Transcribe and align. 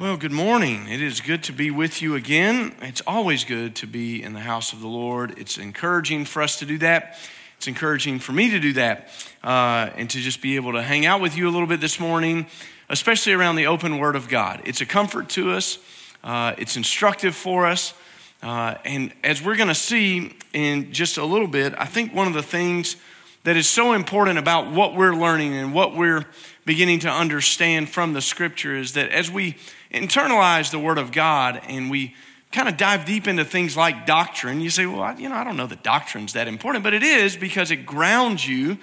Well, 0.00 0.16
good 0.16 0.30
morning. 0.30 0.86
It 0.86 1.02
is 1.02 1.20
good 1.20 1.42
to 1.42 1.52
be 1.52 1.72
with 1.72 2.00
you 2.00 2.14
again. 2.14 2.72
It's 2.82 3.00
always 3.04 3.42
good 3.42 3.74
to 3.74 3.86
be 3.88 4.22
in 4.22 4.32
the 4.32 4.38
house 4.38 4.72
of 4.72 4.80
the 4.80 4.86
Lord. 4.86 5.36
It's 5.36 5.58
encouraging 5.58 6.24
for 6.24 6.40
us 6.40 6.56
to 6.60 6.64
do 6.64 6.78
that. 6.78 7.18
It's 7.56 7.66
encouraging 7.66 8.20
for 8.20 8.30
me 8.30 8.48
to 8.50 8.60
do 8.60 8.74
that 8.74 9.08
uh, 9.42 9.90
and 9.96 10.08
to 10.10 10.20
just 10.20 10.40
be 10.40 10.54
able 10.54 10.74
to 10.74 10.82
hang 10.82 11.04
out 11.04 11.20
with 11.20 11.36
you 11.36 11.48
a 11.48 11.50
little 11.50 11.66
bit 11.66 11.80
this 11.80 11.98
morning, 11.98 12.46
especially 12.88 13.32
around 13.32 13.56
the 13.56 13.66
open 13.66 13.98
Word 13.98 14.14
of 14.14 14.28
God. 14.28 14.62
It's 14.64 14.80
a 14.80 14.86
comfort 14.86 15.28
to 15.30 15.50
us, 15.50 15.80
uh, 16.22 16.54
it's 16.58 16.76
instructive 16.76 17.34
for 17.34 17.66
us. 17.66 17.92
Uh, 18.40 18.76
and 18.84 19.12
as 19.24 19.42
we're 19.42 19.56
going 19.56 19.66
to 19.66 19.74
see 19.74 20.36
in 20.52 20.92
just 20.92 21.18
a 21.18 21.24
little 21.24 21.48
bit, 21.48 21.74
I 21.76 21.86
think 21.86 22.14
one 22.14 22.28
of 22.28 22.34
the 22.34 22.42
things 22.44 22.94
that 23.42 23.56
is 23.56 23.68
so 23.68 23.94
important 23.94 24.38
about 24.38 24.70
what 24.70 24.94
we're 24.94 25.14
learning 25.14 25.54
and 25.54 25.74
what 25.74 25.96
we're 25.96 26.24
beginning 26.64 27.00
to 27.00 27.10
understand 27.10 27.88
from 27.88 28.12
the 28.12 28.20
scripture 28.20 28.76
is 28.76 28.92
that 28.92 29.10
as 29.10 29.28
we 29.28 29.56
internalize 29.92 30.70
the 30.70 30.78
Word 30.78 30.98
of 30.98 31.12
God 31.12 31.60
and 31.68 31.90
we 31.90 32.14
kind 32.52 32.68
of 32.68 32.76
dive 32.76 33.04
deep 33.04 33.26
into 33.26 33.44
things 33.44 33.76
like 33.76 34.06
doctrine, 34.06 34.60
you 34.60 34.70
say, 34.70 34.86
well, 34.86 35.02
I, 35.02 35.16
you 35.16 35.28
know, 35.28 35.34
I 35.34 35.44
don't 35.44 35.56
know 35.56 35.66
that 35.66 35.82
doctrine's 35.82 36.32
that 36.32 36.48
important, 36.48 36.82
but 36.82 36.94
it 36.94 37.02
is 37.02 37.36
because 37.36 37.70
it 37.70 37.84
grounds 37.84 38.46
you 38.46 38.78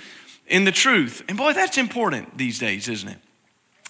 in 0.47 0.65
the 0.65 0.71
truth. 0.71 1.23
And 1.27 1.37
boy, 1.37 1.53
that's 1.53 1.77
important 1.77 2.37
these 2.37 2.59
days, 2.59 2.87
isn't 2.87 3.09
it? 3.09 3.17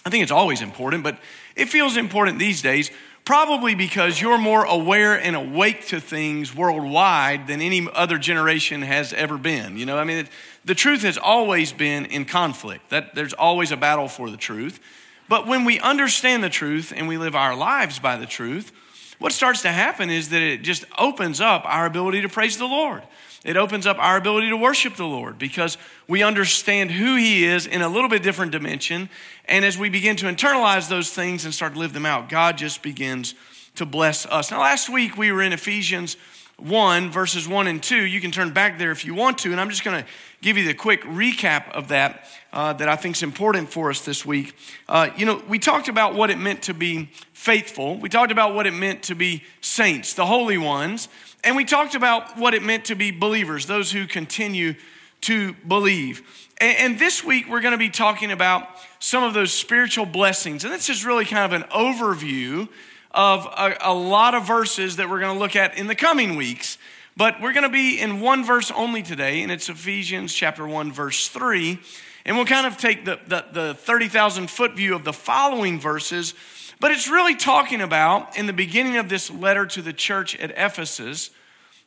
I 0.04 0.10
think 0.10 0.22
it's 0.22 0.32
always 0.32 0.62
important, 0.62 1.02
but 1.02 1.18
it 1.56 1.68
feels 1.68 1.96
important 1.96 2.38
these 2.38 2.62
days, 2.62 2.90
probably 3.24 3.74
because 3.74 4.20
you're 4.20 4.38
more 4.38 4.64
aware 4.64 5.20
and 5.20 5.34
awake 5.34 5.88
to 5.88 6.00
things 6.00 6.54
worldwide 6.54 7.48
than 7.48 7.60
any 7.60 7.86
other 7.92 8.16
generation 8.16 8.82
has 8.82 9.12
ever 9.12 9.36
been. 9.36 9.76
You 9.76 9.84
know, 9.84 9.98
I 9.98 10.04
mean, 10.04 10.18
it, 10.18 10.28
the 10.64 10.76
truth 10.76 11.02
has 11.02 11.18
always 11.18 11.72
been 11.72 12.06
in 12.06 12.24
conflict. 12.24 12.88
That 12.90 13.14
there's 13.14 13.32
always 13.32 13.72
a 13.72 13.76
battle 13.76 14.06
for 14.08 14.30
the 14.30 14.36
truth. 14.36 14.80
But 15.28 15.46
when 15.46 15.64
we 15.64 15.80
understand 15.80 16.44
the 16.44 16.48
truth 16.48 16.92
and 16.94 17.08
we 17.08 17.18
live 17.18 17.34
our 17.34 17.56
lives 17.56 17.98
by 17.98 18.16
the 18.16 18.26
truth, 18.26 18.72
what 19.18 19.32
starts 19.32 19.62
to 19.62 19.72
happen 19.72 20.10
is 20.10 20.28
that 20.28 20.42
it 20.42 20.62
just 20.62 20.84
opens 20.98 21.40
up 21.40 21.62
our 21.64 21.86
ability 21.86 22.22
to 22.22 22.28
praise 22.28 22.58
the 22.58 22.66
Lord. 22.66 23.02
It 23.44 23.56
opens 23.56 23.86
up 23.86 23.98
our 23.98 24.16
ability 24.16 24.48
to 24.50 24.56
worship 24.56 24.96
the 24.96 25.06
Lord 25.06 25.38
because 25.38 25.78
we 26.08 26.22
understand 26.22 26.90
who 26.90 27.16
He 27.16 27.44
is 27.44 27.66
in 27.66 27.80
a 27.80 27.88
little 27.88 28.10
bit 28.10 28.22
different 28.22 28.52
dimension. 28.52 29.08
And 29.46 29.64
as 29.64 29.78
we 29.78 29.88
begin 29.88 30.16
to 30.16 30.26
internalize 30.26 30.88
those 30.88 31.10
things 31.10 31.44
and 31.44 31.54
start 31.54 31.74
to 31.74 31.78
live 31.78 31.92
them 31.92 32.06
out, 32.06 32.28
God 32.28 32.58
just 32.58 32.82
begins 32.82 33.34
to 33.76 33.86
bless 33.86 34.26
us. 34.26 34.50
Now, 34.50 34.60
last 34.60 34.88
week 34.88 35.16
we 35.16 35.30
were 35.30 35.42
in 35.42 35.52
Ephesians 35.52 36.16
1, 36.58 37.10
verses 37.10 37.46
1 37.46 37.66
and 37.66 37.82
2. 37.82 38.04
You 38.04 38.20
can 38.20 38.30
turn 38.30 38.52
back 38.52 38.78
there 38.78 38.90
if 38.90 39.04
you 39.04 39.14
want 39.14 39.38
to, 39.38 39.52
and 39.52 39.60
I'm 39.60 39.68
just 39.68 39.84
going 39.84 40.02
to 40.02 40.08
give 40.40 40.56
you 40.56 40.64
the 40.64 40.74
quick 40.74 41.02
recap 41.02 41.70
of 41.72 41.88
that 41.88 42.24
uh, 42.52 42.72
that 42.72 42.88
I 42.88 42.96
think 42.96 43.16
is 43.16 43.22
important 43.22 43.70
for 43.70 43.90
us 43.90 44.04
this 44.04 44.24
week. 44.24 44.56
Uh, 44.88 45.10
you 45.16 45.26
know, 45.26 45.42
we 45.48 45.58
talked 45.58 45.88
about 45.88 46.14
what 46.14 46.30
it 46.30 46.38
meant 46.38 46.62
to 46.62 46.74
be 46.74 47.10
faithful, 47.32 47.98
we 47.98 48.08
talked 48.08 48.32
about 48.32 48.54
what 48.54 48.66
it 48.66 48.72
meant 48.72 49.02
to 49.04 49.14
be 49.14 49.44
saints, 49.60 50.14
the 50.14 50.24
holy 50.24 50.56
ones, 50.56 51.08
and 51.44 51.54
we 51.56 51.64
talked 51.64 51.94
about 51.94 52.38
what 52.38 52.54
it 52.54 52.62
meant 52.62 52.86
to 52.86 52.94
be 52.94 53.10
believers, 53.10 53.66
those 53.66 53.92
who 53.92 54.06
continue 54.06 54.74
to 55.22 55.52
believe. 55.68 56.22
And, 56.58 56.76
and 56.78 56.98
this 56.98 57.22
week 57.22 57.46
we're 57.50 57.60
going 57.60 57.72
to 57.72 57.78
be 57.78 57.90
talking 57.90 58.32
about 58.32 58.68
some 58.98 59.22
of 59.22 59.34
those 59.34 59.52
spiritual 59.52 60.06
blessings, 60.06 60.64
and 60.64 60.72
this 60.72 60.88
is 60.88 61.04
really 61.04 61.26
kind 61.26 61.52
of 61.52 61.60
an 61.60 61.68
overview 61.68 62.68
of 63.16 63.46
a, 63.46 63.76
a 63.80 63.94
lot 63.94 64.34
of 64.34 64.46
verses 64.46 64.96
that 64.96 65.08
we're 65.08 65.18
going 65.18 65.32
to 65.32 65.38
look 65.38 65.56
at 65.56 65.76
in 65.78 65.86
the 65.86 65.94
coming 65.94 66.36
weeks. 66.36 66.76
But 67.16 67.40
we're 67.40 67.54
going 67.54 67.64
to 67.64 67.70
be 67.70 67.98
in 67.98 68.20
one 68.20 68.44
verse 68.44 68.70
only 68.70 69.02
today, 69.02 69.42
and 69.42 69.50
it's 69.50 69.70
Ephesians 69.70 70.34
chapter 70.34 70.68
1, 70.68 70.92
verse 70.92 71.28
3. 71.28 71.78
And 72.26 72.36
we'll 72.36 72.44
kind 72.44 72.66
of 72.66 72.76
take 72.76 73.06
the, 73.06 73.18
the, 73.26 73.46
the 73.52 73.74
30,000 73.74 74.50
foot 74.50 74.74
view 74.74 74.94
of 74.94 75.04
the 75.04 75.14
following 75.14 75.80
verses. 75.80 76.34
But 76.78 76.90
it's 76.90 77.08
really 77.08 77.34
talking 77.34 77.80
about, 77.80 78.36
in 78.36 78.46
the 78.46 78.52
beginning 78.52 78.98
of 78.98 79.08
this 79.08 79.30
letter 79.30 79.64
to 79.64 79.80
the 79.80 79.94
church 79.94 80.36
at 80.36 80.50
Ephesus, 80.50 81.30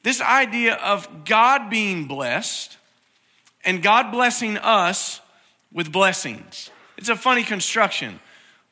this 0.01 0.21
idea 0.21 0.75
of 0.75 1.25
God 1.25 1.69
being 1.69 2.05
blessed 2.05 2.77
and 3.63 3.83
God 3.83 4.11
blessing 4.11 4.57
us 4.57 5.21
with 5.71 5.91
blessings. 5.91 6.71
It's 6.97 7.09
a 7.09 7.15
funny 7.15 7.43
construction. 7.43 8.19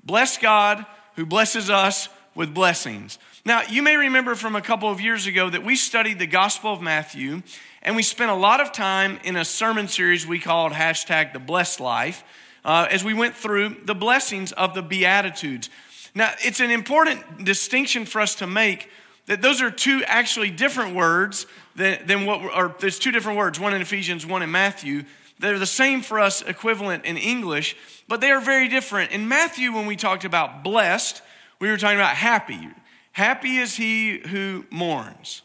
Bless 0.03 0.39
God 0.39 0.85
who 1.15 1.25
blesses 1.25 1.69
us 1.69 2.09
with 2.37 2.53
blessings. 2.53 3.17
Now, 3.43 3.63
you 3.67 3.81
may 3.81 3.97
remember 3.97 4.35
from 4.35 4.55
a 4.55 4.61
couple 4.61 4.91
of 4.91 5.01
years 5.01 5.25
ago 5.25 5.49
that 5.49 5.65
we 5.65 5.75
studied 5.75 6.19
the 6.19 6.27
Gospel 6.27 6.71
of 6.71 6.81
Matthew, 6.83 7.41
and 7.81 7.95
we 7.95 8.03
spent 8.03 8.29
a 8.29 8.35
lot 8.35 8.61
of 8.61 8.71
time 8.71 9.19
in 9.23 9.35
a 9.35 9.43
sermon 9.43 9.87
series 9.87 10.27
we 10.27 10.37
called 10.37 10.71
hashtag 10.71 11.33
the 11.33 11.39
blessed 11.39 11.79
life 11.79 12.23
uh, 12.63 12.87
as 12.91 13.03
we 13.03 13.15
went 13.15 13.33
through 13.33 13.77
the 13.85 13.95
blessings 13.95 14.51
of 14.51 14.75
the 14.75 14.83
Beatitudes. 14.83 15.71
Now, 16.13 16.31
it's 16.39 16.59
an 16.59 16.69
important 16.69 17.43
distinction 17.43 18.05
for 18.05 18.21
us 18.21 18.35
to 18.35 18.45
make 18.45 18.91
that 19.25 19.41
those 19.41 19.59
are 19.59 19.71
two 19.71 20.03
actually 20.05 20.51
different 20.51 20.93
words 20.93 21.47
than, 21.75 22.05
than 22.05 22.25
what, 22.27 22.41
or 22.55 22.75
there's 22.79 22.99
two 22.99 23.11
different 23.11 23.39
words, 23.39 23.59
one 23.59 23.73
in 23.73 23.81
Ephesians, 23.81 24.27
one 24.27 24.43
in 24.43 24.51
Matthew. 24.51 25.05
They're 25.39 25.57
the 25.57 25.65
same 25.65 26.03
for 26.03 26.19
us, 26.19 26.43
equivalent 26.43 27.03
in 27.03 27.17
English, 27.17 27.75
but 28.07 28.21
they 28.21 28.29
are 28.29 28.41
very 28.41 28.67
different. 28.67 29.11
In 29.11 29.27
Matthew, 29.27 29.73
when 29.73 29.87
we 29.87 29.95
talked 29.95 30.23
about 30.23 30.63
blessed, 30.63 31.23
we 31.59 31.69
were 31.69 31.77
talking 31.77 31.97
about 31.97 32.15
happy. 32.15 32.69
Happy 33.11 33.57
is 33.57 33.75
he 33.75 34.19
who 34.27 34.65
mourns, 34.69 35.41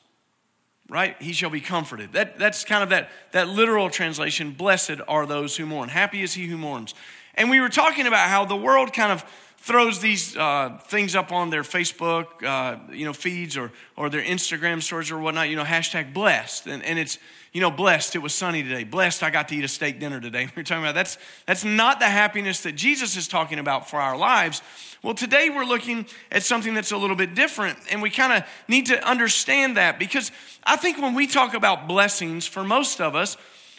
right? 0.89 1.21
He 1.23 1.33
shall 1.33 1.51
be 1.51 1.61
comforted. 1.61 2.13
That, 2.13 2.39
that's 2.39 2.65
kind 2.65 2.83
of 2.83 2.91
that, 2.91 3.11
that 3.33 3.49
literal 3.49 3.89
translation. 3.89 4.53
Blessed 4.53 5.01
are 5.09 5.25
those 5.27 5.57
who 5.57 5.65
mourn. 5.65 5.89
Happy 5.89 6.23
is 6.23 6.35
he 6.35 6.47
who 6.47 6.59
mourns. 6.59 6.95
And 7.35 7.49
we 7.49 7.61
were 7.61 7.71
talking 7.71 8.07
about 8.07 8.29
how 8.29 8.45
the 8.45 8.57
world 8.57 8.93
kind 8.93 9.11
of 9.11 9.25
throws 9.57 10.01
these 10.01 10.37
uh, 10.37 10.77
things 10.87 11.15
up 11.15 11.33
on 11.33 11.51
their 11.51 11.63
Facebook, 11.63 12.43
uh, 12.43 12.79
you 12.93 13.07
know, 13.07 13.13
feeds 13.13 13.57
or, 13.57 13.71
or 13.97 14.11
their 14.11 14.23
Instagram 14.23 14.83
stories 14.83 15.11
or 15.11 15.19
whatnot, 15.19 15.49
you 15.49 15.57
know, 15.57 15.65
hashtag 15.65 16.13
blessed. 16.13 16.67
And, 16.67 16.83
and 16.85 16.99
it's, 16.99 17.19
you 17.53 17.61
know, 17.61 17.71
blessed, 17.71 18.17
it 18.17 18.21
was 18.21 18.33
sunny 18.33 18.63
today. 18.63 18.85
Blessed, 18.85 19.23
I 19.23 19.31
got 19.31 19.49
to 19.49 19.57
eat 19.57 19.65
a 19.65 19.69
steak 19.69 20.01
dinner 20.01 20.21
today. 20.21 20.49
We 20.57 20.61
are 20.61 20.65
talking 20.65 20.85
about 20.85 20.95
that's, 20.95 21.19
that's 21.47 21.65
not 21.65 22.01
the 22.01 22.07
happiness 22.07 22.61
that 22.61 22.73
Jesus 22.73 23.17
is 23.17 23.29
talking 23.29 23.59
about 23.59 23.91
for 23.91 24.01
our 24.01 24.17
lives. 24.17 24.63
Well, 25.03 25.15
today 25.15 25.51
we're 25.51 25.65
looking 25.65 26.07
at 26.31 26.43
something 26.45 26.73
that's 26.75 26.93
a 26.93 26.97
little 26.97 27.17
bit 27.17 27.35
different, 27.35 27.79
and 27.91 28.01
we 28.01 28.09
kind 28.09 28.33
of 28.33 28.49
need 28.69 28.87
to 28.87 29.07
understand 29.07 29.77
that 29.77 29.99
because 29.99 30.33
I 30.65 30.77
think 30.77 30.99
when 30.99 31.15
we 31.15 31.27
talk 31.27 31.55
about 31.55 31.89
blessings, 31.89 32.47
for 32.47 32.65
most 32.65 33.01
of 33.01 33.15
us, 33.15 33.37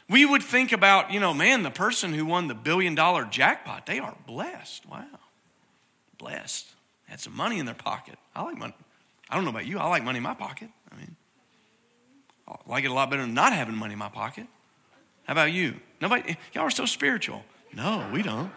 we 0.10 0.26
would 0.26 0.44
think 0.44 0.72
about, 0.72 1.12
you 1.12 1.20
know, 1.20 1.34
man, 1.34 1.64
the 1.64 1.72
person 1.72 2.14
who 2.14 2.26
won 2.26 2.48
the 2.48 2.54
billion 2.54 2.94
dollar 2.94 3.26
jackpot, 3.26 3.86
they 3.86 4.00
are 4.00 4.16
blessed. 4.28 4.86
Wow. 4.88 5.06
Blessed. 6.18 6.68
Had 7.06 7.20
some 7.20 7.36
money 7.36 7.58
in 7.58 7.66
their 7.66 7.74
pocket. 7.74 8.20
I 8.36 8.44
like 8.44 8.58
money. 8.58 8.74
I 9.30 9.36
don't 9.36 9.46
know 9.46 9.52
about 9.52 9.66
you, 9.66 9.80
I 9.80 9.88
like 9.88 10.04
money 10.04 10.18
in 10.18 10.24
my 10.24 10.36
pocket. 10.36 10.70
I 10.92 10.96
mean, 10.96 11.16
I 12.48 12.56
like 12.68 12.84
it 12.84 12.92
a 12.92 12.94
lot 12.94 13.10
better 13.10 13.22
than 13.22 13.34
not 13.34 13.54
having 13.54 13.76
money 13.76 13.94
in 13.94 14.00
my 14.00 14.10
pocket. 14.10 14.48
How 15.24 15.34
about 15.34 15.52
you? 15.52 15.76
Nobody, 16.02 16.38
y'all 16.54 16.64
are 16.64 16.70
so 16.70 16.86
spiritual. 16.86 17.44
No, 17.74 18.08
we 18.12 18.22
don't. 18.22 18.52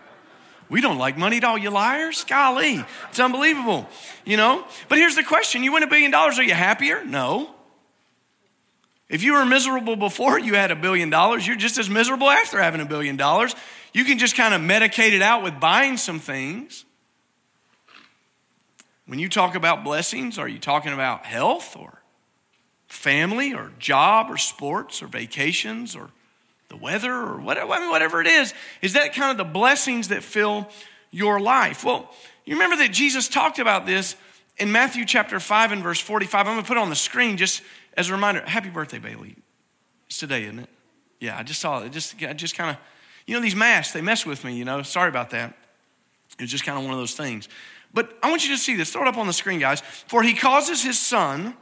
We 0.69 0.80
don't 0.80 0.98
like 0.98 1.16
money 1.16 1.36
at 1.36 1.44
all, 1.44 1.56
you 1.56 1.70
liars. 1.70 2.25
Golly, 2.25 2.84
it's 3.08 3.20
unbelievable, 3.20 3.88
you 4.25 4.36
know? 4.36 4.64
But 4.88 4.98
here's 4.98 5.14
the 5.14 5.22
question 5.22 5.62
you 5.62 5.72
win 5.72 5.84
a 5.84 5.86
billion 5.86 6.10
dollars, 6.10 6.38
are 6.38 6.42
you 6.42 6.54
happier? 6.54 7.04
No. 7.04 7.54
If 9.08 9.22
you 9.22 9.34
were 9.34 9.44
miserable 9.44 9.94
before 9.94 10.38
you 10.38 10.54
had 10.54 10.72
a 10.72 10.76
billion 10.76 11.10
dollars, 11.10 11.46
you're 11.46 11.54
just 11.54 11.78
as 11.78 11.88
miserable 11.88 12.28
after 12.28 12.60
having 12.60 12.80
a 12.80 12.84
billion 12.84 13.16
dollars. 13.16 13.54
You 13.92 14.04
can 14.04 14.19
just 14.19 14.36
kind 14.36 14.52
of 14.52 14.60
medicate 14.60 15.12
it 15.12 15.22
out 15.22 15.44
with 15.44 15.60
buying 15.60 15.96
some 15.96 16.19
things. 16.19 16.84
When 19.06 19.20
you 19.20 19.28
talk 19.28 19.54
about 19.54 19.84
blessings, 19.84 20.36
are 20.38 20.48
you 20.48 20.58
talking 20.58 20.92
about 20.92 21.25
health 21.25 21.76
or 21.76 21.95
family 22.86 23.52
or 23.52 23.72
job 23.78 24.30
or 24.30 24.36
sports 24.36 25.02
or 25.02 25.06
vacations 25.06 25.97
or 25.97 26.10
the 26.69 26.76
weather 26.76 27.12
or 27.12 27.38
whatever, 27.38 27.72
I 27.72 27.80
mean, 27.80 27.91
whatever 27.91 28.20
it 28.20 28.26
is, 28.26 28.54
is 28.82 28.94
that 28.94 29.14
kind 29.14 29.30
of 29.30 29.36
the 29.36 29.50
blessings 29.50 30.08
that 30.08 30.22
fill 30.22 30.69
your 31.10 31.41
life? 31.41 31.84
Well, 31.84 32.12
you 32.44 32.54
remember 32.54 32.76
that 32.76 32.92
Jesus 32.92 33.28
talked 33.28 33.58
about 33.58 33.86
this 33.86 34.16
in 34.56 34.72
Matthew 34.72 35.05
chapter 35.05 35.38
5 35.40 35.72
and 35.72 35.82
verse 35.82 36.00
45. 36.00 36.46
I'm 36.46 36.55
going 36.55 36.62
to 36.62 36.66
put 36.66 36.76
it 36.76 36.81
on 36.81 36.90
the 36.90 36.96
screen 36.96 37.37
just 37.37 37.62
as 37.96 38.08
a 38.08 38.12
reminder. 38.12 38.43
Happy 38.43 38.70
birthday, 38.70 38.99
Bailey. 38.99 39.37
It's 40.06 40.19
today, 40.19 40.44
isn't 40.44 40.61
it? 40.61 40.69
Yeah, 41.20 41.38
I 41.38 41.43
just 41.43 41.61
saw 41.61 41.82
it. 41.82 41.93
Just, 41.93 42.22
I 42.22 42.32
just 42.32 42.56
kind 42.56 42.70
of, 42.70 42.76
you 43.26 43.34
know, 43.34 43.40
these 43.40 43.56
masks, 43.56 43.93
they 43.93 44.02
mess 44.02 44.25
with 44.25 44.44
me, 44.44 44.55
you 44.55 44.64
know. 44.64 44.82
Sorry 44.82 45.08
about 45.08 45.31
that. 45.31 45.56
It's 46.38 46.50
just 46.50 46.64
kind 46.64 46.78
of 46.78 46.84
one 46.84 46.93
of 46.93 46.99
those 46.99 47.14
things. 47.14 47.49
But 47.93 48.16
I 48.22 48.31
want 48.31 48.46
you 48.46 48.55
to 48.55 48.61
see 48.61 48.76
this. 48.76 48.93
Throw 48.93 49.02
it 49.02 49.08
up 49.08 49.16
on 49.16 49.26
the 49.26 49.32
screen, 49.32 49.58
guys. 49.58 49.81
For 49.81 50.22
he 50.22 50.34
causes 50.34 50.82
his 50.82 50.99
sun 50.99 51.56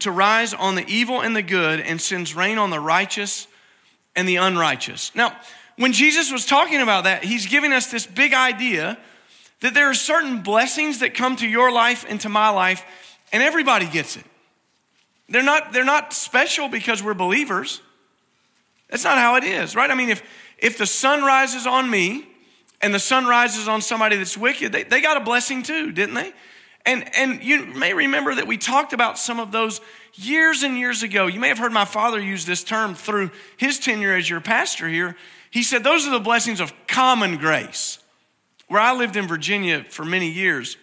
to 0.00 0.10
rise 0.10 0.54
on 0.54 0.74
the 0.74 0.86
evil 0.86 1.20
and 1.20 1.34
the 1.34 1.42
good 1.42 1.80
and 1.80 2.00
sends 2.00 2.34
rain 2.34 2.58
on 2.58 2.70
the 2.70 2.80
righteous 2.80 3.46
and 4.14 4.28
the 4.28 4.36
unrighteous. 4.36 5.12
Now, 5.14 5.36
when 5.76 5.92
Jesus 5.92 6.32
was 6.32 6.44
talking 6.44 6.80
about 6.80 7.04
that, 7.04 7.24
he's 7.24 7.46
giving 7.46 7.72
us 7.72 7.90
this 7.90 8.06
big 8.06 8.34
idea 8.34 8.98
that 9.60 9.74
there 9.74 9.90
are 9.90 9.94
certain 9.94 10.42
blessings 10.42 11.00
that 11.00 11.14
come 11.14 11.36
to 11.36 11.48
your 11.48 11.72
life 11.72 12.04
and 12.08 12.20
to 12.20 12.28
my 12.28 12.48
life, 12.48 12.84
and 13.32 13.42
everybody 13.42 13.86
gets 13.86 14.16
it. 14.16 14.24
They're 15.28 15.42
not, 15.42 15.72
they're 15.72 15.84
not 15.84 16.12
special 16.12 16.68
because 16.68 17.02
we're 17.02 17.14
believers. 17.14 17.80
That's 18.88 19.04
not 19.04 19.18
how 19.18 19.36
it 19.36 19.44
is, 19.44 19.76
right? 19.76 19.90
I 19.90 19.94
mean, 19.94 20.08
if, 20.08 20.22
if 20.58 20.78
the 20.78 20.86
sun 20.86 21.22
rises 21.22 21.66
on 21.66 21.90
me 21.90 22.26
and 22.80 22.94
the 22.94 22.98
sun 22.98 23.26
rises 23.26 23.68
on 23.68 23.82
somebody 23.82 24.16
that's 24.16 24.38
wicked, 24.38 24.72
they, 24.72 24.84
they 24.84 25.00
got 25.00 25.16
a 25.16 25.20
blessing 25.20 25.62
too, 25.62 25.92
didn't 25.92 26.14
they? 26.14 26.32
And, 26.88 27.14
and 27.14 27.44
you 27.44 27.66
may 27.66 27.92
remember 27.92 28.34
that 28.34 28.46
we 28.46 28.56
talked 28.56 28.94
about 28.94 29.18
some 29.18 29.38
of 29.38 29.52
those 29.52 29.82
years 30.14 30.62
and 30.62 30.78
years 30.78 31.02
ago. 31.02 31.26
You 31.26 31.38
may 31.38 31.48
have 31.48 31.58
heard 31.58 31.70
my 31.70 31.84
father 31.84 32.18
use 32.18 32.46
this 32.46 32.64
term 32.64 32.94
through 32.94 33.30
his 33.58 33.78
tenure 33.78 34.16
as 34.16 34.30
your 34.30 34.40
pastor 34.40 34.88
here. 34.88 35.14
He 35.50 35.62
said, 35.62 35.84
Those 35.84 36.06
are 36.06 36.10
the 36.10 36.18
blessings 36.18 36.60
of 36.60 36.72
common 36.86 37.36
grace. 37.36 37.98
Where 38.68 38.80
I 38.80 38.96
lived 38.96 39.16
in 39.16 39.28
Virginia 39.28 39.84
for 39.90 40.06
many 40.06 40.30
years, 40.30 40.78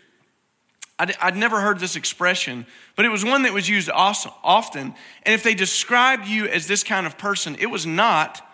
I'd, 0.99 1.15
I'd, 1.19 1.35
never 1.35 1.59
heard 1.59 1.79
this 1.79 1.95
expression, 1.95 2.67
but 2.95 3.05
it 3.05 3.09
was 3.09 3.25
one 3.25 3.41
that 3.41 3.53
was 3.53 3.67
used 3.67 3.89
often. 3.91 4.93
And 5.23 5.33
if 5.33 5.41
they 5.41 5.55
described 5.55 6.27
you 6.27 6.45
as 6.45 6.67
this 6.67 6.83
kind 6.83 7.07
of 7.07 7.17
person, 7.17 7.55
it 7.59 7.71
was 7.71 7.87
not 7.87 8.47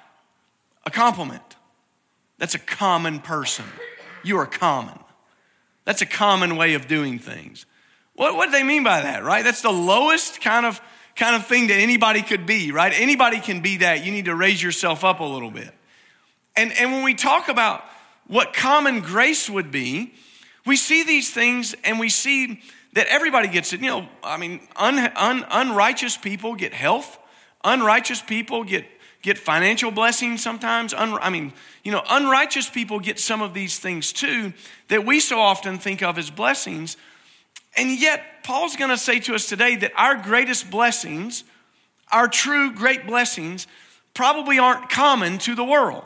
a 0.86 0.89
compliment. 0.89 1.57
That's 2.38 2.56
a 2.56 2.59
common 2.59 3.19
person. 3.19 3.65
You 4.24 4.38
are 4.38 4.45
common. 4.45 5.00
That's 5.86 6.01
a 6.01 6.06
common 6.06 6.56
way 6.57 6.74
of 6.74 6.88
doing 6.88 7.19
things. 7.19 7.66
What, 8.16 8.36
what 8.36 8.48
do 8.48 8.51
they 8.51 8.63
mean 8.63 8.83
by 8.83 9.01
that, 9.01 9.24
right? 9.24 9.44
That's 9.44 9.62
the 9.62 9.72
lowest 9.72 10.42
kind 10.42 10.66
of, 10.66 10.80
kind 11.16 11.36
of 11.36 11.45
thing 11.48 11.68
that 11.68 11.78
anybody 11.78 12.22
could 12.22 12.45
be, 12.45 12.72
right? 12.72 12.94
Anybody 12.95 13.39
can 13.39 13.62
be 13.62 13.78
that. 13.78 14.06
You 14.06 14.12
need 14.12 14.25
to 14.25 14.36
raise 14.36 14.62
yourself 14.62 15.04
up 15.04 15.19
a 15.19 15.24
little 15.24 15.51
bit. 15.51 15.74
And, 16.56 16.72
and 16.78 16.92
when 16.92 17.04
we 17.04 17.13
talk 17.13 17.48
about 17.48 17.83
what 18.28 18.54
common 18.54 19.01
grace 19.01 19.50
would 19.50 19.72
be, 19.72 20.13
we 20.66 20.75
see 20.75 21.04
these 21.04 21.33
things 21.33 21.75
and 21.83 22.00
we 22.00 22.10
see 22.10 22.62
that 22.94 23.07
everybody 23.07 23.48
gets 23.48 23.74
it. 23.74 23.81
You 23.81 23.88
know, 23.88 24.10
I 24.24 24.38
mean, 24.38 24.60
un, 24.75 25.00
un, 25.16 25.45
unrighteous 25.50 26.18
people 26.18 26.56
get 26.56 26.74
health, 26.74 27.18
unrighteous 27.63 28.22
people 28.22 28.63
get, 28.63 28.86
get 29.21 29.38
financial 29.38 29.91
blessings 29.91 30.41
sometimes. 30.41 30.94
Un, 30.94 31.13
I 31.21 31.29
mean, 31.29 31.53
you 31.83 31.91
know, 31.91 32.03
unrighteous 32.09 32.69
people 32.69 33.00
get 33.00 33.19
some 33.19 33.41
of 33.41 33.53
these 33.53 33.79
things 33.79 34.13
too 34.13 34.53
that 34.88 35.06
we 35.06 35.19
so 35.19 35.39
often 35.39 35.77
think 35.77 36.01
of 36.01 36.18
as 36.18 36.29
blessings. 36.29 36.97
And 37.77 38.00
yet, 38.00 38.44
Paul's 38.44 38.75
going 38.75 38.89
to 38.89 38.97
say 38.97 39.19
to 39.21 39.35
us 39.35 39.47
today 39.47 39.75
that 39.77 39.94
our 39.95 40.15
greatest 40.15 40.69
blessings, 40.69 41.44
our 42.12 42.27
true 42.27 42.71
great 42.71 43.07
blessings, 43.07 43.68
probably 44.13 44.59
aren't 44.59 44.89
common 44.89 45.38
to 45.39 45.56
the 45.56 45.63
world. 45.63 46.06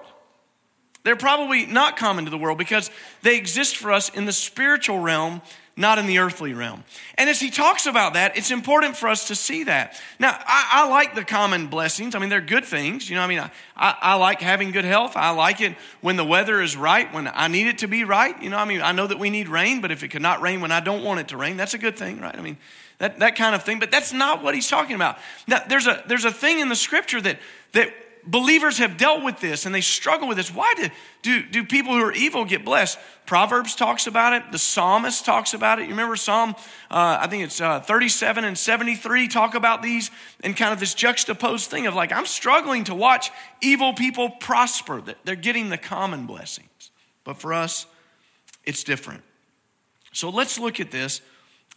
They're 1.05 1.15
probably 1.15 1.67
not 1.67 1.97
common 1.97 2.25
to 2.25 2.31
the 2.31 2.37
world 2.37 2.57
because 2.57 2.89
they 3.21 3.37
exist 3.37 3.77
for 3.77 3.91
us 3.91 4.09
in 4.09 4.25
the 4.25 4.33
spiritual 4.33 4.97
realm, 4.97 5.43
not 5.77 5.99
in 5.99 6.07
the 6.07 6.17
earthly 6.17 6.51
realm. 6.51 6.83
And 7.13 7.29
as 7.29 7.39
he 7.39 7.51
talks 7.51 7.85
about 7.85 8.15
that, 8.15 8.35
it's 8.35 8.49
important 8.49 8.97
for 8.97 9.07
us 9.07 9.27
to 9.27 9.35
see 9.35 9.65
that. 9.65 10.01
Now, 10.19 10.31
I, 10.31 10.69
I 10.71 10.89
like 10.89 11.13
the 11.13 11.23
common 11.23 11.67
blessings. 11.67 12.15
I 12.15 12.19
mean, 12.19 12.29
they're 12.29 12.41
good 12.41 12.65
things. 12.65 13.07
You 13.07 13.17
know, 13.17 13.21
I 13.21 13.27
mean, 13.27 13.37
I, 13.37 13.51
I, 13.77 13.95
I, 14.01 14.13
like 14.15 14.41
having 14.41 14.71
good 14.71 14.83
health. 14.83 15.15
I 15.15 15.29
like 15.29 15.61
it 15.61 15.75
when 16.01 16.15
the 16.15 16.25
weather 16.25 16.59
is 16.59 16.75
right, 16.75 17.13
when 17.13 17.27
I 17.31 17.49
need 17.49 17.67
it 17.67 17.77
to 17.79 17.87
be 17.87 18.03
right. 18.03 18.41
You 18.41 18.49
know, 18.49 18.57
I 18.57 18.65
mean, 18.65 18.81
I 18.81 18.91
know 18.91 19.05
that 19.05 19.19
we 19.19 19.29
need 19.29 19.47
rain, 19.47 19.81
but 19.81 19.91
if 19.91 20.01
it 20.01 20.07
could 20.07 20.23
not 20.23 20.41
rain 20.41 20.59
when 20.59 20.71
I 20.71 20.79
don't 20.79 21.03
want 21.03 21.19
it 21.19 21.27
to 21.27 21.37
rain, 21.37 21.55
that's 21.55 21.75
a 21.75 21.77
good 21.77 21.97
thing, 21.97 22.19
right? 22.19 22.35
I 22.35 22.41
mean, 22.41 22.57
that, 22.97 23.19
that 23.19 23.35
kind 23.35 23.53
of 23.53 23.61
thing. 23.61 23.77
But 23.77 23.91
that's 23.91 24.11
not 24.11 24.41
what 24.41 24.55
he's 24.55 24.67
talking 24.67 24.95
about. 24.95 25.19
Now, 25.47 25.61
there's 25.67 25.85
a, 25.85 26.03
there's 26.07 26.25
a 26.25 26.31
thing 26.31 26.61
in 26.61 26.69
the 26.69 26.75
scripture 26.75 27.21
that, 27.21 27.37
that 27.73 27.93
believers 28.25 28.79
have 28.79 28.97
dealt 28.97 29.23
with 29.23 29.39
this 29.39 29.65
and 29.65 29.73
they 29.73 29.81
struggle 29.81 30.27
with 30.27 30.37
this. 30.37 30.53
Why 30.53 30.73
do, 30.75 30.89
do, 31.21 31.43
do 31.43 31.63
people 31.63 31.93
who 31.93 32.01
are 32.01 32.13
evil 32.13 32.45
get 32.45 32.65
blessed? 32.65 32.97
Proverbs 33.25 33.75
talks 33.75 34.07
about 34.07 34.33
it. 34.33 34.51
The 34.51 34.57
psalmist 34.57 35.25
talks 35.25 35.53
about 35.53 35.79
it. 35.79 35.83
You 35.83 35.89
remember 35.89 36.15
Psalm, 36.15 36.55
uh, 36.91 37.19
I 37.21 37.27
think 37.27 37.43
it's 37.43 37.61
uh, 37.61 37.79
37 37.79 38.43
and 38.43 38.57
73 38.57 39.27
talk 39.27 39.55
about 39.55 39.81
these 39.81 40.11
and 40.43 40.55
kind 40.55 40.73
of 40.73 40.79
this 40.79 40.93
juxtaposed 40.93 41.69
thing 41.69 41.87
of 41.87 41.95
like, 41.95 42.11
I'm 42.11 42.25
struggling 42.25 42.83
to 42.85 42.95
watch 42.95 43.31
evil 43.61 43.93
people 43.93 44.29
prosper. 44.29 45.01
They're 45.23 45.35
getting 45.35 45.69
the 45.69 45.77
common 45.77 46.25
blessings. 46.25 46.91
But 47.23 47.37
for 47.37 47.53
us, 47.53 47.87
it's 48.63 48.83
different. 48.83 49.23
So 50.13 50.29
let's 50.29 50.59
look 50.59 50.79
at 50.79 50.91
this 50.91 51.21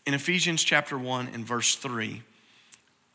in 0.07 0.15
Ephesians 0.15 0.63
chapter 0.63 0.99
1 0.99 1.31
and 1.33 1.45
verse 1.47 1.75
3. 1.75 2.23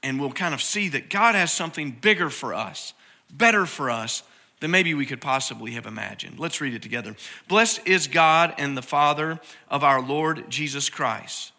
And 0.01 0.19
we'll 0.19 0.31
kind 0.31 0.53
of 0.53 0.61
see 0.61 0.89
that 0.89 1.09
God 1.09 1.33
has 1.33 1.51
something 1.51 1.91
bigger 1.91 2.29
for 2.29 2.53
us 2.53 2.93
better 3.33 3.65
for 3.65 3.89
us 3.89 4.23
than 4.59 4.71
maybe 4.71 4.93
we 4.93 5.05
could 5.05 5.19
possibly 5.19 5.71
have 5.71 5.85
imagined. 5.85 6.39
Let's 6.39 6.61
read 6.61 6.73
it 6.73 6.81
together. 6.81 7.15
Blessed 7.49 7.81
is 7.85 8.07
God 8.07 8.53
and 8.57 8.77
the 8.77 8.81
Father 8.81 9.41
of 9.67 9.83
our 9.83 10.01
Lord 10.01 10.49
Jesus 10.49 10.89
Christ, 10.89 11.51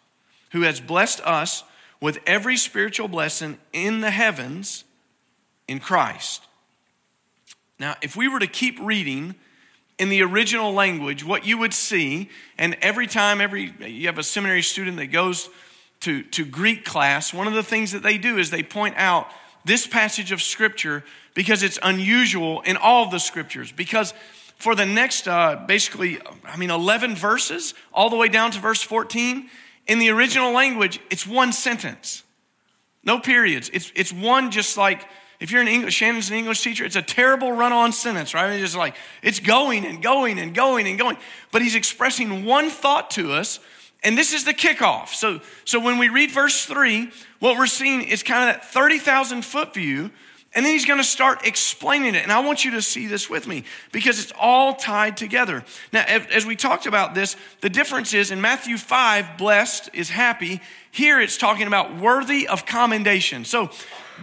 who 0.51 0.61
has 0.61 0.79
blessed 0.79 1.21
us 1.21 1.63
with 2.01 2.17
every 2.25 2.57
spiritual 2.57 3.07
blessing 3.07 3.59
in 3.73 4.01
the 4.01 4.09
heavens 4.09 4.85
in 5.67 5.79
Christ. 5.79 6.47
Now, 7.79 7.95
if 8.01 8.15
we 8.15 8.27
were 8.27 8.39
to 8.39 8.47
keep 8.47 8.79
reading 8.79 9.35
in 9.97 10.09
the 10.09 10.23
original 10.23 10.73
language, 10.73 11.23
what 11.23 11.45
you 11.45 11.57
would 11.57 11.73
see, 11.73 12.29
and 12.57 12.75
every 12.81 13.07
time 13.07 13.39
every 13.39 13.73
you 13.85 14.07
have 14.07 14.17
a 14.17 14.23
seminary 14.23 14.61
student 14.61 14.97
that 14.97 15.07
goes 15.07 15.49
to, 16.01 16.23
to 16.23 16.45
Greek 16.45 16.85
class, 16.85 17.33
one 17.33 17.47
of 17.47 17.53
the 17.53 17.63
things 17.63 17.91
that 17.91 18.03
they 18.03 18.17
do 18.17 18.37
is 18.37 18.49
they 18.49 18.63
point 18.63 18.95
out 18.97 19.29
this 19.65 19.85
passage 19.85 20.31
of 20.31 20.41
scripture 20.41 21.03
because 21.33 21.63
it's 21.63 21.77
unusual 21.83 22.61
in 22.61 22.77
all 22.77 23.09
the 23.09 23.19
scriptures. 23.19 23.71
Because 23.71 24.13
for 24.57 24.75
the 24.75 24.85
next, 24.85 25.27
uh, 25.27 25.63
basically, 25.67 26.19
I 26.45 26.55
mean, 26.55 26.71
11 26.71 27.15
verses, 27.15 27.73
all 27.93 28.09
the 28.09 28.15
way 28.15 28.29
down 28.29 28.51
to 28.51 28.59
verse 28.59 28.81
14, 28.81 29.49
in 29.87 29.99
the 29.99 30.09
original 30.09 30.51
language, 30.51 30.99
it's 31.09 31.27
one 31.27 31.51
sentence. 31.51 32.23
No 33.03 33.19
periods. 33.19 33.69
It's, 33.73 33.91
it's 33.95 34.13
one 34.13 34.51
just 34.51 34.77
like, 34.77 35.05
if 35.39 35.51
you're 35.51 35.61
an 35.61 35.67
English, 35.67 35.93
Shannon's 35.93 36.29
an 36.29 36.37
English 36.37 36.63
teacher, 36.63 36.85
it's 36.85 36.95
a 36.95 37.01
terrible 37.01 37.51
run 37.51 37.73
on 37.73 37.91
sentence, 37.91 38.33
right? 38.33 38.51
It's 38.51 38.61
just 38.61 38.77
like, 38.77 38.95
it's 39.21 39.39
going 39.39 39.85
and 39.85 40.01
going 40.01 40.39
and 40.39 40.55
going 40.55 40.87
and 40.87 40.97
going. 40.97 41.17
But 41.51 41.61
he's 41.61 41.75
expressing 41.75 42.45
one 42.45 42.69
thought 42.69 43.11
to 43.11 43.33
us, 43.33 43.59
and 44.05 44.17
this 44.17 44.33
is 44.33 44.45
the 44.45 44.53
kickoff. 44.53 45.09
So, 45.09 45.41
so 45.65 45.79
when 45.79 45.97
we 45.97 46.09
read 46.09 46.31
verse 46.31 46.65
three, 46.65 47.11
what 47.39 47.57
we're 47.57 47.67
seeing 47.67 48.03
is 48.03 48.23
kind 48.23 48.49
of 48.49 48.55
that 48.55 48.65
30,000 48.65 49.43
foot 49.43 49.73
view 49.73 50.11
and 50.55 50.65
then 50.65 50.71
he's 50.71 50.85
going 50.85 50.99
to 50.99 51.03
start 51.03 51.45
explaining 51.45 52.15
it. 52.15 52.23
And 52.23 52.31
I 52.31 52.39
want 52.39 52.63
you 52.63 52.71
to 52.71 52.81
see 52.81 53.07
this 53.07 53.29
with 53.29 53.45
me 53.45 53.65
because 53.91 54.19
it's 54.21 54.31
all 54.39 54.73
tied 54.73 55.17
together. 55.17 55.65
Now, 55.91 56.05
as 56.07 56.45
we 56.45 56.55
talked 56.55 56.85
about 56.85 57.13
this, 57.13 57.35
the 57.59 57.69
difference 57.69 58.13
is 58.13 58.31
in 58.31 58.39
Matthew 58.39 58.77
5, 58.77 59.37
blessed 59.37 59.89
is 59.93 60.09
happy. 60.09 60.61
Here 60.91 61.19
it's 61.19 61.37
talking 61.37 61.67
about 61.67 61.97
worthy 61.97 62.47
of 62.47 62.65
commendation. 62.65 63.43
So, 63.43 63.69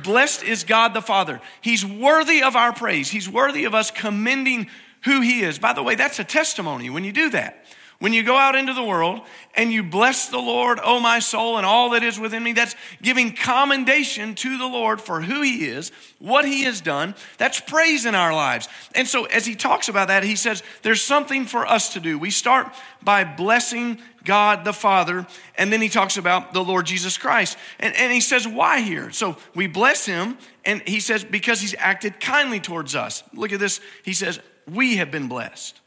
blessed 0.02 0.42
is 0.42 0.64
God 0.64 0.94
the 0.94 1.02
Father. 1.02 1.38
He's 1.60 1.84
worthy 1.84 2.42
of 2.42 2.56
our 2.56 2.72
praise, 2.72 3.10
He's 3.10 3.28
worthy 3.28 3.64
of 3.64 3.74
us 3.74 3.90
commending 3.90 4.68
who 5.04 5.20
He 5.20 5.42
is. 5.42 5.58
By 5.58 5.74
the 5.74 5.82
way, 5.82 5.96
that's 5.96 6.18
a 6.18 6.24
testimony 6.24 6.88
when 6.88 7.04
you 7.04 7.12
do 7.12 7.28
that. 7.30 7.66
When 8.02 8.12
you 8.12 8.24
go 8.24 8.36
out 8.36 8.56
into 8.56 8.74
the 8.74 8.82
world 8.82 9.20
and 9.54 9.72
you 9.72 9.84
bless 9.84 10.28
the 10.28 10.40
Lord, 10.40 10.80
oh 10.82 10.98
my 10.98 11.20
soul, 11.20 11.56
and 11.56 11.64
all 11.64 11.90
that 11.90 12.02
is 12.02 12.18
within 12.18 12.42
me, 12.42 12.52
that's 12.52 12.74
giving 13.00 13.32
commendation 13.32 14.34
to 14.34 14.58
the 14.58 14.66
Lord 14.66 15.00
for 15.00 15.20
who 15.20 15.40
He 15.40 15.66
is, 15.66 15.92
what 16.18 16.44
He 16.44 16.64
has 16.64 16.80
done. 16.80 17.14
That's 17.38 17.60
praise 17.60 18.04
in 18.04 18.16
our 18.16 18.34
lives. 18.34 18.66
And 18.96 19.06
so, 19.06 19.26
as 19.26 19.46
He 19.46 19.54
talks 19.54 19.88
about 19.88 20.08
that, 20.08 20.24
He 20.24 20.34
says 20.34 20.64
there's 20.82 21.00
something 21.00 21.44
for 21.44 21.64
us 21.64 21.92
to 21.92 22.00
do. 22.00 22.18
We 22.18 22.32
start 22.32 22.74
by 23.04 23.22
blessing 23.22 24.02
God 24.24 24.64
the 24.64 24.72
Father, 24.72 25.24
and 25.54 25.72
then 25.72 25.80
He 25.80 25.88
talks 25.88 26.16
about 26.16 26.54
the 26.54 26.64
Lord 26.64 26.86
Jesus 26.86 27.16
Christ. 27.16 27.56
And, 27.78 27.94
and 27.94 28.12
He 28.12 28.20
says, 28.20 28.48
why 28.48 28.80
here? 28.80 29.12
So, 29.12 29.36
we 29.54 29.68
bless 29.68 30.06
Him, 30.06 30.38
and 30.64 30.82
He 30.88 30.98
says, 30.98 31.22
because 31.22 31.60
He's 31.60 31.76
acted 31.78 32.18
kindly 32.18 32.58
towards 32.58 32.96
us. 32.96 33.22
Look 33.32 33.52
at 33.52 33.60
this. 33.60 33.80
He 34.04 34.12
says, 34.12 34.40
we 34.66 34.96
have 34.96 35.12
been 35.12 35.28
blessed. 35.28 35.78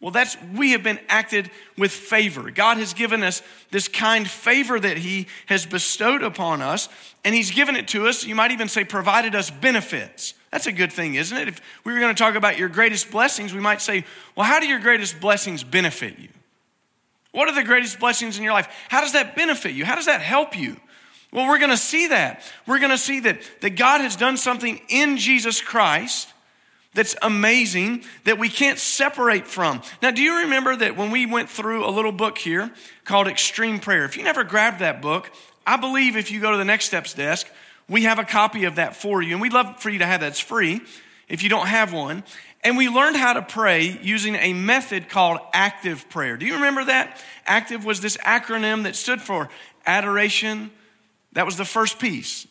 Well, 0.00 0.10
that's 0.10 0.36
we 0.54 0.72
have 0.72 0.82
been 0.82 1.00
acted 1.08 1.50
with 1.78 1.90
favor. 1.90 2.50
God 2.50 2.76
has 2.76 2.92
given 2.92 3.22
us 3.22 3.42
this 3.70 3.88
kind 3.88 4.28
favor 4.28 4.78
that 4.78 4.98
He 4.98 5.26
has 5.46 5.64
bestowed 5.64 6.22
upon 6.22 6.60
us, 6.60 6.88
and 7.24 7.34
He's 7.34 7.50
given 7.50 7.76
it 7.76 7.88
to 7.88 8.06
us. 8.06 8.24
You 8.24 8.34
might 8.34 8.50
even 8.50 8.68
say, 8.68 8.84
provided 8.84 9.34
us 9.34 9.50
benefits. 9.50 10.34
That's 10.52 10.66
a 10.66 10.72
good 10.72 10.92
thing, 10.92 11.14
isn't 11.14 11.36
it? 11.36 11.48
If 11.48 11.60
we 11.84 11.92
were 11.92 12.00
going 12.00 12.14
to 12.14 12.18
talk 12.18 12.34
about 12.34 12.58
your 12.58 12.68
greatest 12.68 13.10
blessings, 13.10 13.54
we 13.54 13.60
might 13.60 13.80
say, 13.80 14.04
well, 14.34 14.46
how 14.46 14.60
do 14.60 14.66
your 14.66 14.78
greatest 14.78 15.18
blessings 15.18 15.64
benefit 15.64 16.18
you? 16.18 16.28
What 17.32 17.48
are 17.48 17.54
the 17.54 17.64
greatest 17.64 17.98
blessings 17.98 18.38
in 18.38 18.44
your 18.44 18.52
life? 18.52 18.68
How 18.88 19.00
does 19.00 19.12
that 19.12 19.34
benefit 19.36 19.74
you? 19.74 19.84
How 19.84 19.94
does 19.94 20.06
that 20.06 20.20
help 20.20 20.56
you? 20.56 20.76
Well, 21.32 21.48
we're 21.48 21.58
going 21.58 21.70
to 21.70 21.76
see 21.76 22.08
that. 22.08 22.42
We're 22.66 22.78
going 22.78 22.90
to 22.90 22.98
see 22.98 23.20
that, 23.20 23.40
that 23.60 23.70
God 23.70 24.00
has 24.00 24.16
done 24.16 24.36
something 24.36 24.80
in 24.88 25.16
Jesus 25.18 25.60
Christ 25.60 26.32
that's 26.96 27.14
amazing 27.22 28.02
that 28.24 28.38
we 28.38 28.48
can't 28.48 28.78
separate 28.78 29.46
from. 29.46 29.82
Now, 30.02 30.10
do 30.10 30.22
you 30.22 30.40
remember 30.40 30.74
that 30.74 30.96
when 30.96 31.10
we 31.12 31.26
went 31.26 31.48
through 31.48 31.86
a 31.86 31.92
little 31.92 32.10
book 32.10 32.38
here 32.38 32.72
called 33.04 33.28
Extreme 33.28 33.80
Prayer? 33.80 34.04
If 34.04 34.16
you 34.16 34.24
never 34.24 34.42
grabbed 34.42 34.80
that 34.80 35.00
book, 35.00 35.30
I 35.66 35.76
believe 35.76 36.16
if 36.16 36.30
you 36.30 36.40
go 36.40 36.50
to 36.50 36.56
the 36.56 36.64
Next 36.64 36.86
Steps 36.86 37.14
desk, 37.14 37.48
we 37.88 38.04
have 38.04 38.18
a 38.18 38.24
copy 38.24 38.64
of 38.64 38.76
that 38.76 38.96
for 38.96 39.22
you. 39.22 39.32
And 39.34 39.40
we'd 39.40 39.52
love 39.52 39.80
for 39.80 39.90
you 39.90 40.00
to 40.00 40.06
have 40.06 40.20
that. 40.20 40.28
It's 40.28 40.40
free 40.40 40.80
if 41.28 41.42
you 41.42 41.48
don't 41.48 41.66
have 41.68 41.92
one. 41.92 42.24
And 42.64 42.76
we 42.76 42.88
learned 42.88 43.16
how 43.16 43.34
to 43.34 43.42
pray 43.42 43.98
using 44.02 44.34
a 44.34 44.52
method 44.54 45.08
called 45.08 45.38
active 45.52 46.08
prayer. 46.08 46.36
Do 46.36 46.46
you 46.46 46.54
remember 46.54 46.86
that? 46.86 47.22
Active 47.46 47.84
was 47.84 48.00
this 48.00 48.16
acronym 48.18 48.84
that 48.84 48.96
stood 48.96 49.20
for 49.20 49.50
adoration. 49.84 50.70
That 51.34 51.46
was 51.46 51.56
the 51.56 51.64
first 51.64 51.98
piece. 51.98 52.46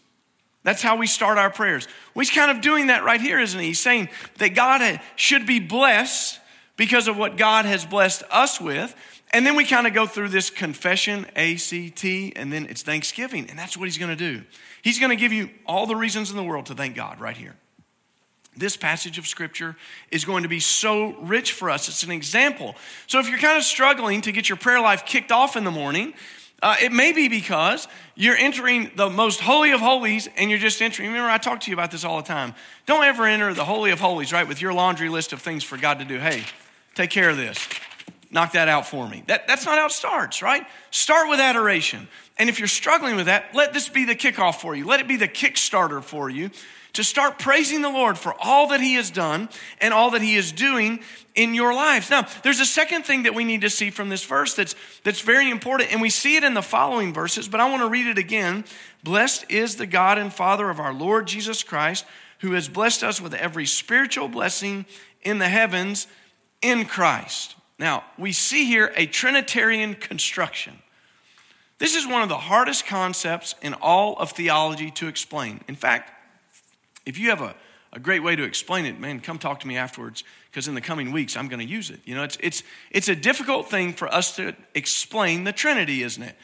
That's 0.65 0.81
how 0.81 0.98
we 0.98 1.05
start 1.05 1.38
our 1.38 1.51
prayers. 1.51 1.88
Well, 2.13 2.22
he's 2.22 2.36
kind 2.36 2.50
of 2.50 2.60
doing 2.60 2.88
that 2.88 3.03
right 3.03 3.22
here, 3.22 3.39
isn't 3.39 3.60
he? 3.60 3.67
He's 3.67 3.79
saying 3.79 4.10
that 4.39 4.55
God 4.55 5.00
should 5.15 5.45
be 5.45 5.60
blessed 5.60 6.39
because 6.75 7.07
of 7.07 7.15
what 7.17 7.38
God 7.38 7.65
has 7.65 7.86
blessed 7.86 8.24
us 8.31 8.60
with. 8.60 8.95
And 9.31 9.45
then 9.45 9.55
we 9.55 9.63
kind 9.63 9.86
of 9.86 9.93
go 9.93 10.07
through 10.07 10.29
this 10.29 10.50
confession, 10.50 11.27
A 11.36 11.57
C 11.57 11.91
T, 11.91 12.34
and 12.36 12.51
then 12.51 12.65
it's 12.65 12.81
Thanksgiving. 12.81 13.48
And 13.50 13.60
that's 13.60 13.77
what 13.77 13.86
he's 13.86 14.00
going 14.00 14.10
to 14.10 14.15
do. 14.15 14.43
He's 14.81 15.00
going 15.00 15.12
to 15.12 15.15
give 15.15 15.31
you 15.31 15.51
all 15.67 15.86
the 15.86 15.95
reasons 15.95 16.31
in 16.31 16.36
the 16.36 16.43
world 16.43 16.65
to 16.65 16.74
thank 16.74 16.95
God 16.95 17.19
right 17.19 17.38
here. 17.38 17.55
This 18.57 18.75
passage 18.75 19.19
of 19.19 19.27
scripture 19.27 19.75
is 20.10 20.25
going 20.25 20.43
to 20.43 20.50
be 20.50 20.60
so 20.60 21.13
rich 21.19 21.51
for 21.51 21.69
us. 21.69 21.89
It's 21.89 22.03
an 22.03 22.12
example. 22.12 22.75
So 23.05 23.19
if 23.19 23.29
you're 23.29 23.38
kind 23.38 23.57
of 23.57 23.63
struggling 23.63 24.22
to 24.22 24.31
get 24.31 24.50
your 24.50 24.57
prayer 24.57 24.81
life 24.81 25.05
kicked 25.05 25.31
off 25.31 25.55
in 25.55 25.63
the 25.63 25.72
morning, 25.72 26.13
uh, 26.62 26.76
it 26.82 26.92
may 26.92 27.12
be 27.12 27.28
because 27.28 27.88
you're 28.16 28.36
entering 28.36 28.92
the 28.96 29.10
most 29.10 29.42
holy 29.42 29.72
of 29.72 29.82
holies 29.82 30.28
and 30.38 30.50
you're 30.50 30.60
just 30.60 30.82
entering. 30.82 31.10
Remember, 31.10 31.30
I 31.30 31.38
talk 31.38 31.60
to 31.62 31.72
you 31.72 31.76
about 31.76 31.92
this 31.92 32.04
all 32.04 32.18
the 32.18 32.28
time. 32.28 32.56
Don't 32.86 33.04
ever 33.04 33.26
enter 33.26 33.54
the 33.54 33.66
holy 33.66 33.92
of 33.92 34.00
holies, 34.00 34.32
right, 34.32 34.48
with 34.48 34.62
your 34.62 34.74
laundry 34.74 35.10
list 35.10 35.34
of 35.34 35.42
things 35.42 35.64
for 35.64 35.78
God 35.78 36.00
to 36.00 36.06
do. 36.06 36.18
Hey, 36.18 36.44
take 36.96 37.10
care 37.10 37.30
of 37.30 37.38
this. 37.38 37.68
Knock 38.32 38.54
that 38.54 38.68
out 38.68 38.88
for 38.88 39.08
me. 39.08 39.24
That, 39.28 39.48
that's 39.48 39.66
not 39.66 39.78
how 39.78 39.86
it 39.86 39.92
starts, 39.92 40.42
right? 40.42 40.66
Start 40.92 41.30
with 41.30 41.40
adoration. 41.40 42.08
And 42.38 42.50
if 42.50 42.60
you're 42.60 42.68
struggling 42.68 43.16
with 43.16 43.28
that, 43.28 43.54
let 43.54 43.74
this 43.74 43.88
be 43.88 44.06
the 44.06 44.16
kickoff 44.16 44.56
for 44.56 44.76
you. 44.76 44.86
Let 44.86 45.00
it 45.00 45.08
be 45.08 45.16
the 45.18 45.28
kickstarter 45.28 46.04
for 46.04 46.30
you 46.30 46.50
to 46.96 47.04
start 47.04 47.40
praising 47.40 47.82
the 47.82 47.90
Lord 47.90 48.18
for 48.18 48.36
all 48.40 48.68
that 48.70 48.82
He 48.82 48.96
has 48.96 49.10
done 49.10 49.50
and 49.80 49.94
all 49.94 50.12
that 50.12 50.22
He 50.22 50.36
is 50.36 50.52
doing 50.52 51.00
in 51.36 51.54
your 51.54 51.74
lives. 51.74 52.10
Now, 52.10 52.28
there's 52.44 52.60
a 52.60 52.66
second 52.66 53.04
thing 53.04 53.24
that 53.24 53.36
we 53.36 53.44
need 53.44 53.62
to 53.62 53.70
see 53.70 53.90
from 53.90 54.10
this 54.10 54.25
verse 54.25 54.54
that's, 54.56 54.75
that's 55.04 55.22
very 55.22 55.50
important, 55.50 55.92
and 55.92 56.02
we 56.02 56.10
see 56.10 56.38
it 56.38 56.44
in 56.44 56.54
the 56.54 56.62
following 56.62 57.14
verses, 57.14 57.48
but 57.48 57.60
I 57.60 57.70
want 57.70 57.82
to 57.84 57.90
read 57.90 58.08
it 58.08 58.18
again. 58.18 58.66
Blessed 59.04 59.46
is 59.50 59.75
the 59.75 59.86
God 59.86 60.18
and 60.18 60.34
Father 60.34 60.70
of 60.70 60.80
our 60.80 60.94
Lord 60.94 61.28
Jesus 61.28 61.64
Christ, 61.64 62.06
who 62.40 62.54
has 62.54 62.68
blessed 62.68 63.04
us 63.04 63.22
with 63.22 63.34
every 63.34 63.66
spiritual 63.66 64.28
blessing 64.28 64.86
in 65.22 65.40
the 65.40 65.50
heavens 65.50 66.08
in 66.62 66.86
Christ. 66.86 67.56
Now, 67.78 68.06
we 68.18 68.32
see 68.32 68.66
here 68.66 68.94
a 68.96 69.06
Trinitarian 69.06 69.96
construction. 69.96 70.80
This 71.78 71.96
is 71.96 72.08
one 72.08 72.22
of 72.22 72.30
the 72.30 72.38
hardest 72.38 72.86
concepts 72.86 73.54
in 73.62 73.74
all 73.74 74.16
of 74.18 74.32
theology 74.32 74.92
to 74.92 75.08
explain. 75.08 75.60
In 75.68 75.75
fact, 75.75 76.12
if 77.06 77.18
you 77.18 77.30
have 77.30 77.42
a, 77.42 77.56
a 77.94 78.00
great 78.00 78.24
way 78.24 78.36
to 78.36 78.44
explain 78.44 78.86
it, 78.86 79.00
man, 79.00 79.20
come 79.20 79.38
talk 79.38 79.60
to 79.62 79.68
me 79.68 79.78
afterwards 79.78 80.24
because 80.50 80.68
in 80.68 80.76
the 80.76 80.82
coming 80.82 81.12
weeks 81.12 81.38
I'm 81.38 81.48
going 81.48 81.66
to 81.66 81.66
use 81.66 81.90
it. 81.90 82.00
You 82.06 82.16
know, 82.16 82.24
it's, 82.24 82.38
it's, 82.42 82.64
it's 82.92 83.08
a 83.08 83.16
difficult 83.16 83.70
thing 83.70 83.94
for 83.94 84.08
us 84.08 84.36
to 84.38 84.56
explain 84.74 85.44
the 85.44 85.54
Trinity, 85.54 86.04
isn't 86.04 86.24
it? 86.24 86.36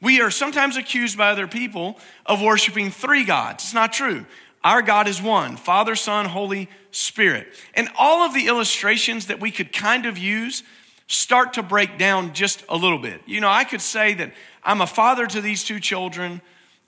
We 0.00 0.20
are 0.20 0.30
sometimes 0.30 0.76
accused 0.76 1.16
by 1.16 1.30
other 1.30 1.46
people 1.46 1.98
of 2.26 2.42
worshiping 2.42 2.90
three 2.90 3.24
gods. 3.24 3.64
It's 3.64 3.74
not 3.74 3.92
true. 3.92 4.26
Our 4.64 4.82
God 4.82 5.08
is 5.08 5.20
one 5.20 5.56
Father, 5.56 5.94
Son, 5.96 6.26
Holy 6.26 6.68
Spirit. 6.90 7.48
And 7.74 7.88
all 7.98 8.24
of 8.24 8.34
the 8.34 8.46
illustrations 8.46 9.26
that 9.26 9.40
we 9.40 9.50
could 9.50 9.72
kind 9.72 10.06
of 10.06 10.18
use 10.18 10.62
start 11.06 11.52
to 11.54 11.62
break 11.62 11.98
down 11.98 12.32
just 12.32 12.64
a 12.68 12.76
little 12.76 12.98
bit. 12.98 13.22
You 13.26 13.40
know, 13.40 13.48
I 13.48 13.64
could 13.64 13.80
say 13.80 14.14
that 14.14 14.32
I'm 14.64 14.80
a 14.80 14.86
father 14.86 15.26
to 15.26 15.40
these 15.40 15.64
two 15.64 15.80
children 15.80 16.40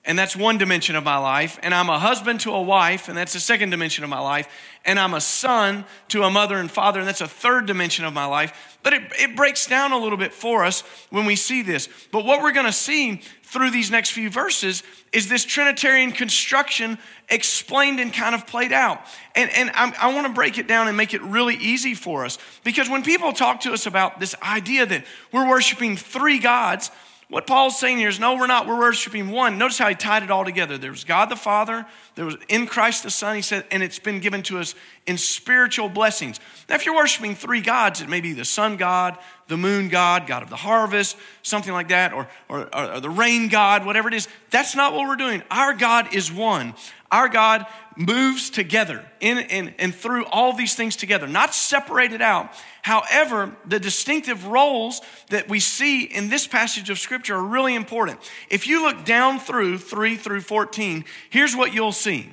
and 0.07 0.19
that's 0.19 0.37
one 0.37 0.59
dimension 0.59 0.97
of 0.97 1.05
my 1.05 1.17
life. 1.17 1.59
And 1.63 1.75
I'm 1.75 1.89
a 1.89 1.99
husband 1.99 2.41
to 2.41 2.53
a 2.53 2.61
wife, 2.61 3.09
and 3.09 3.17
that's 3.17 3.33
the 3.33 3.41
second 3.41 3.71
dimension 3.71 4.05
of 4.05 4.11
my 4.11 4.21
life. 4.21 4.49
And 4.85 4.99
I'm 4.99 5.15
a 5.15 5.21
son 5.21 5.87
to 6.09 6.25
a 6.25 6.31
mother 6.31 6.57
and 6.57 6.71
father, 6.71 6.99
and 6.99 7.09
that's 7.09 7.23
a 7.23 7.29
third 7.29 7.65
dimension 7.65 8.05
of 8.05 8.13
my 8.13 8.27
life. 8.27 8.79
But 8.83 8.93
it, 8.93 9.03
it 9.19 9.35
breaks 9.35 9.67
down 9.67 9.93
a 9.93 9.99
little 9.99 10.19
bit 10.19 10.35
for 10.35 10.63
us 10.63 10.83
when 11.09 11.25
we 11.25 11.37
see 11.37 11.63
this. 11.63 11.89
But 12.13 12.27
what 12.27 12.43
we're 12.43 12.53
going 12.53 12.67
to 12.67 12.73
see 12.73 13.23
through 13.45 13.71
these 13.71 13.91
next 13.91 14.11
few 14.11 14.29
verses 14.29 14.83
is 15.11 15.31
this 15.31 15.43
Trinitarian 15.43 16.13
construction 16.13 16.99
explained 17.31 17.99
and 17.99 18.13
kind 18.13 18.35
of 18.35 18.47
played 18.47 18.73
out. 18.73 19.01
And, 19.35 19.51
and 19.53 19.71
I'm, 19.75 19.95
i 19.99 20.13
want 20.13 20.27
to 20.27 20.33
break 20.35 20.59
it 20.59 20.69
down 20.69 20.87
and 20.87 20.99
make 20.99 21.15
it 21.15 21.23
really 21.23 21.55
easy 21.55 21.95
for 21.95 22.27
us. 22.27 22.37
Because 22.63 22.91
when 22.91 23.03
people 23.03 23.33
talk 23.33 23.61
to 23.61 23.73
us 23.73 23.87
about 23.87 24.21
this 24.21 24.35
idea 24.43 24.85
that 24.85 25.07
we're 25.33 25.49
worshiping 25.49 25.97
three 25.97 26.39
gods, 26.39 26.91
what 27.31 27.47
Paul's 27.47 27.79
saying 27.79 27.99
here 27.99 28.09
is 28.09 28.21
no, 28.21 28.37
we're 28.37 28.47
not. 28.47 28.67
We're 28.67 28.79
worshiping 28.79 29.31
one. 29.31 29.57
Notice 29.57 29.79
how 29.79 29.89
he 29.89 29.95
tied 29.95 30.23
it 30.23 30.31
all 30.31 30.45
together. 30.45 30.77
There 30.77 30.91
was 30.91 31.05
God 31.05 31.31
the 31.31 31.37
Father, 31.37 31.87
there 32.17 32.27
was 32.27 32.37
in 32.49 32.67
Christ 32.67 33.03
the 33.03 33.11
Son, 33.11 33.35
he 33.35 33.43
said, 33.43 33.65
and 33.71 33.83
it's 33.83 33.99
been 33.99 34.21
given 34.21 34.43
to 34.45 34.59
us 34.59 34.75
in 35.07 35.17
spiritual 35.17 35.89
blessings. 35.89 36.39
Now, 36.69 36.75
if 36.75 36.87
you're 36.87 36.95
worshiping 36.95 37.35
three 37.35 37.61
gods, 37.61 38.01
it 38.01 38.09
may 38.09 38.21
be 38.21 38.33
the 38.33 38.45
sun 38.45 38.77
god, 38.77 39.19
the 39.49 39.57
moon 39.57 39.89
god, 39.89 40.27
God 40.27 40.43
of 40.43 40.51
the 40.51 40.57
harvest, 40.57 41.17
something 41.43 41.73
like 41.73 41.89
that, 41.89 42.13
or, 42.13 42.29
or, 42.49 42.75
or 42.75 43.01
the 43.01 43.11
rain 43.11 43.49
god, 43.49 43.85
whatever 43.85 44.09
it 44.09 44.15
is. 44.15 44.29
That's 44.51 44.75
not 44.75 44.93
what 44.93 45.09
we're 45.09 45.17
doing. 45.17 45.43
Our 45.51 45.75
God 45.75 46.15
is 46.15 46.31
one. 46.31 46.75
Our 47.15 47.29
God 47.29 47.65
moves 47.97 48.51
together 48.51 49.05
in, 49.21 49.39
in 49.39 49.73
and 49.79 49.95
through 49.95 50.25
all 50.25 50.53
these 50.53 50.75
things 50.75 50.97
together, 50.97 51.29
not 51.29 51.55
separated 51.55 52.21
out. 52.21 52.53
However, 52.83 53.55
the 53.65 53.79
distinctive 53.79 54.49
roles 54.49 55.01
that 55.31 55.49
we 55.49 55.61
see 55.61 56.03
in 56.03 56.29
this 56.29 56.49
passage 56.49 56.91
of 56.91 56.99
Scripture 56.99 57.37
are 57.37 57.45
really 57.45 57.77
important. 57.77 58.19
If 58.51 58.67
you 58.67 58.83
look 58.83 59.05
down 59.05 59.39
through 59.39 59.79
3 59.79 60.17
through 60.17 60.41
14, 60.41 61.05
here's 61.31 61.55
what 61.55 61.73
you'll 61.73 61.93
see. 61.93 62.33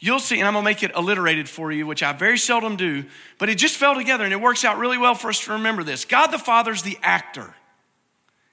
You'll 0.00 0.18
see, 0.18 0.38
and 0.38 0.48
I'm 0.48 0.54
gonna 0.54 0.64
make 0.64 0.82
it 0.82 0.96
alliterated 0.96 1.46
for 1.46 1.70
you, 1.70 1.86
which 1.86 2.02
I 2.02 2.14
very 2.14 2.38
seldom 2.38 2.76
do, 2.76 3.04
but 3.36 3.50
it 3.50 3.56
just 3.56 3.76
fell 3.76 3.94
together 3.94 4.24
and 4.24 4.32
it 4.32 4.40
works 4.40 4.64
out 4.64 4.78
really 4.78 4.96
well 4.96 5.14
for 5.14 5.28
us 5.28 5.44
to 5.44 5.52
remember 5.52 5.84
this. 5.84 6.06
God 6.06 6.28
the 6.28 6.38
Father's 6.38 6.82
the 6.82 6.98
actor. 7.02 7.54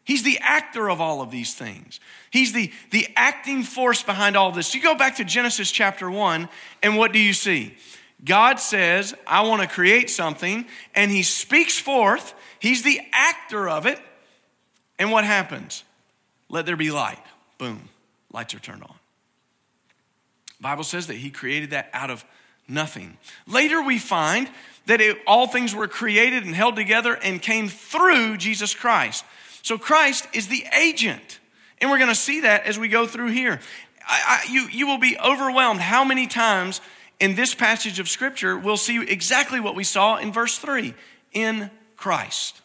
He's 0.09 0.23
the 0.23 0.39
actor 0.41 0.89
of 0.89 0.99
all 0.99 1.21
of 1.21 1.29
these 1.29 1.53
things. 1.53 1.99
He's 2.31 2.51
the, 2.51 2.71
the 2.89 3.07
acting 3.15 3.61
force 3.61 4.01
behind 4.01 4.35
all 4.35 4.51
this. 4.51 4.73
You 4.73 4.81
go 4.81 4.95
back 4.95 5.17
to 5.17 5.23
Genesis 5.23 5.69
chapter 5.69 6.09
1, 6.09 6.49
and 6.81 6.97
what 6.97 7.13
do 7.13 7.19
you 7.19 7.31
see? 7.31 7.77
God 8.25 8.59
says, 8.59 9.13
I 9.27 9.43
want 9.43 9.61
to 9.61 9.67
create 9.67 10.09
something, 10.09 10.65
and 10.95 11.11
He 11.11 11.21
speaks 11.21 11.77
forth. 11.77 12.33
He's 12.57 12.81
the 12.81 12.99
actor 13.13 13.69
of 13.69 13.85
it. 13.85 13.99
And 14.97 15.11
what 15.11 15.25
happens? 15.25 15.83
Let 16.49 16.65
there 16.65 16.75
be 16.75 16.89
light. 16.89 17.21
Boom, 17.59 17.87
lights 18.33 18.55
are 18.55 18.59
turned 18.59 18.81
on. 18.81 18.95
Bible 20.59 20.85
says 20.85 21.05
that 21.05 21.17
He 21.17 21.29
created 21.29 21.69
that 21.69 21.87
out 21.93 22.09
of 22.09 22.25
nothing. 22.67 23.19
Later, 23.45 23.83
we 23.83 23.99
find 23.99 24.49
that 24.87 25.01
it, 25.01 25.19
all 25.27 25.45
things 25.45 25.75
were 25.75 25.87
created 25.87 26.45
and 26.45 26.55
held 26.55 26.75
together 26.75 27.13
and 27.13 27.39
came 27.39 27.69
through 27.69 28.37
Jesus 28.37 28.73
Christ. 28.73 29.23
So 29.61 29.77
Christ 29.77 30.27
is 30.33 30.47
the 30.47 30.65
agent. 30.77 31.39
And 31.81 31.89
we're 31.89 31.97
going 31.97 32.09
to 32.09 32.15
see 32.15 32.41
that 32.41 32.65
as 32.65 32.77
we 32.77 32.87
go 32.87 33.07
through 33.07 33.31
here. 33.31 33.59
I, 34.07 34.41
I, 34.47 34.51
you, 34.51 34.67
you 34.69 34.87
will 34.87 34.97
be 34.97 35.17
overwhelmed 35.19 35.79
how 35.79 36.03
many 36.03 36.27
times 36.27 36.81
in 37.19 37.35
this 37.35 37.53
passage 37.53 37.99
of 37.99 38.09
Scripture 38.09 38.57
we'll 38.57 38.77
see 38.77 39.01
exactly 39.01 39.59
what 39.59 39.75
we 39.75 39.83
saw 39.83 40.17
in 40.17 40.31
verse 40.31 40.57
3 40.57 40.93
in 41.33 41.69
Christ. 41.95 42.61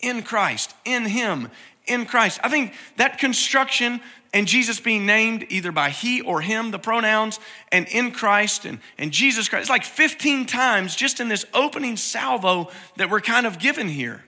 In 0.00 0.22
Christ, 0.22 0.74
in 0.84 1.06
Him, 1.06 1.50
in 1.86 2.06
Christ. 2.06 2.40
I 2.42 2.48
think 2.48 2.74
that 2.96 3.18
construction 3.18 4.00
and 4.32 4.46
Jesus 4.46 4.80
being 4.80 5.06
named 5.06 5.46
either 5.48 5.72
by 5.72 5.88
he 5.88 6.20
or 6.20 6.42
him, 6.42 6.70
the 6.70 6.78
pronouns, 6.78 7.40
and 7.72 7.88
in 7.88 8.10
Christ 8.10 8.66
and, 8.66 8.80
and 8.98 9.10
Jesus 9.10 9.48
Christ. 9.48 9.62
It's 9.62 9.70
like 9.70 9.84
15 9.84 10.44
times 10.44 10.94
just 10.94 11.20
in 11.20 11.28
this 11.28 11.46
opening 11.54 11.96
salvo 11.96 12.70
that 12.96 13.08
we're 13.08 13.22
kind 13.22 13.46
of 13.46 13.58
given 13.58 13.88
here. 13.88 14.24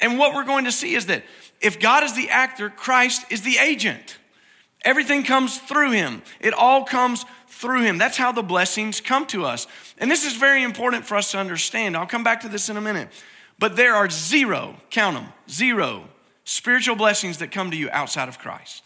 And 0.00 0.18
what 0.18 0.34
we're 0.34 0.44
going 0.44 0.64
to 0.64 0.72
see 0.72 0.94
is 0.94 1.06
that 1.06 1.24
if 1.60 1.80
God 1.80 2.02
is 2.04 2.14
the 2.14 2.28
actor, 2.30 2.68
Christ 2.68 3.24
is 3.30 3.42
the 3.42 3.58
agent. 3.58 4.18
Everything 4.84 5.24
comes 5.24 5.58
through 5.58 5.92
him, 5.92 6.22
it 6.40 6.54
all 6.54 6.84
comes 6.84 7.24
through 7.48 7.82
him. 7.82 7.96
That's 7.96 8.18
how 8.18 8.32
the 8.32 8.42
blessings 8.42 9.00
come 9.00 9.26
to 9.28 9.44
us. 9.44 9.66
And 9.98 10.10
this 10.10 10.24
is 10.24 10.36
very 10.36 10.62
important 10.62 11.06
for 11.06 11.16
us 11.16 11.30
to 11.30 11.38
understand. 11.38 11.96
I'll 11.96 12.06
come 12.06 12.24
back 12.24 12.42
to 12.42 12.48
this 12.48 12.68
in 12.68 12.76
a 12.76 12.82
minute. 12.82 13.08
But 13.58 13.76
there 13.76 13.94
are 13.94 14.10
zero, 14.10 14.76
count 14.90 15.16
them, 15.16 15.32
zero 15.48 16.04
spiritual 16.46 16.96
blessings 16.96 17.38
that 17.38 17.50
come 17.50 17.70
to 17.70 17.76
you 17.76 17.90
outside 17.90 18.28
of 18.28 18.38
Christ. 18.38 18.82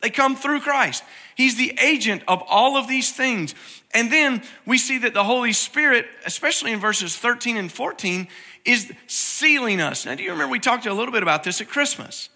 They 0.00 0.10
come 0.10 0.36
through 0.36 0.60
Christ. 0.60 1.02
He's 1.34 1.56
the 1.56 1.76
agent 1.80 2.22
of 2.28 2.42
all 2.46 2.76
of 2.76 2.88
these 2.88 3.12
things. 3.12 3.54
And 3.92 4.10
then 4.12 4.42
we 4.64 4.78
see 4.78 4.98
that 4.98 5.14
the 5.14 5.24
Holy 5.24 5.52
Spirit, 5.52 6.06
especially 6.24 6.72
in 6.72 6.78
verses 6.78 7.16
13 7.16 7.56
and 7.56 7.72
14, 7.72 8.28
is 8.64 8.92
sealing 9.06 9.80
us. 9.80 10.06
Now, 10.06 10.14
do 10.14 10.22
you 10.22 10.30
remember 10.32 10.52
we 10.52 10.60
talked 10.60 10.86
a 10.86 10.94
little 10.94 11.12
bit 11.12 11.22
about 11.22 11.44
this 11.44 11.60
at 11.60 11.68
Christmas? 11.68 12.28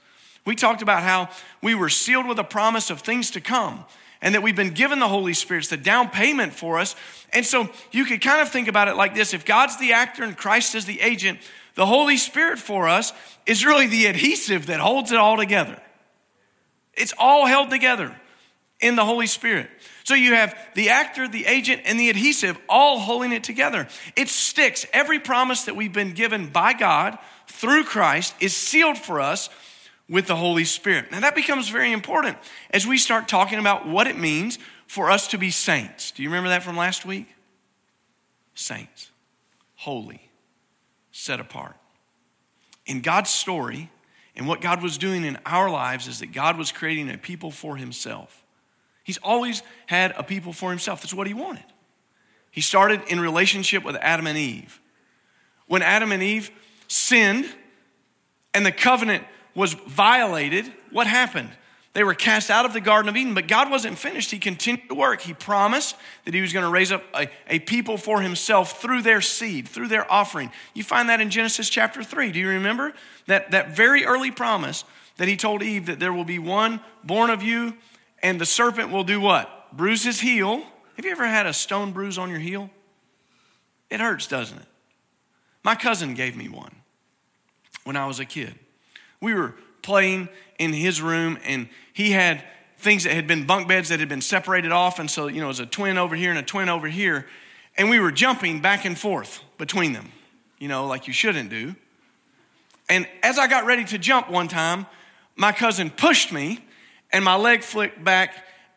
We 0.45 0.55
talked 0.55 0.83
about 0.83 1.03
how 1.03 1.31
we 1.63 1.75
were 1.75 1.89
sealed 1.89 2.27
with 2.27 2.39
a 2.39 2.45
promise 2.45 2.91
of 2.91 3.01
things 3.01 3.31
to 3.33 3.41
come 3.41 3.85
and 4.21 4.35
that 4.35 4.43
we've 4.43 4.57
been 4.57 4.73
given 4.73 5.01
the 5.01 5.09
Holy 5.09 5.35
Spirit. 5.35 5.61
It's 5.61 5.69
the 5.69 5.77
down 5.77 6.09
payment 6.09 6.53
for 6.53 6.79
us. 6.79 6.97
And 7.33 7.45
so 7.45 7.69
you 7.93 8.05
could 8.05 8.21
kind 8.21 8.41
of 8.41 8.49
think 8.49 8.69
about 8.69 8.89
it 8.89 8.97
like 8.97 9.15
this 9.15 9.35
if 9.35 9.45
God's 9.45 9.79
the 9.79 9.93
actor 9.93 10.23
and 10.23 10.37
Christ 10.37 10.75
is 10.75 10.87
the 10.87 11.01
agent, 11.01 11.39
the 11.75 11.87
Holy 11.87 12.17
Spirit 12.17 12.59
for 12.59 12.89
us 12.89 13.13
is 13.47 13.65
really 13.65 13.87
the 13.87 14.07
adhesive 14.07 14.67
that 14.67 14.81
holds 14.81 15.13
it 15.13 15.19
all 15.19 15.37
together. 15.37 15.81
It's 16.95 17.13
all 17.19 17.47
held 17.47 17.71
together 17.71 18.15
in 18.81 18.97
the 18.97 19.05
Holy 19.05 19.27
Spirit. 19.27 19.69
So 20.05 20.15
you 20.15 20.35
have 20.35 20.57
the 20.75 20.91
actor, 20.91 21.27
the 21.27 21.47
agent, 21.47 21.83
and 21.87 21.99
the 21.99 22.11
adhesive 22.11 22.59
all 22.69 23.01
holding 23.01 23.33
it 23.33 23.43
together. 23.43 23.89
It 24.17 24.29
sticks. 24.29 24.87
Every 24.93 25.19
promise 25.19 25.65
that 25.65 25.77
we've 25.77 25.93
been 25.93 26.13
given 26.13 26.49
by 26.49 26.75
God 26.75 27.19
through 27.49 27.85
Christ 27.85 28.35
is 28.39 28.55
sealed 28.55 28.99
for 28.99 29.21
us 29.21 29.49
with 30.07 30.27
the 30.27 30.37
Holy 30.37 30.67
Spirit. 30.67 31.11
Now 31.11 31.21
that 31.21 31.35
becomes 31.35 31.71
very 31.71 31.91
important 31.91 32.37
as 32.71 32.87
we 32.87 32.99
start 32.99 33.29
talking 33.29 33.59
about 33.59 33.89
what 33.89 34.07
it 34.07 34.19
means 34.19 34.59
for 34.87 35.11
us 35.11 35.27
to 35.29 35.39
be 35.39 35.51
saints. 35.51 36.11
Do 36.11 36.23
you 36.23 36.29
remember 36.29 36.51
that 36.51 36.63
from 36.63 36.77
last 36.77 37.07
week? 37.07 37.29
Saints, 38.55 39.11
holy, 39.77 40.31
set 41.11 41.41
apart. 41.41 41.77
in 42.87 43.01
God's 43.01 43.31
story 43.31 43.91
and 44.37 44.47
what 44.47 44.61
God 44.61 44.83
was 44.83 44.99
doing 44.99 45.25
in 45.25 45.39
our 45.47 45.71
lives 45.71 46.09
is 46.09 46.21
that 46.21 46.33
God 46.33 46.59
was 46.59 46.73
creating 46.73 47.11
a 47.11 47.19
people 47.19 47.51
for 47.51 47.77
himself. 47.77 48.44
He's 49.05 49.19
always 49.19 49.63
had 49.87 50.13
a 50.17 50.25
people 50.25 50.53
for 50.53 50.71
himself. 50.71 51.03
That's 51.03 51.15
what 51.15 51.27
he 51.27 51.35
wanted. 51.35 51.65
He 52.51 52.61
started 52.61 53.03
in 53.09 53.21
relationship 53.21 53.85
with 53.85 53.97
Adam 53.97 54.27
and 54.27 54.39
Eve. 54.39 54.81
When 55.67 55.83
Adam 55.83 56.11
and 56.11 56.23
Eve 56.23 56.51
sinned 56.89 57.47
and 58.53 58.65
the 58.65 58.73
covenant 58.73 59.25
was 59.55 59.75
violated, 59.75 60.73
what 60.91 61.07
happened? 61.07 61.51
They 61.95 62.03
were 62.03 62.15
cast 62.15 62.51
out 62.51 62.65
of 62.65 62.73
the 62.73 62.81
Garden 62.81 63.09
of 63.09 63.17
Eden, 63.17 63.35
but 63.35 63.47
God 63.47 63.71
wasn't 63.71 63.99
finished. 63.99 64.33
He 64.33 64.39
continued 64.39 64.89
to 64.89 64.97
work. 64.97 65.21
He 65.21 65.33
promised 65.33 65.95
that 66.25 66.35
He 66.35 66.41
was 66.41 66.53
going 66.53 66.65
to 66.65 66.71
raise 66.71 66.91
up 66.91 67.05
a, 67.15 67.29
a, 67.49 67.61
people 67.61 67.97
for 67.97 68.21
Himself 68.21 68.83
through 68.83 69.03
their 69.03 69.21
seed, 69.21 69.69
through 69.69 69.89
their 69.89 70.11
offering. 70.13 70.51
You 70.75 70.83
find 70.83 71.09
that 71.09 71.21
in 71.21 71.31
Genesis 71.31 71.69
chapter 71.69 72.03
3. 72.03 72.33
Do 72.33 72.41
you 72.41 72.49
remember 72.49 72.95
that, 73.27 73.53
that 73.53 73.77
very 73.77 74.05
early 74.05 74.33
promise 74.33 74.85
that 75.19 75.29
He 75.29 75.37
told 75.37 75.63
Eve 75.63 75.87
that 75.87 76.01
there 76.01 76.13
will 76.13 76.25
be 76.25 76.41
one 76.41 76.81
born 77.05 77.31
of 77.31 77.45
you, 77.45 77.77
and 78.25 78.41
the 78.41 78.47
serpent 78.47 78.91
will 78.91 79.05
do 79.05 79.21
what? 79.21 79.77
Bruise 79.77 80.03
his 80.03 80.19
heel. 80.19 80.65
Have 80.97 81.05
you 81.05 81.11
ever 81.13 81.27
had 81.27 81.47
a 81.47 81.53
stone 81.53 81.93
bruise 81.93 82.17
on 82.17 82.31
your 82.31 82.39
heel? 82.41 82.71
It 83.91 84.01
hurts, 84.01 84.27
doesn't 84.27 84.59
it? 84.59 84.67
My 85.63 85.75
cousin 85.75 86.15
gave 86.15 86.35
me 86.35 86.49
one 86.49 86.75
when 87.85 87.97
I 87.97 88.07
was 88.07 88.19
a 88.19 88.25
kid. 88.25 88.59
We 89.21 89.35
were 89.35 89.55
playing 89.83 90.31
in 90.59 90.73
his 90.73 91.03
room, 91.03 91.39
and 91.45 91.69
he 91.93 92.13
had 92.13 92.43
things 92.79 93.05
that 93.05 93.13
had 93.13 93.27
been 93.27 93.47
bunk 93.47 93.69
beds 93.69 93.91
that 93.91 94.01
had 94.01 94.09
been 94.09 94.23
separated 94.23 94.73
off. 94.73 94.99
And 94.99 95.11
so, 95.11 95.27
you 95.27 95.41
know, 95.41 95.47
it 95.47 95.49
was 95.49 95.61
a 95.61 95.67
twin 95.67 95.99
over 95.99 96.17
here 96.17 96.31
and 96.31 96.39
a 96.39 96.43
twin 96.43 96.71
over 96.71 96.89
here. 96.89 97.27
And 97.77 97.91
we 97.91 98.01
were 98.01 98.11
jumping 98.11 98.61
back 98.61 98.87
and 98.87 98.99
forth 98.99 99.43
between 99.59 99.93
them, 99.93 100.13
you 100.59 100.69
know, 100.69 100.87
like 100.87 101.07
you 101.07 101.13
shouldn't 101.13 101.51
do. 101.51 101.75
And 102.89 103.07
as 103.23 103.39
I 103.39 103.49
got 103.49 103.67
ready 103.67 103.85
to 103.85 103.99
jump 103.99 104.31
one 104.31 104.49
time, 104.49 104.87
my 105.37 105.53
cousin 105.53 105.91
pushed 105.91 106.33
me, 106.33 106.65
and 107.15 107.25
my 107.25 107.37
leg 107.37 107.63
flicked 107.63 108.05
back 108.05 108.35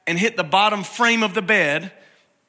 and 0.08 0.18
hit 0.18 0.38
the 0.38 0.44
bottom 0.46 0.84
frame 0.84 1.24
of 1.24 1.34
the 1.34 1.42
bed. 1.42 1.92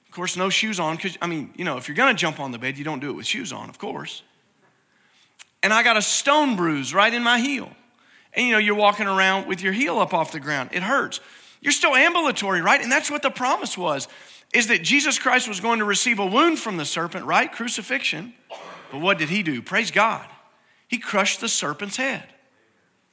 Of 0.06 0.12
course, 0.12 0.36
no 0.36 0.50
shoes 0.50 0.78
on, 0.78 0.94
because, 0.94 1.18
I 1.20 1.26
mean, 1.26 1.52
you 1.56 1.64
know, 1.64 1.76
if 1.76 1.88
you're 1.88 1.96
gonna 1.96 2.14
jump 2.14 2.38
on 2.38 2.52
the 2.52 2.58
bed, 2.58 2.78
you 2.78 2.84
don't 2.84 3.00
do 3.00 3.10
it 3.10 3.14
with 3.14 3.26
shoes 3.26 3.52
on, 3.52 3.68
of 3.68 3.78
course. 3.78 4.22
And 5.64 5.72
I 5.72 5.82
got 5.82 5.96
a 5.96 6.02
stone 6.02 6.54
bruise 6.54 6.94
right 6.94 7.12
in 7.12 7.24
my 7.24 7.40
heel 7.40 7.72
and 8.38 8.46
you 8.46 8.52
know, 8.52 8.58
you're 8.58 8.76
walking 8.76 9.06
around 9.06 9.48
with 9.48 9.62
your 9.62 9.72
heel 9.72 9.98
up 9.98 10.14
off 10.14 10.32
the 10.32 10.40
ground. 10.40 10.70
It 10.72 10.82
hurts. 10.82 11.20
You're 11.60 11.72
still 11.72 11.96
ambulatory, 11.96 12.60
right? 12.62 12.80
And 12.80 12.90
that's 12.90 13.10
what 13.10 13.22
the 13.22 13.30
promise 13.30 13.76
was 13.76 14.06
is 14.54 14.68
that 14.68 14.82
Jesus 14.82 15.18
Christ 15.18 15.46
was 15.46 15.60
going 15.60 15.80
to 15.80 15.84
receive 15.84 16.18
a 16.18 16.26
wound 16.26 16.58
from 16.58 16.78
the 16.78 16.84
serpent, 16.86 17.26
right? 17.26 17.52
Crucifixion. 17.52 18.32
But 18.90 19.00
what 19.00 19.18
did 19.18 19.28
he 19.28 19.42
do? 19.42 19.60
Praise 19.60 19.90
God. 19.90 20.24
He 20.86 20.98
crushed 20.98 21.40
the 21.40 21.48
serpent's 21.48 21.96
head. 21.96 22.26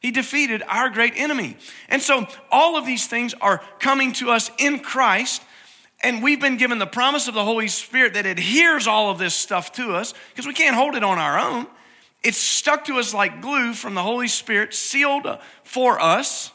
He 0.05 0.11
defeated 0.11 0.61
our 0.67 0.91
great 0.91 1.13
enemy. 1.15 1.57
And 1.89 1.99
so 1.99 2.27
all 2.51 2.77
of 2.77 2.85
these 2.85 3.07
things 3.07 3.33
are 3.41 3.63
coming 3.79 4.13
to 4.13 4.29
us 4.29 4.51
in 4.59 4.81
Christ. 4.81 5.41
And 6.03 6.21
we've 6.21 6.39
been 6.39 6.57
given 6.57 6.77
the 6.77 6.85
promise 6.85 7.27
of 7.27 7.33
the 7.33 7.43
Holy 7.43 7.67
Spirit 7.67 8.13
that 8.13 8.27
adheres 8.27 8.85
all 8.85 9.09
of 9.09 9.17
this 9.17 9.33
stuff 9.33 9.71
to 9.71 9.95
us 9.95 10.13
because 10.29 10.45
we 10.45 10.53
can't 10.53 10.75
hold 10.75 10.93
it 10.93 11.03
on 11.03 11.17
our 11.17 11.39
own. 11.39 11.65
It's 12.21 12.37
stuck 12.37 12.85
to 12.85 12.99
us 12.99 13.15
like 13.15 13.41
glue 13.41 13.73
from 13.73 13.95
the 13.95 14.03
Holy 14.03 14.27
Spirit, 14.27 14.75
sealed 14.75 15.25
uh, 15.25 15.39
for 15.63 15.99
us. 15.99 16.51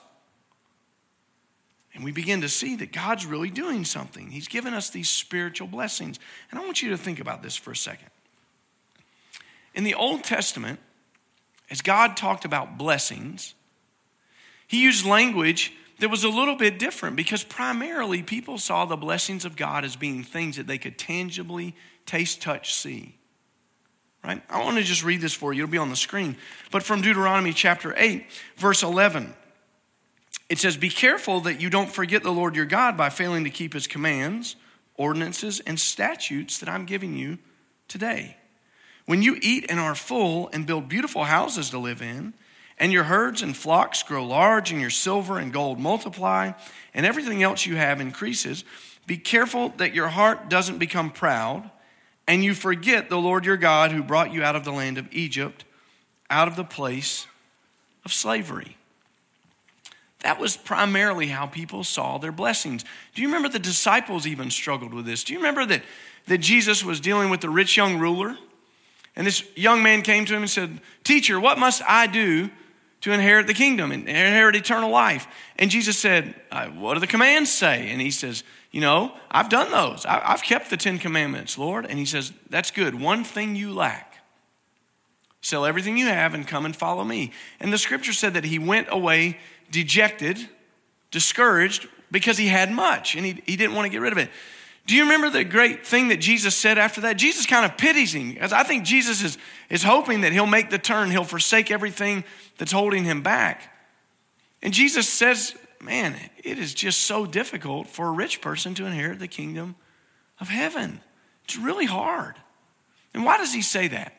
And 1.93 2.05
we 2.05 2.13
begin 2.13 2.43
to 2.43 2.49
see 2.49 2.77
that 2.77 2.93
God's 2.93 3.27
really 3.27 3.51
doing 3.51 3.85
something. 3.85 4.31
He's 4.31 4.47
given 4.47 4.75
us 4.75 4.91
these 4.91 5.11
spiritual 5.11 5.67
blessings. 5.67 6.21
And 6.53 6.61
I 6.61 6.65
want 6.65 6.83
you 6.83 6.91
to 6.91 6.97
think 6.97 7.19
about 7.19 7.43
this 7.43 7.57
for 7.57 7.73
a 7.73 7.77
second. 7.77 8.11
In 9.75 9.83
the 9.83 9.95
Old 9.95 10.23
Testament, 10.23 10.79
as 11.71 11.83
God 11.83 12.17
talked 12.17 12.45
about 12.45 12.79
blessings, 12.79 13.55
he 14.67 14.83
used 14.83 15.07
language 15.07 15.73
that 15.99 16.09
was 16.09 16.25
a 16.25 16.29
little 16.29 16.57
bit 16.57 16.79
different 16.79 17.17
because 17.17 17.45
primarily 17.45 18.23
people 18.23 18.59
saw 18.59 18.85
the 18.85 18.97
blessings 18.97 19.45
of 19.45 19.57
God 19.57 19.85
as 19.85 19.97
being 19.97 20.23
things 20.23 20.57
that 20.57 20.67
they 20.67 20.79
could 20.79 20.99
tangibly 20.99 21.75
taste, 22.07 22.41
touch, 22.41 22.75
see 22.75 23.17
right? 24.25 24.43
I 24.49 24.63
want 24.63 24.77
to 24.77 24.83
just 24.83 25.05
read 25.05 25.21
this 25.21 25.35
for 25.35 25.53
you. 25.53 25.65
It'll 25.65 25.73
be 25.73 25.79
on 25.79 25.91
the 25.91 25.97
screen. 25.97 26.37
But 26.71 26.83
from 26.83 27.01
Deuteronomy 27.01 27.53
chapter 27.53 27.95
8, 27.97 28.25
verse 28.57 28.83
11, 28.83 29.35
it 30.49 30.59
says, 30.59 30.77
Be 30.77 30.91
careful 30.91 31.41
that 31.41 31.61
you 31.61 31.71
don't 31.71 31.91
forget 31.91 32.23
the 32.23 32.33
Lord 32.33 32.57
your 32.57 32.67
God 32.67 32.97
by 32.97 33.11
failing 33.11 33.45
to 33.45 33.51
keep 33.51 33.73
his 33.73 33.87
commands, 33.87 34.57
ordinances, 34.97 35.61
and 35.61 35.79
statutes 35.79 36.59
that 36.59 36.69
I'm 36.69 36.85
giving 36.85 37.17
you 37.17 37.39
today. 37.89 38.37
When 39.11 39.23
you 39.25 39.39
eat 39.43 39.67
and 39.69 39.81
are 39.81 39.97
full 39.97 40.49
and 40.53 40.65
build 40.65 40.89
beautiful 40.89 41.25
houses 41.25 41.71
to 41.71 41.79
live 41.81 42.01
in, 42.01 42.33
and 42.79 42.93
your 42.93 43.03
herds 43.03 43.43
and 43.43 43.57
flocks 43.57 44.05
grow 44.05 44.25
large, 44.25 44.71
and 44.71 44.81
your 44.81 44.89
silver 44.89 45.37
and 45.37 45.53
gold 45.53 45.81
multiply, 45.81 46.53
and 46.95 47.05
everything 47.05 47.43
else 47.43 47.67
you 47.67 47.75
have 47.75 48.01
increases, 48.01 48.63
be 49.09 49.17
careful 49.17 49.71
that 49.79 49.97
your 49.97 50.07
heart 50.07 50.49
doesn't 50.49 50.79
become 50.79 51.11
proud 51.11 51.73
and 52.29 52.45
you 52.45 52.55
forget 52.55 53.09
the 53.09 53.19
Lord 53.19 53.45
your 53.45 53.57
God 53.57 53.91
who 53.91 54.05
brought 54.05 54.33
you 54.33 54.45
out 54.45 54.55
of 54.55 54.63
the 54.63 54.71
land 54.71 54.97
of 54.97 55.13
Egypt, 55.13 55.65
out 56.31 56.47
of 56.47 56.55
the 56.55 56.63
place 56.63 57.27
of 58.05 58.13
slavery. 58.13 58.77
That 60.21 60.39
was 60.39 60.57
primarily 60.57 61.27
how 61.27 61.47
people 61.47 61.83
saw 61.83 62.19
their 62.19 62.31
blessings. 62.31 62.85
Do 63.17 63.23
you 63.23 63.27
remember 63.27 63.49
the 63.49 63.59
disciples 63.59 64.25
even 64.25 64.53
struggled 64.53 64.95
with 64.95 65.05
this? 65.05 65.25
Do 65.25 65.33
you 65.33 65.41
remember 65.41 65.67
that, 65.67 65.83
that 66.29 66.39
Jesus 66.39 66.85
was 66.85 67.01
dealing 67.01 67.29
with 67.29 67.41
the 67.41 67.51
rich 67.51 67.77
young 67.77 67.99
ruler? 67.99 68.37
And 69.17 69.27
this 69.27 69.45
young 69.57 69.83
man 69.83 70.03
came 70.03 70.25
to 70.25 70.35
him 70.35 70.43
and 70.43 70.51
said, 70.51 70.81
Teacher, 71.05 71.39
what 71.41 71.59
must 71.59 71.83
I 71.87 72.07
do 72.07 72.51
to 73.03 73.13
inherit 73.13 73.47
the 73.47 73.55
kingdom 73.55 73.93
and 73.93 74.09
inherit 74.09 74.57
eternal 74.57 74.91
life? 74.91 75.27
And 75.59 75.71
Jesus 75.71 75.99
said, 75.99 76.35
uh, 76.51 76.67
What 76.69 76.95
do 76.95 77.01
the 77.01 77.07
commands 77.07 77.53
say? 77.53 77.91
And 77.91 78.01
he 78.01 78.11
says, 78.11 78.45
you 78.71 78.81
know, 78.81 79.13
I've 79.31 79.49
done 79.49 79.71
those. 79.73 80.07
I've 80.07 80.43
kept 80.43 80.71
the 80.71 80.77
Ten 80.77 80.99
Commandments, 80.99 81.59
Lord. 81.59 81.87
And 81.87 81.99
he 81.99 82.05
says, 82.05 82.33
That's 82.49 82.71
good. 82.71 83.01
One 83.01 83.25
thing 83.25 83.57
you 83.57 83.73
lack 83.73 84.11
sell 85.43 85.65
everything 85.65 85.97
you 85.97 86.07
have 86.07 86.35
and 86.35 86.47
come 86.47 86.65
and 86.65 86.77
follow 86.77 87.05
me. 87.05 87.33
And 87.61 87.73
the 87.73 87.79
scripture 87.79 88.13
said 88.13 88.35
that 88.35 88.45
he 88.45 88.59
went 88.59 88.89
away 88.91 89.39
dejected, 89.71 90.49
discouraged, 91.11 91.89
because 92.11 92.37
he 92.37 92.49
had 92.49 92.71
much 92.71 93.15
and 93.15 93.25
he, 93.25 93.43
he 93.47 93.57
didn't 93.57 93.75
want 93.75 93.87
to 93.87 93.91
get 93.91 94.01
rid 94.01 94.13
of 94.13 94.19
it. 94.19 94.31
Do 94.87 94.97
you 94.97 95.03
remember 95.03 95.31
the 95.31 95.45
great 95.45 95.87
thing 95.87 96.09
that 96.09 96.19
Jesus 96.19 96.57
said 96.57 96.79
after 96.79 97.03
that? 97.03 97.17
Jesus 97.17 97.47
kind 97.47 97.65
of 97.65 97.79
pities 97.79 98.15
him 98.15 98.53
I 98.53 98.65
think 98.65 98.85
Jesus 98.85 99.23
is, 99.23 99.39
is 99.69 99.83
hoping 99.83 100.23
that 100.23 100.33
he'll 100.33 100.47
make 100.47 100.71
the 100.71 100.79
turn, 100.79 101.11
he'll 101.11 101.25
forsake 101.25 101.71
everything 101.71 102.25
that's 102.59 102.73
holding 102.73 103.05
him 103.05 103.23
back. 103.23 103.73
And 104.63 104.75
Jesus 104.75 105.09
says 105.09 105.55
man, 105.81 106.15
it 106.45 106.59
is 106.59 106.75
just 106.75 107.03
so 107.03 107.27
difficult 107.27 107.89
for 107.89 108.07
a 108.07 108.11
rich 108.11 108.41
person 108.41 108.75
to 108.75 108.87
inherit 108.87 109.19
the 109.19 109.29
kingdom 109.29 109.77
of 110.39 110.49
heaven. 110.49 111.01
It's 111.45 111.57
really 111.57 111.87
hard. 111.87 112.37
And 113.15 113.25
why 113.25 113.39
does 113.39 113.53
he 113.53 113.63
say 113.63 113.89
that? 113.89 114.15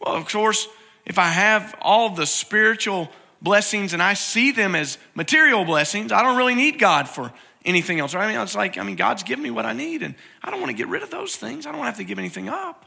Well, 0.00 0.14
of 0.14 0.28
course, 0.28 0.68
if 1.04 1.18
I 1.18 1.28
have 1.28 1.74
all 1.80 2.10
the 2.10 2.26
spiritual 2.26 3.10
blessings 3.40 3.92
and 3.92 4.02
I 4.02 4.14
see 4.14 4.52
them 4.52 4.74
as 4.74 4.98
material 5.14 5.64
blessings, 5.64 6.12
I 6.12 6.22
don't 6.22 6.36
really 6.36 6.54
need 6.54 6.78
God 6.78 7.08
for 7.08 7.32
anything 7.64 8.00
else. 8.00 8.14
Right? 8.14 8.24
I 8.24 8.32
mean, 8.32 8.40
it's 8.40 8.54
like, 8.54 8.78
I 8.78 8.82
mean, 8.82 8.96
God's 8.96 9.22
given 9.22 9.42
me 9.42 9.50
what 9.50 9.66
I 9.66 9.72
need, 9.72 10.02
and 10.02 10.14
I 10.42 10.50
don't 10.50 10.60
want 10.60 10.70
to 10.70 10.76
get 10.76 10.88
rid 10.88 11.02
of 11.02 11.10
those 11.10 11.36
things. 11.36 11.66
I 11.66 11.70
don't 11.70 11.78
want 11.78 11.86
to 11.86 11.90
have 11.92 11.98
to 11.98 12.04
give 12.04 12.18
anything 12.18 12.48
up. 12.48 12.86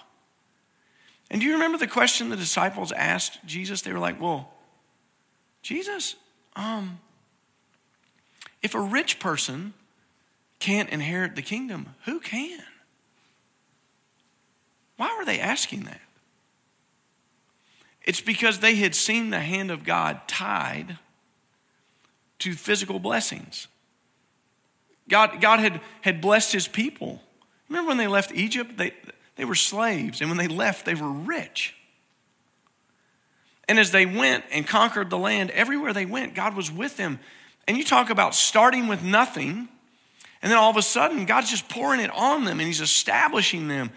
And 1.32 1.42
do 1.42 1.48
you 1.48 1.54
remember 1.54 1.78
the 1.78 1.88
question 1.88 2.30
the 2.30 2.36
disciples 2.36 2.92
asked 2.92 3.40
Jesus? 3.46 3.82
They 3.82 3.92
were 3.92 4.00
like, 4.00 4.22
Well, 4.22 4.52
Jesus, 5.62 6.16
um, 6.56 7.00
if 8.62 8.76
a 8.76 8.80
rich 8.80 9.20
person 9.20 9.74
can't 10.60 10.90
inherit 10.90 11.36
the 11.36 11.42
kingdom, 11.42 11.96
who 12.06 12.20
can? 12.20 12.60
Why 14.98 15.16
were 15.18 15.26
they 15.26 15.40
asking 15.40 15.84
that? 15.86 16.02
It's 18.04 18.22
because 18.22 18.60
they 18.60 18.76
had 18.76 18.96
seen 18.96 19.32
the 19.32 19.40
hand 19.40 19.72
of 19.72 19.84
God 19.84 20.22
tied 20.28 21.00
to 22.40 22.54
physical 22.54 23.00
blessings. 23.00 23.68
God, 25.08 25.40
God 25.42 25.60
had, 25.60 25.82
had 26.02 26.22
blessed 26.22 26.52
his 26.52 26.68
people. 26.68 27.22
Remember 27.70 27.90
when 27.90 27.98
they 27.98 28.08
left 28.08 28.32
Egypt? 28.34 28.78
They, 28.78 28.94
they 29.36 29.46
were 29.46 29.56
slaves, 29.56 30.22
and 30.22 30.30
when 30.30 30.38
they 30.38 30.48
left, 30.48 30.86
they 30.86 30.96
were 30.96 31.10
rich. 31.10 31.76
And 33.68 33.80
as 33.80 33.92
they 33.92 34.06
went 34.06 34.46
and 34.52 34.68
conquered 34.68 35.10
the 35.10 35.18
land, 35.18 35.52
everywhere 35.52 35.94
they 35.94 36.06
went, 36.06 36.36
God 36.36 36.56
was 36.56 36.72
with 36.72 36.98
them. 36.98 37.20
And 37.68 37.78
you 37.78 37.84
talk 37.84 38.10
about 38.10 38.36
starting 38.36 38.88
with 38.88 39.04
nothing, 39.04 39.68
and 40.42 40.52
then 40.52 40.58
all 40.58 40.70
of 40.70 40.78
a 40.78 40.82
sudden, 40.84 41.26
God's 41.26 41.50
just 41.50 41.68
pouring 41.70 42.00
it 42.00 42.12
on 42.12 42.46
them 42.46 42.60
and 42.60 42.68
He's 42.68 42.82
establishing 42.82 43.68
them. 43.68 43.90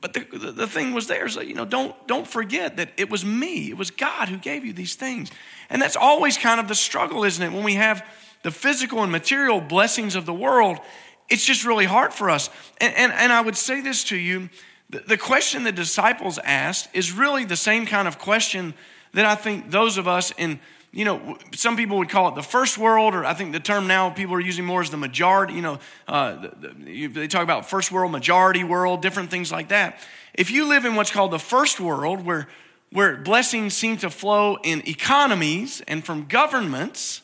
But 0.00 0.14
the, 0.14 0.20
the, 0.20 0.52
the 0.52 0.66
thing 0.66 0.94
was 0.94 1.08
there 1.08 1.28
that, 1.28 1.46
you 1.46 1.54
know, 1.54 1.64
don't, 1.64 1.94
don't 2.06 2.26
forget 2.26 2.76
that 2.76 2.92
it 2.96 3.10
was 3.10 3.24
me, 3.24 3.70
it 3.70 3.76
was 3.76 3.90
God 3.90 4.28
who 4.28 4.38
gave 4.38 4.64
you 4.64 4.72
these 4.72 4.94
things. 4.94 5.30
And 5.68 5.82
that's 5.82 5.96
always 5.96 6.38
kind 6.38 6.60
of 6.60 6.68
the 6.68 6.74
struggle, 6.74 7.24
isn't 7.24 7.42
it? 7.44 7.52
When 7.52 7.64
we 7.64 7.74
have 7.74 8.06
the 8.42 8.50
physical 8.50 9.02
and 9.02 9.12
material 9.12 9.60
blessings 9.60 10.14
of 10.16 10.24
the 10.26 10.34
world, 10.34 10.78
it's 11.28 11.44
just 11.44 11.64
really 11.64 11.86
hard 11.86 12.12
for 12.12 12.30
us. 12.30 12.50
And, 12.80 12.94
and, 12.94 13.12
and 13.12 13.32
I 13.32 13.40
would 13.40 13.56
say 13.56 13.80
this 13.80 14.04
to 14.04 14.16
you 14.16 14.48
The, 14.90 15.00
the 15.06 15.16
question 15.16 15.64
the 15.64 15.72
disciples 15.72 16.38
asked 16.44 16.88
is 16.92 17.12
really 17.12 17.44
the 17.44 17.56
same 17.56 17.86
kind 17.86 18.08
of 18.08 18.18
question 18.18 18.74
that 19.12 19.24
I 19.24 19.36
think 19.36 19.70
those 19.70 19.98
of 19.98 20.06
us 20.06 20.32
in 20.36 20.60
you 20.92 21.04
know, 21.04 21.38
some 21.54 21.76
people 21.76 21.98
would 21.98 22.08
call 22.08 22.28
it 22.30 22.34
the 22.34 22.42
first 22.42 22.76
world, 22.76 23.14
or 23.14 23.24
I 23.24 23.32
think 23.32 23.52
the 23.52 23.60
term 23.60 23.86
now 23.86 24.10
people 24.10 24.34
are 24.34 24.40
using 24.40 24.64
more 24.64 24.82
is 24.82 24.90
the 24.90 24.96
majority. 24.96 25.54
You 25.54 25.62
know, 25.62 25.78
uh, 26.08 26.34
the, 26.34 26.74
the, 26.76 27.06
they 27.06 27.28
talk 27.28 27.44
about 27.44 27.70
first 27.70 27.92
world, 27.92 28.10
majority 28.10 28.64
world, 28.64 29.00
different 29.00 29.30
things 29.30 29.52
like 29.52 29.68
that. 29.68 30.00
If 30.34 30.50
you 30.50 30.68
live 30.68 30.84
in 30.84 30.96
what's 30.96 31.12
called 31.12 31.30
the 31.30 31.38
first 31.38 31.78
world, 31.78 32.24
where 32.24 32.48
where 32.92 33.16
blessings 33.16 33.74
seem 33.74 33.98
to 33.98 34.10
flow 34.10 34.58
in 34.64 34.82
economies 34.88 35.80
and 35.86 36.04
from 36.04 36.26
governments, 36.26 37.22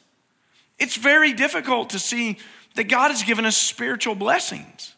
it's 0.79 0.97
very 0.97 1.33
difficult 1.33 1.91
to 1.91 1.99
see 1.99 2.39
that 2.75 2.85
God 2.85 3.11
has 3.11 3.23
given 3.23 3.45
us 3.47 3.57
spiritual 3.57 4.15
blessings 4.15 4.95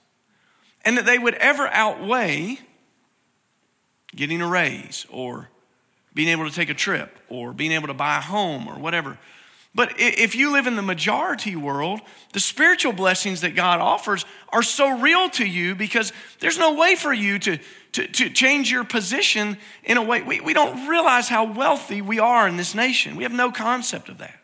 and 0.85 0.97
that 0.97 1.07
they 1.07 1.19
would 1.19 1.35
ever 1.35 1.69
outweigh 1.69 2.59
getting 4.15 4.41
a 4.41 4.49
raise 4.49 5.07
or 5.11 5.49
being 6.15 6.29
able 6.29 6.49
to 6.49 6.55
take 6.55 6.71
a 6.71 6.75
trip 6.75 7.17
or 7.29 7.53
being 7.53 7.73
able 7.73 7.87
to 7.87 7.95
buy 7.95 8.19
a 8.19 8.21
home 8.21 8.67
or 8.67 8.75
whatever. 8.75 9.19
But 9.75 9.93
if 9.99 10.35
you 10.35 10.51
live 10.51 10.67
in 10.67 10.77
the 10.77 10.83
majority 10.83 11.55
world, 11.55 12.01
the 12.33 12.41
spiritual 12.41 12.93
blessings 12.93 13.43
that 13.43 13.55
God 13.55 13.81
offers 13.81 14.25
are 14.49 14.63
so 14.63 14.99
real 14.99 15.31
to 15.31 15.47
you 15.47 15.75
because 15.75 16.13
there's 16.41 16.59
no 16.59 16.75
way 16.75 16.97
for 16.97 17.13
you 17.13 17.39
to, 17.41 17.59
to, 17.93 18.07
to 18.09 18.31
change 18.31 18.73
your 18.73 18.83
position 18.83 19.59
in 19.85 19.97
a 19.97 20.03
way. 20.03 20.23
We, 20.23 20.41
we 20.41 20.55
don't 20.55 20.89
realize 20.89 21.29
how 21.29 21.45
wealthy 21.45 22.03
we 22.03 22.19
are 22.19 22.49
in 22.49 22.57
this 22.57 22.75
nation. 22.75 23.15
We 23.15 23.23
have 23.23 23.33
no 23.33 23.53
concept 23.53 24.09
of 24.09 24.19
that. 24.19 24.38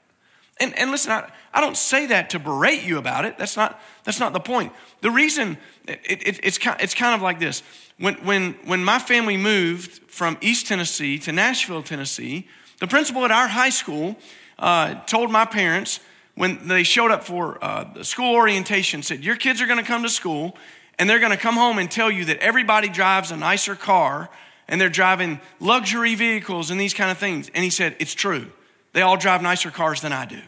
And, 0.60 0.76
and 0.78 0.90
listen, 0.90 1.12
I, 1.12 1.30
I 1.52 1.60
don't 1.60 1.76
say 1.76 2.06
that 2.06 2.30
to 2.30 2.38
berate 2.38 2.84
you 2.84 2.98
about 2.98 3.24
it. 3.24 3.38
That's 3.38 3.56
not, 3.56 3.80
that's 4.04 4.20
not 4.20 4.32
the 4.32 4.40
point. 4.40 4.72
The 5.00 5.10
reason, 5.10 5.58
it, 5.86 6.00
it, 6.04 6.40
it's, 6.42 6.58
it's 6.80 6.94
kind 6.94 7.14
of 7.14 7.22
like 7.22 7.40
this. 7.40 7.62
When, 7.98 8.14
when, 8.24 8.52
when 8.64 8.84
my 8.84 8.98
family 8.98 9.36
moved 9.36 10.10
from 10.10 10.38
East 10.40 10.66
Tennessee 10.66 11.18
to 11.20 11.32
Nashville, 11.32 11.82
Tennessee, 11.82 12.46
the 12.78 12.86
principal 12.86 13.24
at 13.24 13.30
our 13.30 13.48
high 13.48 13.70
school 13.70 14.16
uh, 14.58 14.94
told 15.06 15.30
my 15.30 15.44
parents 15.44 16.00
when 16.34 16.66
they 16.66 16.82
showed 16.82 17.10
up 17.10 17.24
for 17.24 17.62
uh, 17.64 17.84
the 17.94 18.04
school 18.04 18.34
orientation, 18.34 19.02
said, 19.02 19.24
Your 19.24 19.36
kids 19.36 19.60
are 19.60 19.66
going 19.66 19.78
to 19.78 19.84
come 19.84 20.02
to 20.02 20.08
school 20.08 20.56
and 20.98 21.08
they're 21.08 21.20
going 21.20 21.32
to 21.32 21.38
come 21.38 21.54
home 21.54 21.78
and 21.78 21.90
tell 21.90 22.10
you 22.10 22.24
that 22.26 22.38
everybody 22.38 22.88
drives 22.88 23.30
a 23.30 23.36
nicer 23.36 23.74
car 23.74 24.30
and 24.68 24.80
they're 24.80 24.88
driving 24.88 25.40
luxury 25.60 26.14
vehicles 26.14 26.70
and 26.70 26.80
these 26.80 26.94
kind 26.94 27.10
of 27.10 27.18
things. 27.18 27.50
And 27.54 27.62
he 27.62 27.70
said, 27.70 27.96
It's 27.98 28.14
true. 28.14 28.50
They 28.94 29.02
all 29.02 29.16
drive 29.18 29.42
nicer 29.42 29.70
cars 29.70 30.00
than 30.00 30.12
I 30.12 30.24
do. 30.24 30.40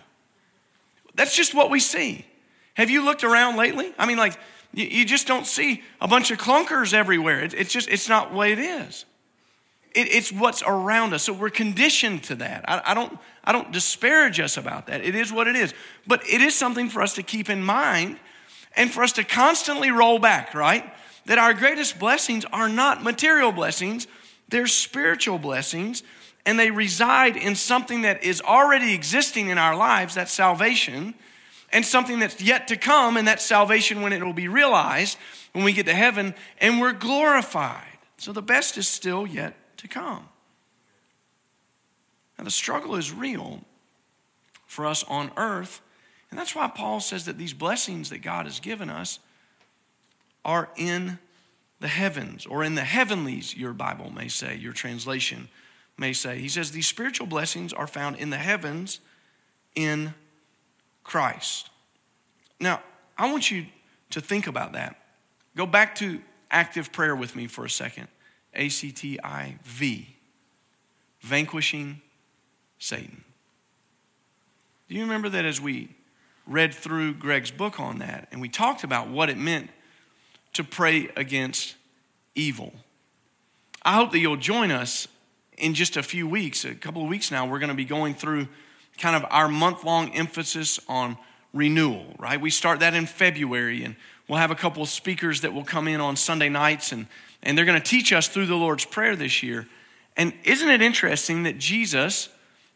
That's 1.15 1.37
just 1.37 1.55
what 1.55 1.69
we 1.69 1.81
see. 1.81 2.25
Have 2.75 2.91
you 2.91 3.05
looked 3.05 3.25
around 3.25 3.57
lately? 3.57 3.93
I 3.99 4.07
mean, 4.07 4.17
like, 4.17 4.39
you, 4.73 5.05
just 5.05 5.27
don't 5.27 5.47
see 5.47 5.83
a 6.01 6.09
bunch 6.09 6.31
of 6.31 6.39
clunkers 6.39 6.95
everywhere. 6.95 7.43
it's 7.43 7.73
just, 7.73 7.89
it's 7.89 8.09
not 8.09 8.33
what 8.33 8.49
it 8.49 8.59
is. 8.59 9.05
It, 9.95 10.09
it's 10.15 10.31
what's 10.31 10.63
around 10.63 11.15
us. 11.15 11.25
So 11.25 11.33
we're 11.33 11.51
conditioned 11.51 12.25
to 12.25 12.35
that. 12.37 12.65
I, 12.69 12.95
don't, 12.95 13.19
I 13.43 13.53
don't 13.53 13.73
disparage 13.73 14.39
us 14.39 14.57
about 14.57 14.87
that. 14.87 15.03
It 15.03 15.15
is 15.15 15.33
what 15.33 15.49
it 15.49 15.57
is. 15.57 15.73
But 16.07 16.23
it 16.29 16.41
is 16.41 16.55
something 16.55 16.91
for 16.91 17.01
us 17.03 17.15
to 17.15 17.23
keep 17.23 17.49
in 17.49 17.65
mind 17.65 18.19
and 18.77 18.93
for 18.93 19.03
us 19.03 19.13
to 19.13 19.25
constantly 19.25 19.91
roll 19.91 20.19
back, 20.19 20.55
right? 20.55 20.85
That 21.25 21.39
our 21.39 21.55
greatest 21.55 21.99
blessings 21.99 22.45
are 22.53 22.69
not 22.69 23.03
material 23.03 23.51
blessings, 23.51 24.07
they're 24.51 24.67
spiritual 24.67 25.39
blessings, 25.39 26.03
and 26.47 26.59
they 26.59 26.71
reside 26.71 27.37
in 27.37 27.57
something 27.57 28.03
that 28.03 28.23
is 28.23 28.41
already 28.41 28.95
existing 28.95 29.49
in 29.49 29.59
our 29.59 29.77
lives, 29.77 30.15
that's 30.15 30.33
salvation, 30.33 31.15
and 31.73 31.85
something 31.85 32.21
that's 32.21 32.41
yet 32.41 32.69
to 32.69 32.77
come, 32.77 33.17
and 33.17 33.27
that's 33.27 33.45
salvation 33.45 34.01
when 34.01 34.13
it 34.13 34.23
will 34.23 34.33
be 34.33 34.49
realized 34.49 35.19
when 35.53 35.65
we 35.65 35.73
get 35.73 35.87
to 35.87 35.95
heaven 35.95 36.35
and 36.61 36.81
we're 36.81 36.93
glorified. 36.93 37.99
So 38.17 38.33
the 38.33 38.43
best 38.43 38.79
is 38.79 38.87
still 38.87 39.27
yet 39.27 39.57
to 39.79 39.89
come. 39.89 40.29
Now, 42.39 42.45
the 42.45 42.51
struggle 42.51 42.95
is 42.95 43.13
real 43.13 43.63
for 44.67 44.87
us 44.87 45.03
on 45.05 45.33
earth, 45.37 45.81
and 46.31 46.39
that's 46.39 46.55
why 46.55 46.69
Paul 46.69 47.01
says 47.01 47.25
that 47.25 47.39
these 47.39 47.55
blessings 47.55 48.11
that 48.11 48.19
God 48.19 48.47
has 48.47 48.61
given 48.61 48.89
us 48.89 49.19
are 50.45 50.69
in 50.77 51.19
the 51.81 51.89
heavens, 51.89 52.47
or 52.47 52.63
in 52.63 52.75
the 52.75 52.85
heavenlies, 52.85 53.57
your 53.57 53.73
Bible 53.73 54.11
may 54.11 54.29
say, 54.29 54.57
your 54.57 54.73
translation 54.73 55.49
may 55.99 56.13
say. 56.13 56.39
He 56.39 56.49
says 56.49 56.71
these 56.73 56.87
spiritual 56.87 57.27
blessings 57.27 57.73
are 57.73 57.87
found 57.87 58.17
in 58.17 58.31
the 58.31 58.37
heavens 58.37 59.01
in 59.75 60.15
Christ. 61.05 61.71
Now, 62.61 62.83
I 63.17 63.31
want 63.31 63.51
you 63.51 63.67
to 64.11 64.21
think 64.21 64.47
about 64.47 64.73
that. 64.73 64.97
Go 65.57 65.67
back 65.67 65.95
to 65.97 66.21
active 66.51 66.93
prayer 66.93 67.17
with 67.17 67.35
me 67.35 67.47
for 67.47 67.65
a 67.65 67.71
second. 67.71 68.09
A 68.55 68.69
C 68.69 68.91
T 68.91 69.19
I 69.23 69.59
V, 69.65 70.17
vanquishing 71.21 72.01
Satan. 72.79 73.25
Do 74.89 74.95
you 74.95 75.03
remember 75.03 75.29
that 75.29 75.45
as 75.45 75.61
we 75.61 75.95
read 76.47 76.73
through 76.73 77.15
Greg's 77.15 77.51
book 77.51 77.81
on 77.81 77.99
that 77.99 78.29
and 78.33 78.41
we 78.41 78.49
talked 78.49 78.85
about 78.85 79.09
what 79.09 79.29
it 79.29 79.37
meant 79.37 79.69
to 80.55 80.65
pray 80.65 81.11
against 81.17 81.75
evil? 82.35 82.73
I 83.83 83.95
hope 83.95 84.13
that 84.13 84.21
you'll 84.21 84.37
join 84.37 84.71
us 84.71 85.07
in 85.57 85.75
just 85.75 85.97
a 85.97 86.03
few 86.03 86.27
weeks, 86.27 86.65
a 86.65 86.75
couple 86.75 87.03
of 87.03 87.09
weeks 87.09 87.31
now. 87.31 87.47
We're 87.47 87.59
going 87.59 87.71
to 87.71 87.75
be 87.75 87.85
going 87.85 88.15
through 88.15 88.49
kind 88.99 89.17
of 89.17 89.25
our 89.31 89.49
month 89.49 89.85
long 89.85 90.15
emphasis 90.15 90.81
on 90.89 91.19
renewal, 91.53 92.15
right? 92.19 92.41
We 92.41 92.51
start 92.51 92.81
that 92.81 92.95
in 92.95 93.07
February 93.07 93.85
and 93.85 93.97
we'll 94.29 94.39
have 94.39 94.51
a 94.51 94.57
couple 94.57 94.83
of 94.83 94.89
speakers 94.89 95.41
that 95.43 95.53
will 95.53 95.65
come 95.65 95.89
in 95.89 96.01
on 96.01 96.17
Sunday 96.17 96.49
nights 96.49 96.93
and 96.93 97.07
and 97.43 97.57
they're 97.57 97.65
going 97.65 97.81
to 97.81 97.91
teach 97.91 98.13
us 98.13 98.27
through 98.27 98.47
the 98.47 98.57
Lord's 98.57 98.85
Prayer 98.85 99.15
this 99.15 99.41
year. 99.41 99.69
And 100.17 100.33
isn't 100.43 100.69
it 100.69 100.83
interesting 100.83 101.45
that 101.45 101.59
Jesus 101.59 102.29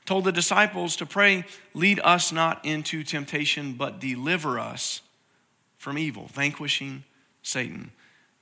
told 0.06 0.24
the 0.24 0.32
disciples 0.32 0.96
to 0.96 1.06
pray, 1.06 1.44
Lead 1.74 2.00
us 2.04 2.30
not 2.30 2.64
into 2.64 3.02
temptation, 3.02 3.72
but 3.72 3.98
deliver 3.98 4.60
us 4.60 5.00
from 5.76 5.98
evil, 5.98 6.28
vanquishing 6.32 7.02
Satan. 7.42 7.90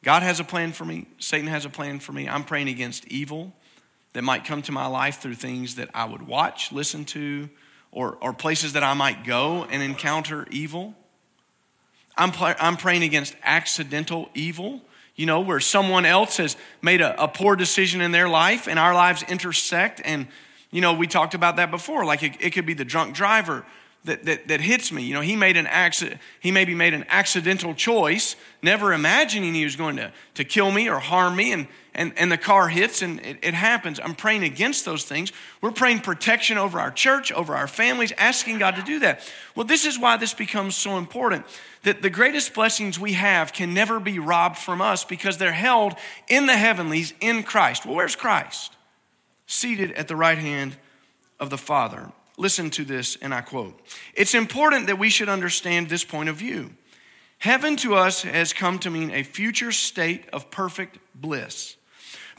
God 0.02 0.22
has 0.22 0.38
a 0.38 0.44
plan 0.44 0.72
for 0.72 0.84
me, 0.84 1.06
Satan 1.18 1.48
has 1.48 1.64
a 1.64 1.70
plan 1.70 1.98
for 1.98 2.12
me. 2.12 2.28
I'm 2.28 2.44
praying 2.44 2.68
against 2.68 3.06
evil 3.06 3.54
that 4.12 4.22
might 4.22 4.44
come 4.44 4.62
to 4.62 4.72
my 4.72 4.86
life 4.86 5.20
through 5.20 5.34
things 5.34 5.76
that 5.76 5.90
I 5.94 6.04
would 6.04 6.26
watch, 6.26 6.72
listen 6.72 7.04
to, 7.06 7.48
or, 7.92 8.16
or 8.20 8.32
places 8.32 8.74
that 8.74 8.82
I 8.82 8.94
might 8.94 9.24
go 9.24 9.64
and 9.64 9.82
encounter 9.82 10.46
evil. 10.50 10.94
I'm, 12.16 12.32
I'm 12.38 12.76
praying 12.76 13.02
against 13.02 13.34
accidental 13.42 14.28
evil 14.34 14.82
you 15.18 15.26
know, 15.26 15.40
where 15.40 15.58
someone 15.58 16.06
else 16.06 16.36
has 16.36 16.56
made 16.80 17.00
a, 17.00 17.20
a, 17.20 17.26
poor 17.26 17.56
decision 17.56 18.00
in 18.00 18.12
their 18.12 18.28
life 18.28 18.68
and 18.68 18.78
our 18.78 18.94
lives 18.94 19.24
intersect. 19.24 20.00
And, 20.04 20.28
you 20.70 20.80
know, 20.80 20.94
we 20.94 21.08
talked 21.08 21.34
about 21.34 21.56
that 21.56 21.72
before. 21.72 22.04
Like 22.04 22.22
it, 22.22 22.36
it 22.38 22.50
could 22.50 22.64
be 22.64 22.72
the 22.72 22.84
drunk 22.84 23.16
driver 23.16 23.66
that, 24.04 24.24
that, 24.24 24.48
that 24.48 24.60
hits 24.60 24.90
me. 24.92 25.02
You 25.02 25.14
know, 25.14 25.20
he 25.20 25.36
made 25.36 25.56
an 25.56 25.66
accident, 25.66 26.20
he 26.40 26.50
maybe 26.50 26.74
made 26.74 26.94
an 26.94 27.04
accidental 27.08 27.74
choice, 27.74 28.36
never 28.62 28.92
imagining 28.92 29.54
he 29.54 29.64
was 29.64 29.76
going 29.76 29.96
to, 29.96 30.12
to 30.34 30.44
kill 30.44 30.70
me 30.70 30.88
or 30.88 30.98
harm 30.98 31.36
me. 31.36 31.52
And, 31.52 31.68
and, 31.94 32.12
and 32.16 32.30
the 32.30 32.38
car 32.38 32.68
hits 32.68 33.02
and 33.02 33.18
it, 33.20 33.38
it 33.42 33.54
happens. 33.54 33.98
I'm 33.98 34.14
praying 34.14 34.44
against 34.44 34.84
those 34.84 35.04
things. 35.04 35.32
We're 35.60 35.72
praying 35.72 36.00
protection 36.00 36.56
over 36.56 36.78
our 36.78 36.92
church, 36.92 37.32
over 37.32 37.56
our 37.56 37.66
families, 37.66 38.12
asking 38.16 38.58
God 38.58 38.76
to 38.76 38.82
do 38.82 39.00
that. 39.00 39.20
Well, 39.56 39.66
this 39.66 39.84
is 39.84 39.98
why 39.98 40.16
this 40.16 40.32
becomes 40.32 40.76
so 40.76 40.96
important 40.96 41.44
that 41.82 42.00
the 42.00 42.10
greatest 42.10 42.54
blessings 42.54 43.00
we 43.00 43.14
have 43.14 43.52
can 43.52 43.74
never 43.74 43.98
be 43.98 44.20
robbed 44.20 44.58
from 44.58 44.80
us 44.80 45.04
because 45.04 45.38
they're 45.38 45.52
held 45.52 45.94
in 46.28 46.46
the 46.46 46.56
heavenlies 46.56 47.14
in 47.20 47.42
Christ. 47.42 47.84
Well, 47.84 47.96
where's 47.96 48.16
Christ? 48.16 48.76
Seated 49.46 49.92
at 49.92 50.06
the 50.06 50.16
right 50.16 50.38
hand 50.38 50.76
of 51.40 51.50
the 51.50 51.58
Father. 51.58 52.12
Listen 52.38 52.70
to 52.70 52.84
this, 52.84 53.16
and 53.20 53.34
I 53.34 53.40
quote 53.40 53.78
It's 54.14 54.34
important 54.34 54.86
that 54.86 54.98
we 54.98 55.10
should 55.10 55.28
understand 55.28 55.88
this 55.88 56.04
point 56.04 56.28
of 56.28 56.36
view. 56.36 56.70
Heaven 57.38 57.76
to 57.78 57.94
us 57.94 58.22
has 58.22 58.52
come 58.52 58.78
to 58.78 58.90
mean 58.90 59.10
a 59.10 59.22
future 59.22 59.72
state 59.72 60.28
of 60.32 60.50
perfect 60.50 60.98
bliss. 61.14 61.76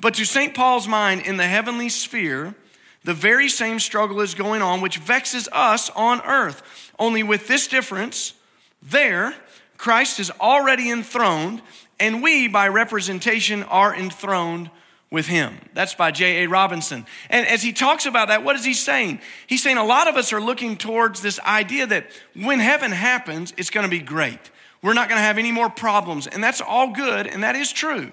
But 0.01 0.15
to 0.15 0.25
St. 0.25 0.55
Paul's 0.55 0.87
mind, 0.87 1.21
in 1.21 1.37
the 1.37 1.47
heavenly 1.47 1.89
sphere, 1.89 2.55
the 3.03 3.13
very 3.13 3.49
same 3.49 3.79
struggle 3.79 4.21
is 4.21 4.33
going 4.33 4.61
on 4.61 4.81
which 4.81 4.97
vexes 4.97 5.47
us 5.51 5.89
on 5.91 6.21
earth. 6.21 6.91
Only 6.97 7.23
with 7.23 7.47
this 7.47 7.67
difference 7.67 8.33
there, 8.81 9.35
Christ 9.77 10.19
is 10.19 10.31
already 10.39 10.89
enthroned, 10.89 11.61
and 11.99 12.23
we, 12.23 12.47
by 12.47 12.69
representation, 12.69 13.63
are 13.63 13.93
enthroned 13.93 14.69
with 15.11 15.27
him. 15.27 15.57
That's 15.73 15.95
by 15.95 16.11
J.A. 16.11 16.47
Robinson. 16.47 17.05
And 17.29 17.47
as 17.47 17.63
he 17.63 17.73
talks 17.73 18.05
about 18.05 18.27
that, 18.27 18.43
what 18.43 18.55
is 18.55 18.63
he 18.63 18.73
saying? 18.73 19.21
He's 19.47 19.63
saying 19.63 19.77
a 19.77 19.83
lot 19.83 20.07
of 20.07 20.15
us 20.15 20.31
are 20.31 20.41
looking 20.41 20.77
towards 20.77 21.21
this 21.21 21.39
idea 21.39 21.87
that 21.87 22.07
when 22.35 22.59
heaven 22.59 22.91
happens, 22.91 23.53
it's 23.57 23.71
going 23.71 23.85
to 23.85 23.89
be 23.89 23.99
great. 23.99 24.39
We're 24.81 24.93
not 24.93 25.09
going 25.09 25.17
to 25.19 25.23
have 25.23 25.37
any 25.37 25.51
more 25.51 25.69
problems. 25.69 26.27
And 26.27 26.43
that's 26.43 26.61
all 26.61 26.91
good, 26.91 27.25
and 27.27 27.43
that 27.43 27.55
is 27.55 27.71
true. 27.71 28.11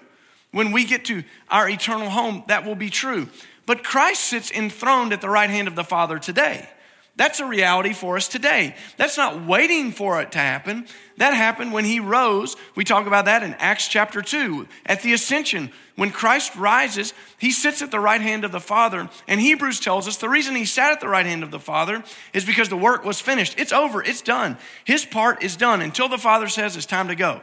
When 0.52 0.72
we 0.72 0.84
get 0.84 1.04
to 1.06 1.22
our 1.50 1.68
eternal 1.68 2.08
home, 2.08 2.44
that 2.48 2.64
will 2.64 2.74
be 2.74 2.88
true. 2.88 3.28
But 3.66 3.84
Christ 3.84 4.22
sits 4.22 4.50
enthroned 4.50 5.12
at 5.12 5.20
the 5.20 5.28
right 5.28 5.50
hand 5.50 5.68
of 5.68 5.76
the 5.76 5.84
Father 5.84 6.18
today. 6.18 6.68
That's 7.16 7.40
a 7.40 7.46
reality 7.46 7.94
for 7.94 8.16
us 8.16 8.28
today. 8.28 8.74
That's 8.98 9.16
not 9.16 9.46
waiting 9.46 9.90
for 9.90 10.20
it 10.20 10.32
to 10.32 10.38
happen. 10.38 10.86
That 11.16 11.32
happened 11.32 11.72
when 11.72 11.86
he 11.86 11.98
rose. 11.98 12.56
We 12.74 12.84
talk 12.84 13.06
about 13.06 13.24
that 13.24 13.42
in 13.42 13.54
Acts 13.54 13.88
chapter 13.88 14.20
2 14.20 14.68
at 14.84 15.00
the 15.00 15.14
ascension. 15.14 15.72
When 15.94 16.10
Christ 16.10 16.54
rises, 16.56 17.14
he 17.38 17.52
sits 17.52 17.80
at 17.80 17.90
the 17.90 18.00
right 18.00 18.20
hand 18.20 18.44
of 18.44 18.52
the 18.52 18.60
Father. 18.60 19.08
And 19.26 19.40
Hebrews 19.40 19.80
tells 19.80 20.06
us 20.06 20.18
the 20.18 20.28
reason 20.28 20.54
he 20.54 20.66
sat 20.66 20.92
at 20.92 21.00
the 21.00 21.08
right 21.08 21.24
hand 21.24 21.42
of 21.42 21.50
the 21.50 21.58
Father 21.58 22.04
is 22.34 22.44
because 22.44 22.68
the 22.68 22.76
work 22.76 23.02
was 23.02 23.18
finished. 23.18 23.58
It's 23.58 23.72
over, 23.72 24.02
it's 24.02 24.20
done. 24.20 24.58
His 24.84 25.06
part 25.06 25.42
is 25.42 25.56
done 25.56 25.80
until 25.80 26.10
the 26.10 26.18
Father 26.18 26.48
says 26.48 26.76
it's 26.76 26.84
time 26.84 27.08
to 27.08 27.14
go 27.14 27.40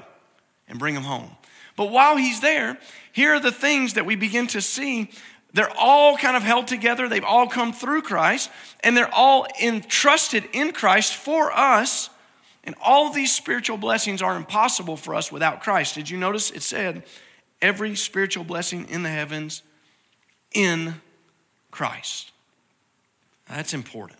and 0.67 0.77
bring 0.77 0.95
him 0.95 1.03
home. 1.03 1.31
But 1.75 1.89
while 1.89 2.17
he's 2.17 2.41
there, 2.41 2.77
here 3.11 3.33
are 3.33 3.39
the 3.39 3.51
things 3.51 3.93
that 3.93 4.05
we 4.05 4.15
begin 4.15 4.45
to 4.47 4.61
see 4.61 5.09
they're 5.53 5.71
all 5.77 6.17
kind 6.17 6.35
of 6.35 6.43
held 6.43 6.67
together. 6.67 7.07
They've 7.07 7.23
all 7.23 7.47
come 7.47 7.73
through 7.73 8.01
Christ, 8.01 8.49
and 8.83 8.97
they're 8.97 9.13
all 9.13 9.45
entrusted 9.61 10.49
in 10.51 10.71
Christ 10.73 11.13
for 11.15 11.51
us. 11.51 12.09
And 12.63 12.75
all 12.81 13.11
these 13.11 13.33
spiritual 13.33 13.77
blessings 13.77 14.21
are 14.21 14.35
impossible 14.35 14.97
for 14.97 15.13
us 15.13 15.31
without 15.31 15.61
Christ. 15.61 15.95
Did 15.95 16.09
you 16.09 16.17
notice 16.17 16.49
it 16.49 16.63
said 16.63 17.03
every 17.61 17.95
spiritual 17.95 18.43
blessing 18.43 18.87
in 18.89 19.03
the 19.03 19.09
heavens 19.09 19.61
in 20.53 21.01
Christ? 21.69 22.31
That's 23.47 23.73
important. 23.73 24.19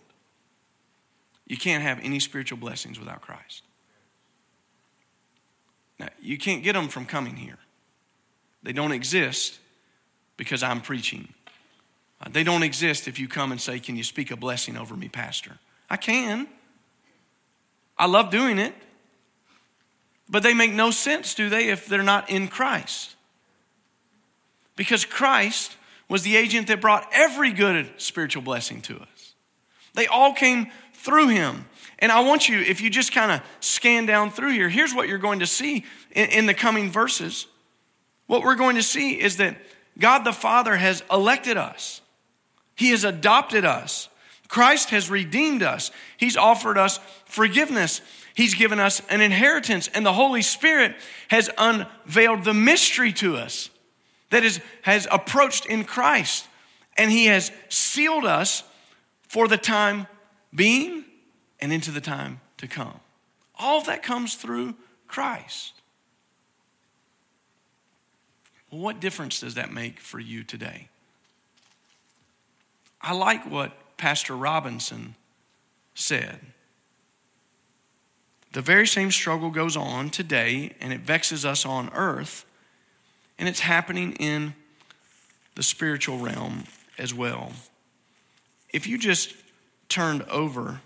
You 1.46 1.56
can't 1.56 1.82
have 1.82 1.98
any 2.02 2.20
spiritual 2.20 2.58
blessings 2.58 2.98
without 2.98 3.22
Christ. 3.22 3.62
Now, 5.98 6.10
you 6.20 6.38
can't 6.38 6.62
get 6.62 6.74
them 6.74 6.88
from 6.88 7.06
coming 7.06 7.36
here, 7.36 7.58
they 8.62 8.72
don't 8.72 8.92
exist 8.92 9.58
because 10.36 10.62
I'm 10.62 10.80
preaching. 10.80 11.28
Uh, 12.20 12.28
they 12.30 12.44
don't 12.44 12.62
exist 12.62 13.08
if 13.08 13.18
you 13.18 13.28
come 13.28 13.52
and 13.52 13.60
say, 13.60 13.78
Can 13.78 13.96
you 13.96 14.04
speak 14.04 14.30
a 14.30 14.36
blessing 14.36 14.76
over 14.76 14.96
me, 14.96 15.08
Pastor? 15.08 15.58
I 15.90 15.96
can. 15.96 16.48
I 17.96 18.06
love 18.06 18.30
doing 18.30 18.58
it. 18.58 18.74
But 20.28 20.42
they 20.42 20.54
make 20.54 20.72
no 20.72 20.90
sense, 20.90 21.34
do 21.34 21.48
they, 21.50 21.68
if 21.68 21.86
they're 21.86 22.02
not 22.02 22.30
in 22.30 22.48
Christ? 22.48 23.14
Because 24.74 25.04
Christ 25.04 25.76
was 26.08 26.22
the 26.22 26.36
agent 26.36 26.68
that 26.68 26.80
brought 26.80 27.08
every 27.12 27.52
good 27.52 27.90
spiritual 27.98 28.42
blessing 28.42 28.80
to 28.82 28.96
us. 28.96 29.34
They 29.94 30.06
all 30.06 30.32
came 30.32 30.68
through 30.92 31.28
him. 31.28 31.66
And 31.98 32.10
I 32.10 32.20
want 32.20 32.48
you, 32.48 32.58
if 32.58 32.80
you 32.80 32.90
just 32.90 33.12
kind 33.12 33.30
of 33.30 33.42
scan 33.60 34.06
down 34.06 34.30
through 34.30 34.52
here, 34.52 34.68
here's 34.68 34.94
what 34.94 35.08
you're 35.08 35.18
going 35.18 35.40
to 35.40 35.46
see 35.46 35.84
in, 36.10 36.28
in 36.30 36.46
the 36.46 36.54
coming 36.54 36.90
verses. 36.90 37.46
What 38.26 38.42
we're 38.42 38.56
going 38.56 38.76
to 38.76 38.82
see 38.82 39.20
is 39.20 39.36
that 39.36 39.56
God 39.98 40.24
the 40.24 40.32
Father 40.32 40.76
has 40.76 41.02
elected 41.10 41.56
us, 41.56 42.00
He 42.74 42.90
has 42.90 43.04
adopted 43.04 43.64
us. 43.64 44.08
Christ 44.46 44.90
has 44.90 45.10
redeemed 45.10 45.62
us. 45.62 45.90
He's 46.16 46.36
offered 46.36 46.78
us 46.78 47.00
forgiveness. 47.24 48.00
He's 48.34 48.54
given 48.54 48.78
us 48.78 49.00
an 49.08 49.20
inheritance, 49.20 49.88
and 49.94 50.04
the 50.04 50.12
Holy 50.12 50.42
Spirit 50.42 50.94
has 51.28 51.50
unveiled 51.56 52.44
the 52.44 52.54
mystery 52.54 53.12
to 53.14 53.36
us 53.36 53.70
that 54.30 54.44
is, 54.44 54.60
has 54.82 55.06
approached 55.10 55.66
in 55.66 55.84
Christ, 55.84 56.46
and 56.96 57.10
He 57.10 57.26
has 57.26 57.52
sealed 57.68 58.24
us 58.24 58.64
for 59.28 59.48
the 59.48 59.56
time 59.56 60.06
being 60.54 61.04
and 61.60 61.72
into 61.72 61.90
the 61.90 62.00
time 62.00 62.40
to 62.58 62.66
come. 62.66 63.00
All 63.58 63.82
that 63.82 64.02
comes 64.02 64.34
through 64.34 64.74
Christ. 65.06 65.74
Well, 68.63 68.63
what 68.74 69.00
difference 69.00 69.40
does 69.40 69.54
that 69.54 69.72
make 69.72 70.00
for 70.00 70.18
you 70.18 70.42
today? 70.42 70.88
I 73.00 73.12
like 73.12 73.50
what 73.50 73.96
Pastor 73.96 74.36
Robinson 74.36 75.14
said. 75.94 76.40
The 78.52 78.62
very 78.62 78.86
same 78.86 79.10
struggle 79.10 79.50
goes 79.50 79.76
on 79.76 80.10
today, 80.10 80.74
and 80.80 80.92
it 80.92 81.00
vexes 81.00 81.44
us 81.44 81.66
on 81.66 81.90
earth, 81.92 82.44
and 83.38 83.48
it's 83.48 83.60
happening 83.60 84.12
in 84.12 84.54
the 85.54 85.62
spiritual 85.62 86.18
realm 86.18 86.64
as 86.98 87.12
well. 87.12 87.52
If 88.72 88.86
you 88.86 88.96
just 88.96 89.34
turned 89.88 90.22
over 90.24 90.80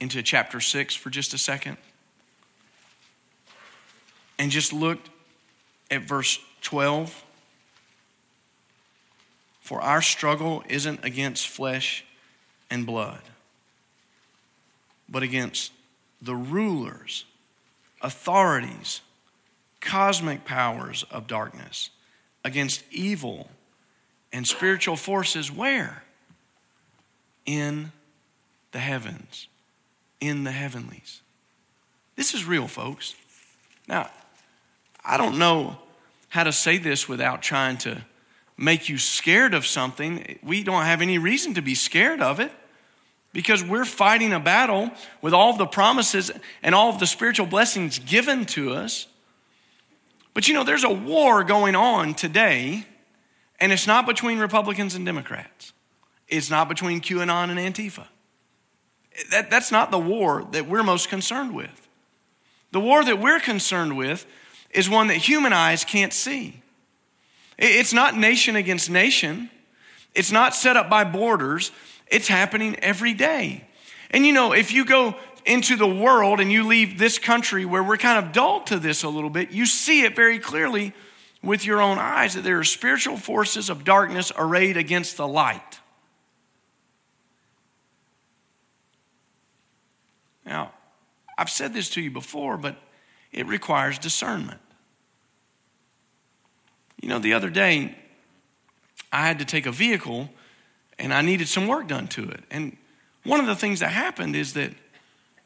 into 0.00 0.22
chapter 0.22 0.60
6 0.60 0.94
for 0.94 1.10
just 1.10 1.34
a 1.34 1.38
second 1.38 1.76
and 4.38 4.50
just 4.50 4.72
looked 4.72 5.08
at 5.90 6.02
verse 6.02 6.38
12. 6.62 7.24
For 9.60 9.80
our 9.80 10.02
struggle 10.02 10.62
isn't 10.68 11.04
against 11.04 11.48
flesh 11.48 12.04
and 12.70 12.86
blood, 12.86 13.22
but 15.08 15.22
against 15.22 15.72
the 16.22 16.36
rulers, 16.36 17.24
authorities, 18.00 19.00
cosmic 19.80 20.44
powers 20.44 21.04
of 21.10 21.26
darkness, 21.26 21.90
against 22.44 22.84
evil 22.90 23.50
and 24.32 24.46
spiritual 24.46 24.96
forces 24.96 25.50
where? 25.50 26.04
In 27.44 27.92
the 28.72 28.78
heavens, 28.78 29.48
in 30.20 30.44
the 30.44 30.52
heavenlies. 30.52 31.22
This 32.16 32.34
is 32.34 32.44
real, 32.44 32.68
folks. 32.68 33.14
Now, 33.88 34.10
I 35.06 35.16
don't 35.16 35.38
know 35.38 35.78
how 36.28 36.42
to 36.44 36.52
say 36.52 36.78
this 36.78 37.08
without 37.08 37.40
trying 37.40 37.78
to 37.78 38.04
make 38.58 38.88
you 38.88 38.98
scared 38.98 39.54
of 39.54 39.64
something. 39.66 40.38
We 40.42 40.64
don't 40.64 40.84
have 40.84 41.00
any 41.00 41.18
reason 41.18 41.54
to 41.54 41.62
be 41.62 41.74
scared 41.74 42.20
of 42.20 42.40
it 42.40 42.50
because 43.32 43.62
we're 43.62 43.84
fighting 43.84 44.32
a 44.32 44.40
battle 44.40 44.90
with 45.22 45.32
all 45.32 45.50
of 45.50 45.58
the 45.58 45.66
promises 45.66 46.32
and 46.62 46.74
all 46.74 46.88
of 46.88 46.98
the 46.98 47.06
spiritual 47.06 47.46
blessings 47.46 47.98
given 48.00 48.44
to 48.46 48.72
us. 48.72 49.06
But 50.34 50.48
you 50.48 50.54
know, 50.54 50.64
there's 50.64 50.84
a 50.84 50.92
war 50.92 51.44
going 51.44 51.76
on 51.76 52.14
today, 52.14 52.86
and 53.60 53.72
it's 53.72 53.86
not 53.86 54.06
between 54.06 54.38
Republicans 54.38 54.94
and 54.94 55.06
Democrats. 55.06 55.72
It's 56.28 56.50
not 56.50 56.68
between 56.68 57.00
QAnon 57.00 57.56
and 57.56 57.58
Antifa. 57.58 58.06
That, 59.30 59.50
that's 59.50 59.70
not 59.70 59.90
the 59.90 59.98
war 59.98 60.46
that 60.50 60.66
we're 60.66 60.82
most 60.82 61.08
concerned 61.08 61.54
with. 61.54 61.88
The 62.72 62.80
war 62.80 63.04
that 63.04 63.18
we're 63.18 63.40
concerned 63.40 63.96
with 63.96 64.26
is 64.76 64.90
one 64.90 65.06
that 65.06 65.16
human 65.16 65.54
eyes 65.54 65.84
can't 65.84 66.12
see. 66.12 66.60
It's 67.58 67.94
not 67.94 68.14
nation 68.16 68.54
against 68.54 68.90
nation, 68.90 69.50
it's 70.14 70.30
not 70.30 70.54
set 70.54 70.76
up 70.76 70.90
by 70.90 71.02
borders, 71.02 71.72
it's 72.06 72.28
happening 72.28 72.76
every 72.80 73.14
day. 73.14 73.66
And 74.10 74.26
you 74.26 74.32
know, 74.32 74.52
if 74.52 74.72
you 74.72 74.84
go 74.84 75.16
into 75.46 75.76
the 75.76 75.86
world 75.86 76.40
and 76.40 76.52
you 76.52 76.66
leave 76.66 76.98
this 76.98 77.18
country 77.18 77.64
where 77.64 77.82
we're 77.82 77.96
kind 77.96 78.24
of 78.24 78.32
dull 78.32 78.60
to 78.64 78.78
this 78.78 79.02
a 79.02 79.08
little 79.08 79.30
bit, 79.30 79.50
you 79.50 79.64
see 79.64 80.02
it 80.02 80.14
very 80.14 80.38
clearly 80.38 80.92
with 81.42 81.64
your 81.64 81.80
own 81.80 81.98
eyes 81.98 82.34
that 82.34 82.44
there 82.44 82.58
are 82.58 82.64
spiritual 82.64 83.16
forces 83.16 83.70
of 83.70 83.82
darkness 83.82 84.30
arrayed 84.36 84.76
against 84.76 85.16
the 85.16 85.26
light. 85.26 85.80
Now, 90.44 90.72
I've 91.38 91.50
said 91.50 91.72
this 91.72 91.88
to 91.90 92.02
you 92.02 92.10
before, 92.10 92.58
but 92.58 92.76
it 93.32 93.46
requires 93.46 93.98
discernment. 93.98 94.60
You 97.00 97.08
know, 97.08 97.18
the 97.18 97.34
other 97.34 97.50
day, 97.50 97.94
I 99.12 99.26
had 99.26 99.38
to 99.38 99.44
take 99.44 99.66
a 99.66 99.72
vehicle 99.72 100.30
and 100.98 101.12
I 101.12 101.22
needed 101.22 101.48
some 101.48 101.66
work 101.66 101.88
done 101.88 102.08
to 102.08 102.28
it. 102.28 102.42
And 102.50 102.76
one 103.24 103.40
of 103.40 103.46
the 103.46 103.54
things 103.56 103.80
that 103.80 103.90
happened 103.90 104.34
is 104.34 104.54
that 104.54 104.72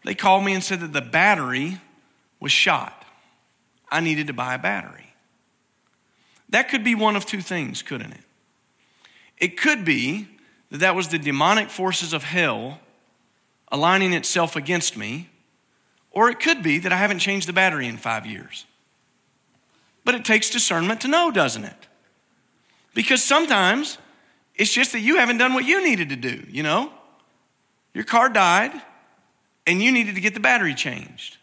they 0.05 0.15
called 0.15 0.45
me 0.45 0.55
and 0.55 0.63
said 0.63 0.81
that 0.81 0.93
the 0.93 1.01
battery 1.01 1.79
was 2.39 2.53
shot. 2.53 3.05
I 3.91 4.01
needed 4.01 4.29
to 4.29 4.33
buy 4.33 4.55
a 4.55 4.59
battery. 4.59 5.15
That 6.49 6.69
could 6.69 6.85
be 6.85 6.95
one 6.95 7.17
of 7.17 7.27
two 7.27 7.41
things, 7.41 7.83
couldn't 7.83 8.13
it? 8.13 8.21
It 9.39 9.57
could 9.57 9.85
be 9.85 10.29
that 10.71 10.79
that 10.79 10.95
was 10.95 11.09
the 11.09 11.19
demonic 11.19 11.71
forces 11.71 12.13
of 12.13 12.25
hell 12.25 12.81
aligning 13.73 14.13
itself 14.13 14.57
against 14.57 14.97
me, 14.97 15.29
or 16.11 16.29
it 16.29 16.41
could 16.41 16.63
be 16.63 16.79
that 16.81 16.93
I 16.93 16.97
haven't 16.97 17.21
changed 17.21 17.47
the 17.47 17.53
battery 17.53 17.87
in 17.87 17.97
five 17.97 18.27
years. 18.27 18.67
But 20.05 20.15
it 20.15 20.25
takes 20.25 20.51
discernment 20.51 21.03
to 21.03 21.09
know, 21.09 21.31
doesn't 21.31 21.65
it? 21.65 21.89
Because 22.95 23.23
sometimes 23.23 23.99
it's 24.55 24.73
just 24.73 24.93
that 24.93 25.01
you 25.01 25.17
haven't 25.17 25.39
done 25.39 25.55
what 25.55 25.65
you 25.65 25.85
needed 25.85 26.09
to 26.11 26.17
do, 26.17 26.45
you 26.49 26.63
know? 26.63 26.93
Your 27.95 28.05
car 28.05 28.29
died 28.29 28.73
and 29.67 29.83
you 29.83 29.93
needed 29.93 30.15
to 30.15 30.21
get 30.21 30.35
the 30.35 30.41
battery 30.41 30.75
changed. 30.75 31.37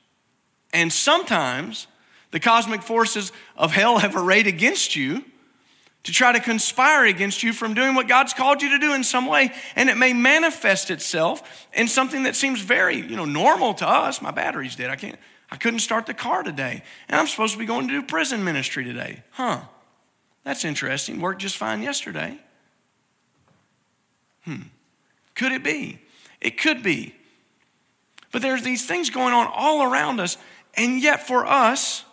And 0.74 0.92
sometimes 0.92 1.88
the 2.32 2.40
cosmic 2.40 2.82
forces 2.82 3.32
of 3.56 3.72
hell 3.72 4.00
have 4.00 4.16
arrayed 4.16 4.48
against 4.48 4.96
you 4.96 5.24
to 6.04 6.12
try 6.12 6.32
to 6.32 6.40
conspire 6.40 7.06
against 7.06 7.44
you 7.44 7.52
from 7.52 7.74
doing 7.74 7.96
what 7.96 8.08
God's 8.08 8.34
called 8.34 8.62
you 8.62 8.70
to 8.70 8.80
do 8.80 8.94
in 8.94 9.04
some 9.04 9.26
way. 9.26 9.52
And 9.76 9.90
it 9.90 9.98
may 9.98 10.14
manifest 10.14 10.90
itself 10.90 11.68
in 11.74 11.88
something 11.88 12.24
that 12.24 12.36
seems 12.36 12.62
very, 12.62 12.98
you 12.98 13.16
know, 13.16 13.26
normal 13.26 13.74
to 13.76 13.88
us. 13.88 14.22
My 14.22 14.32
battery's 14.32 14.76
dead. 14.76 14.90
I 14.90 14.96
can't, 14.96 15.18
I 15.50 15.58
couldn't 15.58 15.80
start 15.80 16.06
the 16.06 16.14
car 16.14 16.44
today. 16.44 16.84
And 17.08 17.20
I'm 17.20 17.28
supposed 17.28 17.54
to 17.54 17.60
be 17.60 17.66
going 17.66 17.88
to 17.88 17.94
do 17.94 18.04
prison 18.04 18.44
ministry 18.44 18.84
today. 18.84 19.24
Huh. 19.32 19.62
That's 20.44 20.66
interesting. 20.66 21.22
Worked 21.22 21.42
just 21.42 21.58
fine 21.58 21.82
yesterday. 21.82 22.38
Hmm. 24.44 24.64
Could 25.36 25.52
it 25.52 25.64
be? 25.64 26.00
It 26.42 26.58
could 26.58 26.84
be. 26.84 27.16
But 28.32 28.42
there's 28.42 28.64
these 28.64 28.86
things 28.86 29.10
going 29.10 29.34
on 29.34 29.50
all 29.54 29.84
around 29.84 30.20
us, 30.20 30.38
and 30.76 31.02
yet 31.02 31.26
for 31.26 31.46
us, 31.46 32.04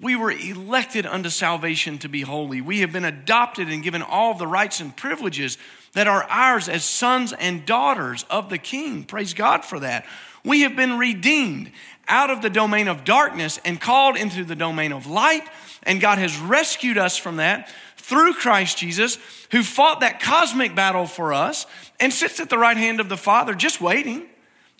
we 0.00 0.16
were 0.16 0.30
elected 0.30 1.06
unto 1.06 1.28
salvation 1.28 1.98
to 1.98 2.08
be 2.08 2.22
holy. 2.22 2.60
We 2.60 2.80
have 2.80 2.92
been 2.92 3.04
adopted 3.04 3.68
and 3.68 3.82
given 3.82 4.02
all 4.02 4.34
the 4.34 4.46
rights 4.46 4.80
and 4.80 4.96
privileges 4.96 5.58
that 5.94 6.06
are 6.06 6.24
ours 6.24 6.68
as 6.68 6.84
sons 6.84 7.32
and 7.32 7.66
daughters 7.66 8.24
of 8.30 8.48
the 8.48 8.58
King. 8.58 9.04
Praise 9.04 9.34
God 9.34 9.64
for 9.64 9.80
that. 9.80 10.06
We 10.44 10.62
have 10.62 10.74
been 10.74 10.98
redeemed 10.98 11.70
out 12.08 12.30
of 12.30 12.42
the 12.42 12.50
domain 12.50 12.88
of 12.88 13.04
darkness 13.04 13.60
and 13.64 13.80
called 13.80 14.16
into 14.16 14.44
the 14.44 14.56
domain 14.56 14.92
of 14.92 15.06
light, 15.06 15.46
and 15.84 16.00
God 16.00 16.18
has 16.18 16.36
rescued 16.38 16.98
us 16.98 17.16
from 17.16 17.36
that 17.36 17.68
through 17.96 18.34
Christ 18.34 18.78
Jesus, 18.78 19.18
who 19.52 19.62
fought 19.62 20.00
that 20.00 20.20
cosmic 20.20 20.74
battle 20.74 21.06
for 21.06 21.32
us 21.32 21.66
and 22.00 22.12
sits 22.12 22.40
at 22.40 22.50
the 22.50 22.58
right 22.58 22.76
hand 22.76 22.98
of 22.98 23.08
the 23.08 23.16
Father 23.16 23.54
just 23.54 23.80
waiting. 23.80 24.26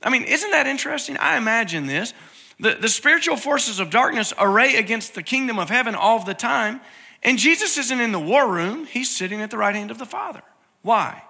I 0.03 0.11
mean, 0.11 0.25
isn't 0.25 0.51
that 0.51 0.67
interesting? 0.67 1.17
I 1.19 1.37
imagine 1.37 1.87
this. 1.87 2.13
The, 2.59 2.75
the 2.75 2.89
spiritual 2.89 3.37
forces 3.37 3.79
of 3.79 3.91
darkness 3.91 4.35
array 4.39 4.77
against 4.77 5.15
the 5.15 5.23
kingdom 5.23 5.59
of 5.59 5.71
heaven 5.71 5.95
all 5.95 6.25
the 6.25 6.35
time, 6.35 6.81
and 7.23 7.39
Jesus 7.39 7.79
isn't 7.79 8.01
in 8.01 8.11
the 8.11 8.19
war 8.19 8.51
room, 8.51 8.87
he's 8.87 9.11
sitting 9.11 9.41
at 9.41 9.51
the 9.51 9.59
right 9.59 9.75
hand 9.75 9.93
of 9.93 9.99
the 9.99 10.07
Father. 10.07 10.43
Why? 10.83 11.23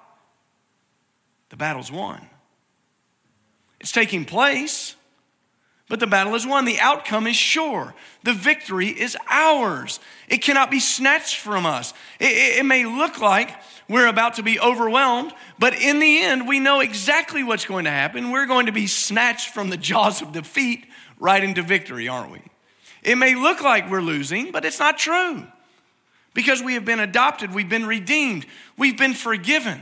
The 1.50 1.56
battle's 1.56 1.92
won. 1.92 2.26
It's 3.80 3.92
taking 3.92 4.24
place, 4.24 4.96
but 5.88 6.00
the 6.00 6.06
battle 6.06 6.34
is 6.34 6.46
won. 6.46 6.64
The 6.64 6.80
outcome 6.80 7.26
is 7.26 7.36
sure. 7.36 7.94
The 8.22 8.32
victory 8.32 8.88
is 8.88 9.16
ours. 9.28 10.00
It 10.28 10.38
cannot 10.38 10.70
be 10.70 10.80
snatched 10.80 11.36
from 11.36 11.66
us. 11.66 11.92
It, 12.18 12.30
it, 12.30 12.58
it, 12.60 12.64
may 12.64 12.86
look 12.86 13.20
like 13.20 13.50
we're 13.88 14.06
about 14.06 14.34
to 14.34 14.42
be 14.42 14.58
overwhelmed, 14.58 15.34
but 15.58 15.74
in 15.74 15.98
the 15.98 16.22
end, 16.22 16.48
we 16.48 16.60
know 16.60 16.80
exactly 16.80 17.42
what's 17.42 17.66
going 17.66 17.84
to 17.84 17.90
happen. 17.90 18.30
We're 18.30 18.46
going 18.46 18.66
to 18.66 18.72
be 18.72 18.86
snatched 18.86 19.50
from 19.50 19.68
the 19.68 19.76
jaws 19.88 20.22
of 20.22 20.32
defeat 20.32 20.86
right 21.18 21.44
into 21.44 21.60
victory, 21.60 22.08
aren't 22.08 22.32
we? 22.32 22.40
It 23.02 23.16
may 23.16 23.34
look 23.34 23.62
like 23.62 23.90
we're 23.90 24.00
losing, 24.00 24.52
but 24.52 24.64
it's 24.64 24.78
not 24.78 24.96
true. 24.96 25.46
Because 26.34 26.62
we 26.62 26.74
have 26.74 26.84
been 26.84 27.00
adopted, 27.00 27.52
we've 27.52 27.68
been 27.68 27.86
redeemed, 27.86 28.46
we've 28.76 28.96
been 28.96 29.14
forgiven. 29.14 29.80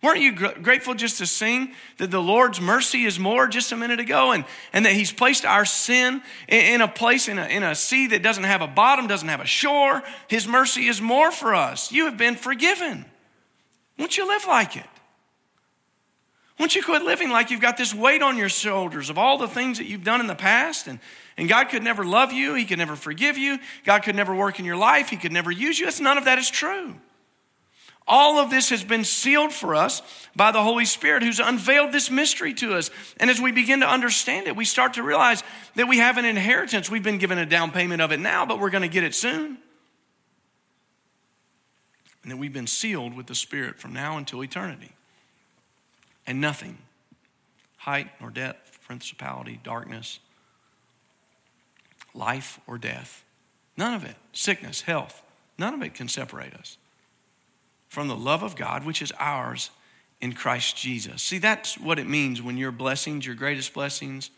Weren't 0.00 0.20
you 0.20 0.32
gr- 0.32 0.60
grateful 0.62 0.94
just 0.94 1.18
to 1.18 1.26
sing 1.26 1.74
that 1.96 2.12
the 2.12 2.22
Lord's 2.22 2.60
mercy 2.60 3.04
is 3.04 3.18
more 3.18 3.48
just 3.48 3.72
a 3.72 3.76
minute 3.76 3.98
ago 3.98 4.30
and, 4.30 4.44
and 4.72 4.86
that 4.86 4.92
He's 4.92 5.10
placed 5.10 5.44
our 5.44 5.64
sin 5.64 6.22
in, 6.46 6.74
in 6.74 6.80
a 6.80 6.88
place, 6.88 7.26
in 7.26 7.36
a, 7.36 7.46
in 7.46 7.64
a 7.64 7.74
sea 7.74 8.06
that 8.08 8.22
doesn't 8.22 8.44
have 8.44 8.62
a 8.62 8.68
bottom, 8.68 9.08
doesn't 9.08 9.28
have 9.28 9.40
a 9.40 9.46
shore? 9.46 10.02
His 10.28 10.46
mercy 10.46 10.86
is 10.86 11.00
more 11.00 11.32
for 11.32 11.52
us. 11.52 11.90
You 11.90 12.04
have 12.04 12.16
been 12.16 12.36
forgiven. 12.36 13.06
Won't 13.98 14.16
you 14.16 14.28
live 14.28 14.46
like 14.46 14.76
it? 14.76 14.86
Won't 16.60 16.76
you 16.76 16.82
quit 16.82 17.02
living 17.02 17.30
like 17.30 17.50
you've 17.50 17.60
got 17.60 17.76
this 17.76 17.92
weight 17.92 18.22
on 18.22 18.36
your 18.36 18.48
shoulders 18.48 19.10
of 19.10 19.18
all 19.18 19.38
the 19.38 19.48
things 19.48 19.78
that 19.78 19.86
you've 19.86 20.04
done 20.04 20.20
in 20.20 20.28
the 20.28 20.34
past 20.36 20.86
and, 20.86 21.00
and 21.38 21.48
God 21.48 21.70
could 21.70 21.82
never 21.82 22.04
love 22.04 22.32
you, 22.32 22.54
He 22.54 22.66
could 22.66 22.78
never 22.78 22.96
forgive 22.96 23.38
you, 23.38 23.58
God 23.84 24.02
could 24.02 24.16
never 24.16 24.34
work 24.34 24.58
in 24.58 24.66
your 24.66 24.76
life, 24.76 25.08
He 25.08 25.16
could 25.16 25.32
never 25.32 25.50
use 25.50 25.78
you? 25.78 25.86
That's, 25.86 26.00
none 26.00 26.18
of 26.18 26.26
that 26.26 26.38
is 26.38 26.50
true. 26.50 26.96
All 28.08 28.38
of 28.38 28.48
this 28.48 28.70
has 28.70 28.82
been 28.82 29.04
sealed 29.04 29.52
for 29.52 29.74
us 29.74 30.02
by 30.34 30.50
the 30.50 30.62
Holy 30.62 30.86
Spirit 30.86 31.22
who's 31.22 31.40
unveiled 31.40 31.92
this 31.92 32.10
mystery 32.10 32.54
to 32.54 32.74
us. 32.74 32.90
And 33.18 33.28
as 33.28 33.38
we 33.38 33.52
begin 33.52 33.80
to 33.80 33.86
understand 33.86 34.46
it, 34.46 34.56
we 34.56 34.64
start 34.64 34.94
to 34.94 35.02
realize 35.02 35.42
that 35.76 35.88
we 35.88 35.98
have 35.98 36.16
an 36.16 36.24
inheritance. 36.24 36.90
We've 36.90 37.02
been 37.02 37.18
given 37.18 37.36
a 37.36 37.44
down 37.44 37.70
payment 37.70 38.00
of 38.00 38.10
it 38.10 38.18
now, 38.18 38.46
but 38.46 38.60
we're 38.60 38.70
going 38.70 38.82
to 38.82 38.88
get 38.88 39.04
it 39.04 39.14
soon. 39.14 39.58
And 42.22 42.32
that 42.32 42.38
we've 42.38 42.52
been 42.52 42.66
sealed 42.66 43.14
with 43.14 43.26
the 43.26 43.34
Spirit 43.34 43.78
from 43.78 43.92
now 43.92 44.16
until 44.16 44.42
eternity. 44.42 44.92
And 46.26 46.40
nothing, 46.40 46.78
height 47.76 48.08
nor 48.22 48.30
depth, 48.30 48.80
principality, 48.86 49.60
darkness, 49.62 50.18
life 52.18 52.60
or 52.66 52.76
death, 52.78 53.24
none 53.76 53.94
of 53.94 54.04
it, 54.04 54.16
sickness, 54.32 54.82
health, 54.82 55.22
none 55.56 55.74
of 55.74 55.82
it 55.82 55.94
can 55.94 56.08
separate 56.08 56.54
us 56.54 56.76
from 57.88 58.08
the 58.08 58.16
love 58.16 58.42
of 58.42 58.56
God, 58.56 58.84
which 58.84 59.00
is 59.00 59.12
ours 59.18 59.70
in 60.20 60.32
Christ 60.32 60.76
Jesus. 60.76 61.22
See, 61.22 61.38
that's 61.38 61.78
what 61.78 61.98
it 61.98 62.06
means 62.06 62.42
when 62.42 62.58
your 62.58 62.72
blessings, 62.72 63.24
your 63.24 63.34
greatest 63.34 63.72
blessings, 63.72 64.30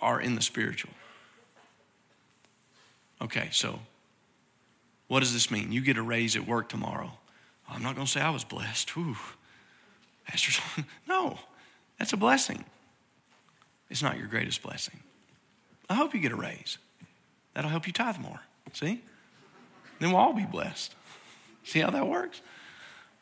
are 0.00 0.20
in 0.20 0.34
the 0.34 0.42
spiritual. 0.42 0.92
Okay, 3.20 3.48
so 3.52 3.78
what 5.06 5.20
does 5.20 5.32
this 5.32 5.50
mean? 5.50 5.70
You 5.70 5.80
get 5.80 5.96
a 5.96 6.02
raise 6.02 6.34
at 6.34 6.46
work 6.46 6.68
tomorrow. 6.68 7.12
I'm 7.68 7.82
not 7.82 7.94
going 7.94 8.06
to 8.06 8.10
say 8.10 8.20
I 8.20 8.30
was 8.30 8.44
blessed. 8.44 8.92
No, 11.06 11.38
that's 11.98 12.12
a 12.12 12.16
blessing. 12.16 12.64
It's 13.90 14.02
not 14.02 14.16
your 14.16 14.26
greatest 14.26 14.62
blessing. 14.62 15.00
I 15.88 15.94
hope 15.94 16.14
you 16.14 16.20
get 16.20 16.32
a 16.32 16.36
raise. 16.36 16.78
That'll 17.54 17.70
help 17.70 17.86
you 17.86 17.92
tithe 17.92 18.18
more. 18.18 18.40
See? 18.72 19.02
Then 20.00 20.10
we'll 20.10 20.20
all 20.20 20.32
be 20.32 20.46
blessed. 20.46 20.94
See 21.64 21.80
how 21.80 21.90
that 21.90 22.06
works? 22.06 22.40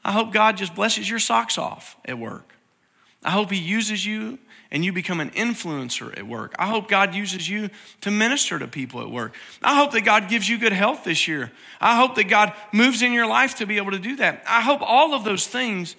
I 0.04 0.12
hope 0.12 0.32
God 0.32 0.56
just 0.56 0.74
blesses 0.74 1.10
your 1.10 1.18
socks 1.18 1.58
off 1.58 1.96
at 2.04 2.18
work. 2.18 2.54
I 3.22 3.30
hope 3.30 3.50
He 3.50 3.58
uses 3.58 4.06
you 4.06 4.38
and 4.70 4.84
you 4.84 4.92
become 4.92 5.20
an 5.20 5.30
influencer 5.30 6.16
at 6.16 6.26
work. 6.26 6.54
I 6.58 6.66
hope 6.66 6.88
God 6.88 7.14
uses 7.14 7.48
you 7.48 7.70
to 8.00 8.10
minister 8.10 8.58
to 8.58 8.66
people 8.66 9.00
at 9.02 9.10
work. 9.10 9.34
I 9.62 9.76
hope 9.76 9.92
that 9.92 10.02
God 10.02 10.28
gives 10.28 10.48
you 10.48 10.58
good 10.58 10.72
health 10.72 11.04
this 11.04 11.26
year. 11.28 11.50
I 11.80 11.96
hope 11.96 12.14
that 12.14 12.28
God 12.28 12.54
moves 12.72 13.02
in 13.02 13.12
your 13.12 13.26
life 13.26 13.56
to 13.56 13.66
be 13.66 13.76
able 13.76 13.90
to 13.90 13.98
do 13.98 14.16
that. 14.16 14.42
I 14.46 14.60
hope 14.60 14.80
all 14.80 15.12
of 15.12 15.24
those 15.24 15.46
things. 15.46 15.96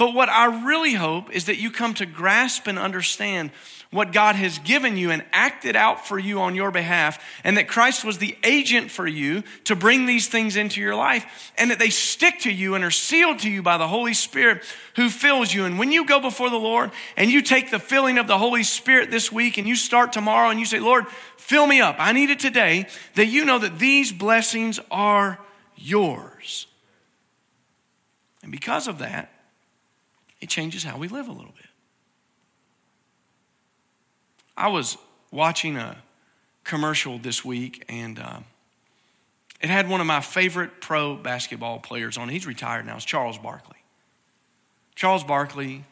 But 0.00 0.14
what 0.14 0.30
I 0.30 0.64
really 0.64 0.94
hope 0.94 1.30
is 1.30 1.44
that 1.44 1.58
you 1.58 1.70
come 1.70 1.92
to 1.92 2.06
grasp 2.06 2.66
and 2.66 2.78
understand 2.78 3.50
what 3.90 4.14
God 4.14 4.34
has 4.34 4.58
given 4.60 4.96
you 4.96 5.10
and 5.10 5.22
acted 5.30 5.76
out 5.76 6.06
for 6.06 6.18
you 6.18 6.40
on 6.40 6.54
your 6.54 6.70
behalf, 6.70 7.22
and 7.44 7.58
that 7.58 7.68
Christ 7.68 8.02
was 8.02 8.16
the 8.16 8.34
agent 8.42 8.90
for 8.90 9.06
you 9.06 9.42
to 9.64 9.76
bring 9.76 10.06
these 10.06 10.26
things 10.26 10.56
into 10.56 10.80
your 10.80 10.96
life, 10.96 11.52
and 11.58 11.70
that 11.70 11.78
they 11.78 11.90
stick 11.90 12.38
to 12.38 12.50
you 12.50 12.74
and 12.74 12.82
are 12.82 12.90
sealed 12.90 13.40
to 13.40 13.50
you 13.50 13.62
by 13.62 13.76
the 13.76 13.88
Holy 13.88 14.14
Spirit 14.14 14.62
who 14.96 15.10
fills 15.10 15.52
you. 15.52 15.66
And 15.66 15.78
when 15.78 15.92
you 15.92 16.06
go 16.06 16.18
before 16.18 16.48
the 16.48 16.56
Lord 16.56 16.92
and 17.18 17.30
you 17.30 17.42
take 17.42 17.70
the 17.70 17.78
filling 17.78 18.16
of 18.16 18.26
the 18.26 18.38
Holy 18.38 18.62
Spirit 18.62 19.10
this 19.10 19.30
week 19.30 19.58
and 19.58 19.68
you 19.68 19.76
start 19.76 20.14
tomorrow 20.14 20.48
and 20.48 20.58
you 20.58 20.64
say, 20.64 20.80
Lord, 20.80 21.06
fill 21.36 21.66
me 21.66 21.82
up, 21.82 21.96
I 21.98 22.12
need 22.12 22.30
it 22.30 22.40
today, 22.40 22.86
that 23.16 23.26
you 23.26 23.44
know 23.44 23.58
that 23.58 23.78
these 23.78 24.12
blessings 24.12 24.80
are 24.90 25.38
yours. 25.76 26.66
And 28.42 28.50
because 28.50 28.88
of 28.88 29.00
that, 29.00 29.30
it 30.40 30.48
changes 30.48 30.84
how 30.84 30.96
we 30.98 31.08
live 31.08 31.28
a 31.28 31.32
little 31.32 31.52
bit. 31.56 31.66
I 34.56 34.68
was 34.68 34.96
watching 35.30 35.76
a 35.76 35.96
commercial 36.64 37.18
this 37.18 37.44
week, 37.44 37.84
and 37.88 38.18
uh, 38.18 38.40
it 39.60 39.70
had 39.70 39.88
one 39.88 40.00
of 40.00 40.06
my 40.06 40.20
favorite 40.20 40.80
pro 40.80 41.16
basketball 41.16 41.78
players 41.78 42.16
on. 42.18 42.28
He's 42.28 42.46
retired 42.46 42.86
now. 42.86 42.96
It's 42.96 43.04
Charles 43.04 43.38
Barkley. 43.38 43.76
Charles 44.94 45.24
Barkley 45.24 45.84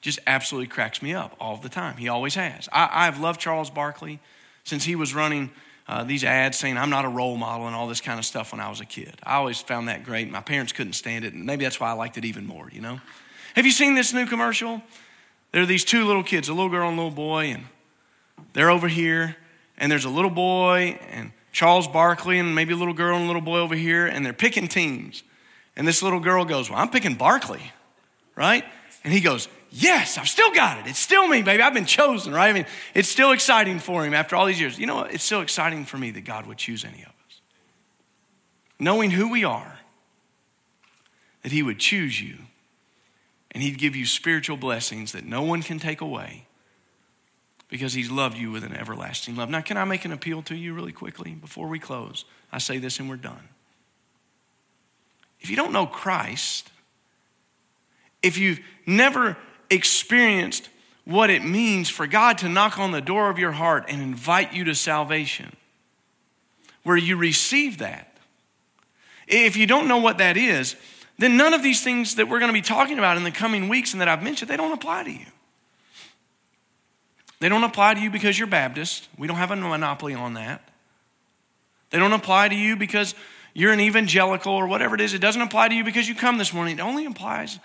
just 0.00 0.18
absolutely 0.26 0.68
cracks 0.68 1.02
me 1.02 1.14
up 1.14 1.36
all 1.40 1.56
the 1.56 1.68
time. 1.68 1.96
He 1.96 2.08
always 2.08 2.34
has. 2.34 2.68
I, 2.72 3.04
have 3.04 3.20
loved 3.20 3.40
Charles 3.40 3.70
Barkley 3.70 4.20
since 4.64 4.84
he 4.84 4.96
was 4.96 5.14
running 5.14 5.50
uh, 5.88 6.04
these 6.04 6.24
ads 6.24 6.58
saying 6.58 6.76
I'm 6.76 6.90
not 6.90 7.04
a 7.04 7.08
role 7.08 7.36
model 7.36 7.66
and 7.66 7.74
all 7.74 7.88
this 7.88 8.00
kind 8.00 8.18
of 8.18 8.24
stuff 8.24 8.52
when 8.52 8.60
I 8.60 8.68
was 8.68 8.80
a 8.80 8.84
kid. 8.84 9.14
I 9.22 9.34
always 9.34 9.60
found 9.60 9.88
that 9.88 10.04
great. 10.04 10.30
My 10.30 10.40
parents 10.40 10.72
couldn't 10.72 10.92
stand 10.94 11.24
it, 11.24 11.34
and 11.34 11.44
maybe 11.44 11.64
that's 11.64 11.80
why 11.80 11.90
I 11.90 11.92
liked 11.92 12.18
it 12.18 12.24
even 12.24 12.46
more, 12.46 12.68
you 12.72 12.80
know? 12.80 13.00
Have 13.54 13.66
you 13.66 13.72
seen 13.72 13.94
this 13.94 14.12
new 14.12 14.26
commercial? 14.26 14.82
There 15.52 15.62
are 15.62 15.66
these 15.66 15.84
two 15.84 16.06
little 16.06 16.22
kids, 16.22 16.48
a 16.48 16.54
little 16.54 16.70
girl 16.70 16.88
and 16.88 16.98
a 16.98 17.02
little 17.02 17.14
boy, 17.14 17.46
and 17.46 17.64
they're 18.54 18.70
over 18.70 18.88
here, 18.88 19.36
and 19.76 19.92
there's 19.92 20.06
a 20.06 20.10
little 20.10 20.30
boy 20.30 20.98
and 21.10 21.32
Charles 21.52 21.86
Barkley 21.86 22.38
and 22.38 22.54
maybe 22.54 22.72
a 22.72 22.76
little 22.76 22.94
girl 22.94 23.16
and 23.16 23.24
a 23.24 23.26
little 23.26 23.42
boy 23.42 23.58
over 23.58 23.74
here, 23.74 24.06
and 24.06 24.24
they're 24.24 24.32
picking 24.32 24.68
teams. 24.68 25.22
And 25.76 25.86
this 25.86 26.02
little 26.02 26.20
girl 26.20 26.44
goes, 26.44 26.70
Well, 26.70 26.78
I'm 26.78 26.90
picking 26.90 27.14
Barkley, 27.14 27.72
right? 28.34 28.64
And 29.04 29.12
he 29.12 29.20
goes, 29.20 29.48
Yes, 29.70 30.18
I've 30.18 30.28
still 30.28 30.52
got 30.52 30.78
it. 30.78 30.86
It's 30.86 30.98
still 30.98 31.26
me, 31.26 31.42
baby. 31.42 31.62
I've 31.62 31.72
been 31.72 31.86
chosen, 31.86 32.32
right? 32.32 32.48
I 32.48 32.52
mean, 32.52 32.66
it's 32.94 33.08
still 33.08 33.32
exciting 33.32 33.78
for 33.78 34.04
him 34.04 34.12
after 34.12 34.36
all 34.36 34.44
these 34.46 34.60
years. 34.60 34.78
You 34.78 34.86
know 34.86 34.96
what? 34.96 35.14
It's 35.14 35.24
still 35.24 35.40
exciting 35.40 35.86
for 35.86 35.96
me 35.96 36.10
that 36.10 36.24
God 36.24 36.46
would 36.46 36.58
choose 36.58 36.84
any 36.84 37.00
of 37.02 37.08
us. 37.08 37.40
Knowing 38.78 39.10
who 39.10 39.30
we 39.30 39.44
are, 39.44 39.78
that 41.42 41.52
He 41.52 41.62
would 41.62 41.78
choose 41.78 42.20
you, 42.20 42.36
and 43.52 43.62
He'd 43.62 43.78
give 43.78 43.94
you 43.94 44.06
spiritual 44.06 44.56
blessings 44.56 45.12
that 45.12 45.24
no 45.24 45.42
one 45.42 45.62
can 45.62 45.78
take 45.78 46.00
away 46.00 46.46
because 47.72 47.94
he's 47.94 48.10
loved 48.10 48.36
you 48.36 48.50
with 48.50 48.64
an 48.64 48.76
everlasting 48.76 49.34
love. 49.34 49.48
Now, 49.48 49.62
can 49.62 49.78
I 49.78 49.84
make 49.84 50.04
an 50.04 50.12
appeal 50.12 50.42
to 50.42 50.54
you 50.54 50.74
really 50.74 50.92
quickly 50.92 51.32
before 51.32 51.66
we 51.68 51.78
close? 51.78 52.26
I 52.52 52.58
say 52.58 52.76
this 52.76 53.00
and 53.00 53.08
we're 53.08 53.16
done. 53.16 53.48
If 55.40 55.48
you 55.48 55.56
don't 55.56 55.72
know 55.72 55.86
Christ, 55.86 56.70
if 58.22 58.36
you've 58.36 58.60
never 58.84 59.38
experienced 59.70 60.68
what 61.06 61.30
it 61.30 61.42
means 61.42 61.88
for 61.88 62.06
God 62.06 62.36
to 62.38 62.48
knock 62.50 62.78
on 62.78 62.90
the 62.90 63.00
door 63.00 63.30
of 63.30 63.38
your 63.38 63.52
heart 63.52 63.86
and 63.88 64.02
invite 64.02 64.52
you 64.52 64.64
to 64.64 64.74
salvation, 64.74 65.56
where 66.82 66.98
you 66.98 67.16
receive 67.16 67.78
that, 67.78 68.18
if 69.26 69.56
you 69.56 69.66
don't 69.66 69.88
know 69.88 69.96
what 69.96 70.18
that 70.18 70.36
is, 70.36 70.76
then 71.22 71.36
none 71.36 71.54
of 71.54 71.62
these 71.62 71.82
things 71.82 72.16
that 72.16 72.28
we're 72.28 72.38
going 72.38 72.48
to 72.48 72.54
be 72.54 72.62
talking 72.62 72.98
about 72.98 73.16
in 73.16 73.22
the 73.22 73.30
coming 73.30 73.68
weeks 73.68 73.92
and 73.92 74.00
that 74.00 74.08
I've 74.08 74.22
mentioned, 74.22 74.50
they 74.50 74.56
don't 74.56 74.72
apply 74.72 75.04
to 75.04 75.10
you. 75.10 75.26
They 77.38 77.48
don't 77.48 77.64
apply 77.64 77.94
to 77.94 78.00
you 78.00 78.10
because 78.10 78.38
you're 78.38 78.48
Baptist. 78.48 79.08
We 79.18 79.26
don't 79.26 79.36
have 79.36 79.50
a 79.50 79.56
monopoly 79.56 80.14
on 80.14 80.34
that. 80.34 80.68
They 81.90 81.98
don't 81.98 82.12
apply 82.12 82.48
to 82.48 82.54
you 82.54 82.76
because 82.76 83.14
you're 83.54 83.72
an 83.72 83.80
evangelical 83.80 84.52
or 84.52 84.66
whatever 84.66 84.94
it 84.94 85.00
is. 85.00 85.14
It 85.14 85.20
doesn't 85.20 85.42
apply 85.42 85.68
to 85.68 85.74
you 85.74 85.84
because 85.84 86.08
you 86.08 86.14
come 86.14 86.38
this 86.38 86.52
morning. 86.52 86.78
It 86.78 86.82
only 86.82 87.04
applies 87.04 87.58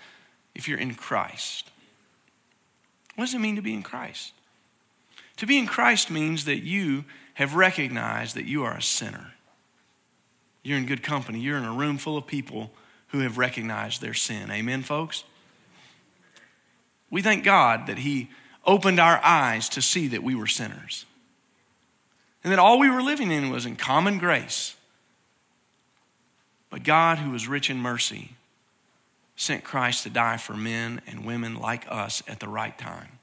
if 0.54 0.68
you're 0.68 0.78
in 0.78 0.94
Christ. 0.94 1.70
What 3.16 3.24
does 3.24 3.34
it 3.34 3.40
mean 3.40 3.56
to 3.56 3.62
be 3.62 3.72
in 3.72 3.82
Christ? 3.82 4.32
To 5.38 5.46
be 5.46 5.58
in 5.58 5.66
Christ 5.66 6.10
means 6.10 6.44
that 6.44 6.58
you 6.58 7.04
have 7.34 7.54
recognized 7.54 8.34
that 8.36 8.44
you 8.44 8.64
are 8.64 8.76
a 8.76 8.82
sinner. 8.82 9.32
You're 10.62 10.78
in 10.78 10.86
good 10.86 11.02
company. 11.02 11.40
You're 11.40 11.58
in 11.58 11.64
a 11.64 11.72
room 11.72 11.98
full 11.98 12.16
of 12.16 12.26
people 12.26 12.72
who 13.08 13.20
have 13.20 13.38
recognized 13.38 14.00
their 14.00 14.14
sin. 14.14 14.50
Amen, 14.50 14.82
folks? 14.82 15.24
We 17.10 17.22
thank 17.22 17.44
God 17.44 17.86
that 17.86 17.98
He 17.98 18.30
opened 18.64 19.00
our 19.00 19.20
eyes 19.24 19.68
to 19.70 19.82
see 19.82 20.08
that 20.08 20.22
we 20.22 20.34
were 20.34 20.46
sinners 20.46 21.06
and 22.44 22.52
that 22.52 22.58
all 22.58 22.78
we 22.78 22.90
were 22.90 23.02
living 23.02 23.30
in 23.30 23.50
was 23.50 23.66
in 23.66 23.76
common 23.76 24.18
grace. 24.18 24.74
But 26.70 26.82
God, 26.82 27.18
who 27.18 27.30
was 27.30 27.48
rich 27.48 27.70
in 27.70 27.78
mercy, 27.78 28.32
sent 29.36 29.64
Christ 29.64 30.02
to 30.02 30.10
die 30.10 30.36
for 30.36 30.54
men 30.54 31.00
and 31.06 31.24
women 31.24 31.54
like 31.54 31.86
us 31.88 32.22
at 32.28 32.40
the 32.40 32.48
right 32.48 32.76
time. 32.76 33.18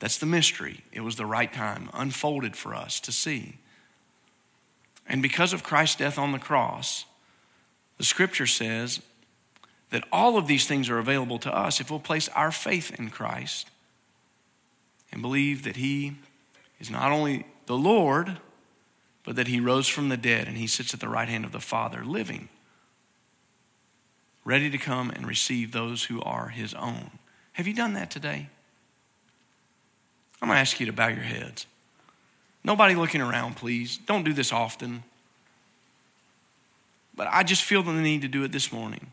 That's 0.00 0.18
the 0.18 0.26
mystery. 0.26 0.82
It 0.92 1.00
was 1.00 1.16
the 1.16 1.26
right 1.26 1.52
time, 1.52 1.90
unfolded 1.92 2.56
for 2.56 2.74
us 2.74 3.00
to 3.00 3.12
see. 3.12 3.58
And 5.06 5.22
because 5.22 5.52
of 5.52 5.62
Christ's 5.62 5.96
death 5.96 6.18
on 6.18 6.32
the 6.32 6.38
cross, 6.38 7.04
the 7.98 8.04
scripture 8.04 8.46
says 8.46 9.00
that 9.90 10.04
all 10.12 10.38
of 10.38 10.46
these 10.46 10.66
things 10.66 10.88
are 10.88 10.98
available 10.98 11.38
to 11.40 11.54
us 11.54 11.80
if 11.80 11.90
we'll 11.90 12.00
place 12.00 12.28
our 12.30 12.52
faith 12.52 12.98
in 12.98 13.10
Christ 13.10 13.68
and 15.12 15.20
believe 15.22 15.64
that 15.64 15.76
He 15.76 16.14
is 16.80 16.90
not 16.90 17.10
only 17.10 17.46
the 17.66 17.76
Lord, 17.76 18.38
but 19.24 19.36
that 19.36 19.48
He 19.48 19.60
rose 19.60 19.88
from 19.88 20.08
the 20.08 20.16
dead 20.16 20.46
and 20.46 20.56
He 20.56 20.66
sits 20.66 20.94
at 20.94 21.00
the 21.00 21.08
right 21.08 21.28
hand 21.28 21.44
of 21.44 21.52
the 21.52 21.60
Father, 21.60 22.04
living, 22.04 22.48
ready 24.44 24.70
to 24.70 24.78
come 24.78 25.10
and 25.10 25.26
receive 25.26 25.72
those 25.72 26.04
who 26.04 26.22
are 26.22 26.48
His 26.48 26.74
own. 26.74 27.10
Have 27.52 27.66
you 27.66 27.74
done 27.74 27.94
that 27.94 28.10
today? 28.10 28.48
I'm 30.40 30.48
going 30.48 30.56
to 30.56 30.60
ask 30.60 30.78
you 30.78 30.86
to 30.86 30.92
bow 30.92 31.08
your 31.08 31.18
heads. 31.18 31.66
Nobody 32.62 32.94
looking 32.94 33.20
around, 33.20 33.56
please. 33.56 33.98
Don't 33.98 34.24
do 34.24 34.32
this 34.32 34.52
often. 34.52 35.02
But 37.18 37.26
I 37.32 37.42
just 37.42 37.64
feel 37.64 37.82
the 37.82 37.92
need 37.92 38.22
to 38.22 38.28
do 38.28 38.44
it 38.44 38.52
this 38.52 38.72
morning. 38.72 39.10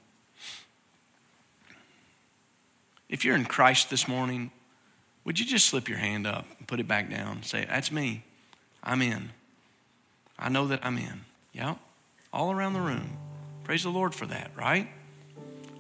If 3.10 3.26
you're 3.26 3.36
in 3.36 3.46
Christ 3.46 3.90
this 3.90 4.08
morning, 4.08 4.52
would 5.24 5.40
you 5.40 5.46
just 5.46 5.66
slip 5.66 5.90
your 5.90 5.98
hand 5.98 6.28
up 6.28 6.46
and 6.60 6.68
put 6.68 6.80
it 6.80 6.88
back 6.88 7.10
down? 7.10 7.42
Say, 7.42 7.66
That's 7.68 7.92
me. 7.92 8.24
I'm 8.84 9.02
in. 9.02 9.32
I 10.38 10.50
know 10.50 10.68
that 10.68 10.86
I'm 10.86 11.00
in. 11.00 11.22
Yeah, 11.52 11.76
all 12.32 12.52
around 12.52 12.74
the 12.74 12.82
room. 12.82 13.18
Praise 13.64 13.82
the 13.82 13.90
Lord 13.90 14.14
for 14.14 14.28
that, 14.28 14.52
right? 14.56 14.88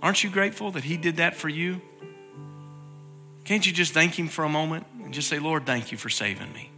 Aren't 0.01 0.23
you 0.23 0.31
grateful 0.31 0.71
that 0.71 0.83
He 0.83 0.97
did 0.97 1.17
that 1.17 1.35
for 1.35 1.47
you? 1.47 1.79
Can't 3.43 3.67
you 3.67 3.71
just 3.71 3.93
thank 3.93 4.17
Him 4.17 4.29
for 4.29 4.43
a 4.43 4.49
moment 4.49 4.87
and 5.03 5.13
just 5.13 5.27
say, 5.27 5.37
Lord, 5.37 5.67
thank 5.67 5.91
you 5.91 5.97
for 5.99 6.09
saving 6.09 6.51
me? 6.53 6.71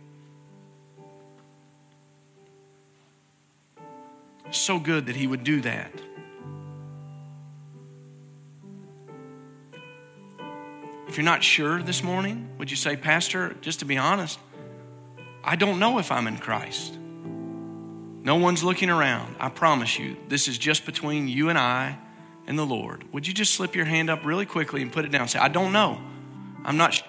So 4.51 4.79
good 4.79 5.07
that 5.07 5.15
He 5.15 5.27
would 5.27 5.43
do 5.43 5.61
that. 5.61 5.91
If 11.07 11.15
you're 11.17 11.25
not 11.25 11.43
sure 11.43 11.81
this 11.81 12.03
morning, 12.03 12.49
would 12.57 12.69
you 12.69 12.75
say, 12.77 12.95
Pastor, 12.95 13.55
just 13.61 13.79
to 13.79 13.85
be 13.85 13.97
honest, 13.97 14.39
I 15.43 15.55
don't 15.55 15.79
know 15.79 15.99
if 15.99 16.11
I'm 16.11 16.27
in 16.27 16.37
Christ. 16.37 16.97
No 18.27 18.35
one's 18.35 18.63
looking 18.63 18.89
around. 18.89 19.35
I 19.39 19.47
promise 19.49 19.97
you, 19.97 20.17
this 20.27 20.49
is 20.49 20.57
just 20.57 20.85
between 20.85 21.29
you 21.29 21.47
and 21.49 21.57
I 21.57 21.97
and 22.45 22.59
the 22.59 22.65
Lord. 22.65 23.05
Would 23.13 23.25
you 23.25 23.33
just 23.33 23.53
slip 23.53 23.73
your 23.73 23.85
hand 23.85 24.09
up 24.09 24.25
really 24.25 24.45
quickly 24.45 24.81
and 24.81 24.91
put 24.91 25.05
it 25.05 25.11
down? 25.11 25.29
Say, 25.29 25.39
I 25.39 25.47
don't 25.47 25.71
know. 25.71 26.01
I'm 26.65 26.75
not 26.75 26.95
sure. 26.95 27.07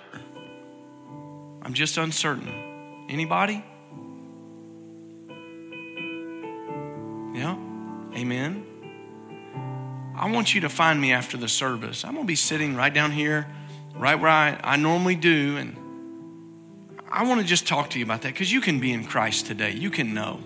I'm 1.62 1.74
just 1.74 1.98
uncertain. 1.98 3.06
Anybody? 3.08 3.64
Yeah? 7.38 7.56
Amen. 8.14 8.64
I 10.16 10.28
want 10.32 10.54
you 10.56 10.62
to 10.62 10.68
find 10.68 11.00
me 11.00 11.12
after 11.12 11.36
the 11.36 11.46
service. 11.46 12.04
I'm 12.04 12.14
going 12.14 12.24
to 12.24 12.26
be 12.26 12.34
sitting 12.34 12.74
right 12.74 12.92
down 12.92 13.12
here 13.12 13.46
right 13.94 14.16
where 14.16 14.30
I, 14.30 14.58
I 14.64 14.76
normally 14.76 15.14
do. 15.14 15.56
And 15.56 15.76
I 17.08 17.22
want 17.28 17.40
to 17.40 17.46
just 17.46 17.68
talk 17.68 17.90
to 17.90 17.98
you 18.00 18.04
about 18.04 18.22
that 18.22 18.32
because 18.32 18.52
you 18.52 18.60
can 18.60 18.80
be 18.80 18.92
in 18.92 19.04
Christ 19.04 19.46
today. 19.46 19.70
You 19.70 19.88
can 19.88 20.14
know. 20.14 20.40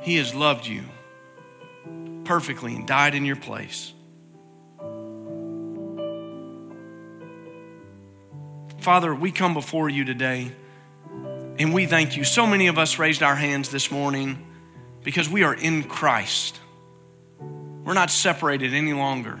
He 0.00 0.16
has 0.16 0.34
loved 0.34 0.66
you 0.66 0.82
perfectly 2.24 2.74
and 2.74 2.88
died 2.88 3.14
in 3.14 3.24
your 3.24 3.36
place. 3.36 3.92
Father, 8.80 9.14
we 9.14 9.30
come 9.30 9.54
before 9.54 9.88
you 9.88 10.04
today 10.04 10.50
and 11.58 11.72
we 11.72 11.86
thank 11.86 12.16
you. 12.16 12.24
So 12.24 12.46
many 12.46 12.66
of 12.66 12.78
us 12.78 12.98
raised 12.98 13.22
our 13.22 13.36
hands 13.36 13.70
this 13.70 13.90
morning 13.90 14.44
because 15.02 15.28
we 15.28 15.42
are 15.44 15.54
in 15.54 15.84
Christ. 15.84 16.58
We're 17.84 17.94
not 17.94 18.10
separated 18.10 18.74
any 18.74 18.92
longer. 18.92 19.40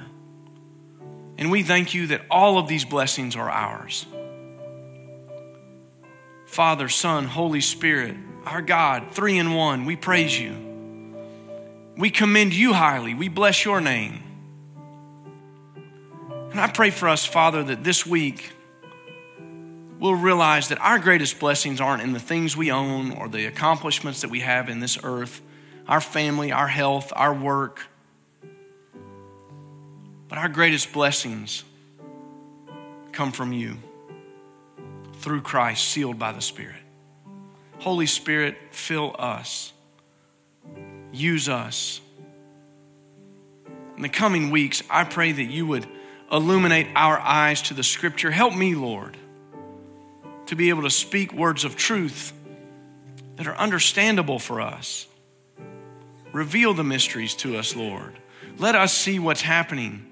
And 1.36 1.50
we 1.50 1.62
thank 1.62 1.94
you 1.94 2.08
that 2.08 2.22
all 2.30 2.58
of 2.58 2.68
these 2.68 2.84
blessings 2.84 3.34
are 3.34 3.50
ours. 3.50 4.06
Father, 6.46 6.88
Son, 6.88 7.24
Holy 7.24 7.60
Spirit, 7.60 8.16
our 8.44 8.62
God, 8.62 9.08
three 9.10 9.38
in 9.38 9.54
one, 9.54 9.84
we 9.86 9.96
praise 9.96 10.38
you. 10.38 10.54
We 11.96 12.10
commend 12.10 12.54
you 12.54 12.72
highly. 12.72 13.14
We 13.14 13.28
bless 13.28 13.64
your 13.64 13.80
name. 13.80 14.20
And 16.50 16.60
I 16.60 16.68
pray 16.68 16.90
for 16.90 17.08
us, 17.08 17.24
Father, 17.24 17.64
that 17.64 17.82
this 17.82 18.06
week 18.06 18.52
we'll 19.98 20.14
realize 20.14 20.68
that 20.68 20.78
our 20.80 20.98
greatest 20.98 21.38
blessings 21.38 21.80
aren't 21.80 22.02
in 22.02 22.12
the 22.12 22.20
things 22.20 22.56
we 22.56 22.70
own 22.70 23.12
or 23.12 23.28
the 23.28 23.46
accomplishments 23.46 24.20
that 24.20 24.30
we 24.30 24.40
have 24.40 24.68
in 24.68 24.80
this 24.80 24.98
earth, 25.02 25.40
our 25.88 26.00
family, 26.00 26.52
our 26.52 26.68
health, 26.68 27.12
our 27.16 27.34
work 27.34 27.82
but 30.34 30.40
our 30.40 30.48
greatest 30.48 30.92
blessings 30.92 31.62
come 33.12 33.30
from 33.30 33.52
you 33.52 33.76
through 35.18 35.40
Christ, 35.42 35.84
sealed 35.84 36.18
by 36.18 36.32
the 36.32 36.40
Spirit. 36.40 36.82
Holy 37.78 38.06
Spirit, 38.06 38.56
fill 38.72 39.14
us, 39.16 39.72
use 41.12 41.48
us. 41.48 42.00
In 43.94 44.02
the 44.02 44.08
coming 44.08 44.50
weeks, 44.50 44.82
I 44.90 45.04
pray 45.04 45.30
that 45.30 45.44
you 45.44 45.68
would 45.68 45.86
illuminate 46.32 46.88
our 46.96 47.16
eyes 47.20 47.62
to 47.62 47.74
the 47.74 47.84
Scripture. 47.84 48.32
Help 48.32 48.56
me, 48.56 48.74
Lord, 48.74 49.16
to 50.46 50.56
be 50.56 50.68
able 50.68 50.82
to 50.82 50.90
speak 50.90 51.32
words 51.32 51.64
of 51.64 51.76
truth 51.76 52.32
that 53.36 53.46
are 53.46 53.56
understandable 53.56 54.38
for 54.38 54.60
us. 54.60 55.06
Reveal 56.32 56.74
the 56.74 56.84
mysteries 56.84 57.34
to 57.36 57.56
us, 57.56 57.76
Lord. 57.76 58.18
Let 58.58 58.74
us 58.74 58.92
see 58.92 59.18
what's 59.18 59.42
happening 59.42 60.10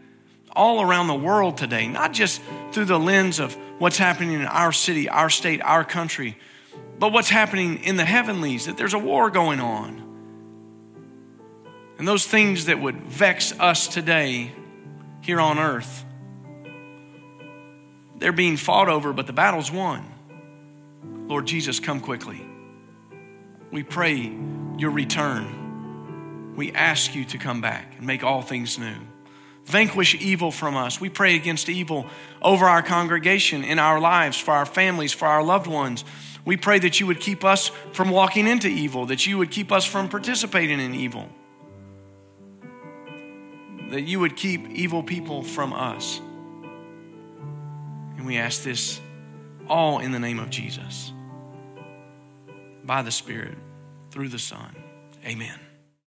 all 0.55 0.83
around 0.83 1.07
the 1.07 1.14
world 1.14 1.57
today, 1.57 1.87
not 1.89 2.12
just 2.12 2.41
through 2.72 2.85
the 2.85 2.99
lens 2.99 3.39
of 3.39 3.57
what's 3.78 3.99
happening 3.99 4.33
in 4.33 4.47
our 4.47 4.72
city, 4.72 5.09
our 5.09 5.30
state, 5.30 5.61
our 5.62 5.85
country, 5.85 6.37
but 6.99 7.12
what's 7.12 7.30
happening 7.30 7.83
in 7.85 7.97
the 7.97 8.05
heavenlies, 8.05 8.66
that 8.66 8.76
there's 8.76 8.95
a 8.95 8.99
war 8.99 9.30
going 9.30 9.61
on. 9.61 10.03
And 11.99 12.07
those 12.07 12.26
things 12.26 12.66
that 12.66 12.80
would 12.80 12.97
vex 13.03 13.59
us 13.59 13.89
today 13.89 14.53
here 15.20 15.41
on 15.41 15.59
earth, 15.59 16.05
they're 18.18 18.33
being 18.33 18.57
fought 18.57 18.89
over, 18.89 19.12
but 19.12 19.26
the 19.26 19.33
battle's 19.33 19.70
won. 19.70 20.11
Lord 21.33 21.47
Jesus, 21.47 21.80
come 21.80 22.01
quickly. 22.01 22.45
We 23.70 23.83
pray 23.83 24.30
your 24.76 24.91
return. 24.91 26.53
We 26.55 26.72
ask 26.72 27.14
you 27.14 27.24
to 27.24 27.39
come 27.39 27.62
back 27.62 27.95
and 27.97 28.07
make 28.07 28.22
all 28.22 28.43
things 28.43 28.78
new. 28.78 28.97
Vanquish 29.64 30.14
evil 30.16 30.51
from 30.51 30.76
us. 30.76 31.01
We 31.01 31.09
pray 31.09 31.35
against 31.35 31.70
evil 31.70 32.05
over 32.43 32.66
our 32.66 32.83
congregation, 32.83 33.64
in 33.64 33.78
our 33.78 33.99
lives, 33.99 34.39
for 34.39 34.53
our 34.53 34.66
families, 34.66 35.14
for 35.14 35.26
our 35.26 35.43
loved 35.43 35.66
ones. 35.66 36.05
We 36.45 36.59
pray 36.59 36.78
that 36.80 37.01
you 37.01 37.07
would 37.07 37.20
keep 37.20 37.47
us 37.47 37.68
from 37.95 38.11
walking 38.11 38.47
into 38.47 38.68
evil, 38.68 39.07
that 39.07 39.26
you 39.26 39.39
would 39.39 39.51
keep 39.51 39.72
us 39.72 39.87
from 39.87 40.11
participating 40.11 40.80
in 40.80 40.95
evil, 40.95 41.30
that 43.89 44.03
you 44.03 44.20
would 44.20 44.37
keep 44.37 44.68
evil 44.68 45.03
people 45.03 45.43
from 45.43 45.72
us. 45.72 46.20
And 48.18 48.26
we 48.26 48.37
ask 48.37 48.62
this 48.62 49.01
all 49.66 50.01
in 50.01 50.12
the 50.12 50.18
name 50.18 50.39
of 50.39 50.51
Jesus, 50.51 51.14
by 52.85 53.03
the 53.03 53.11
Spirit, 53.11 53.57
through 54.11 54.28
the 54.28 54.39
Son. 54.39 54.74
Amen. 55.24 55.59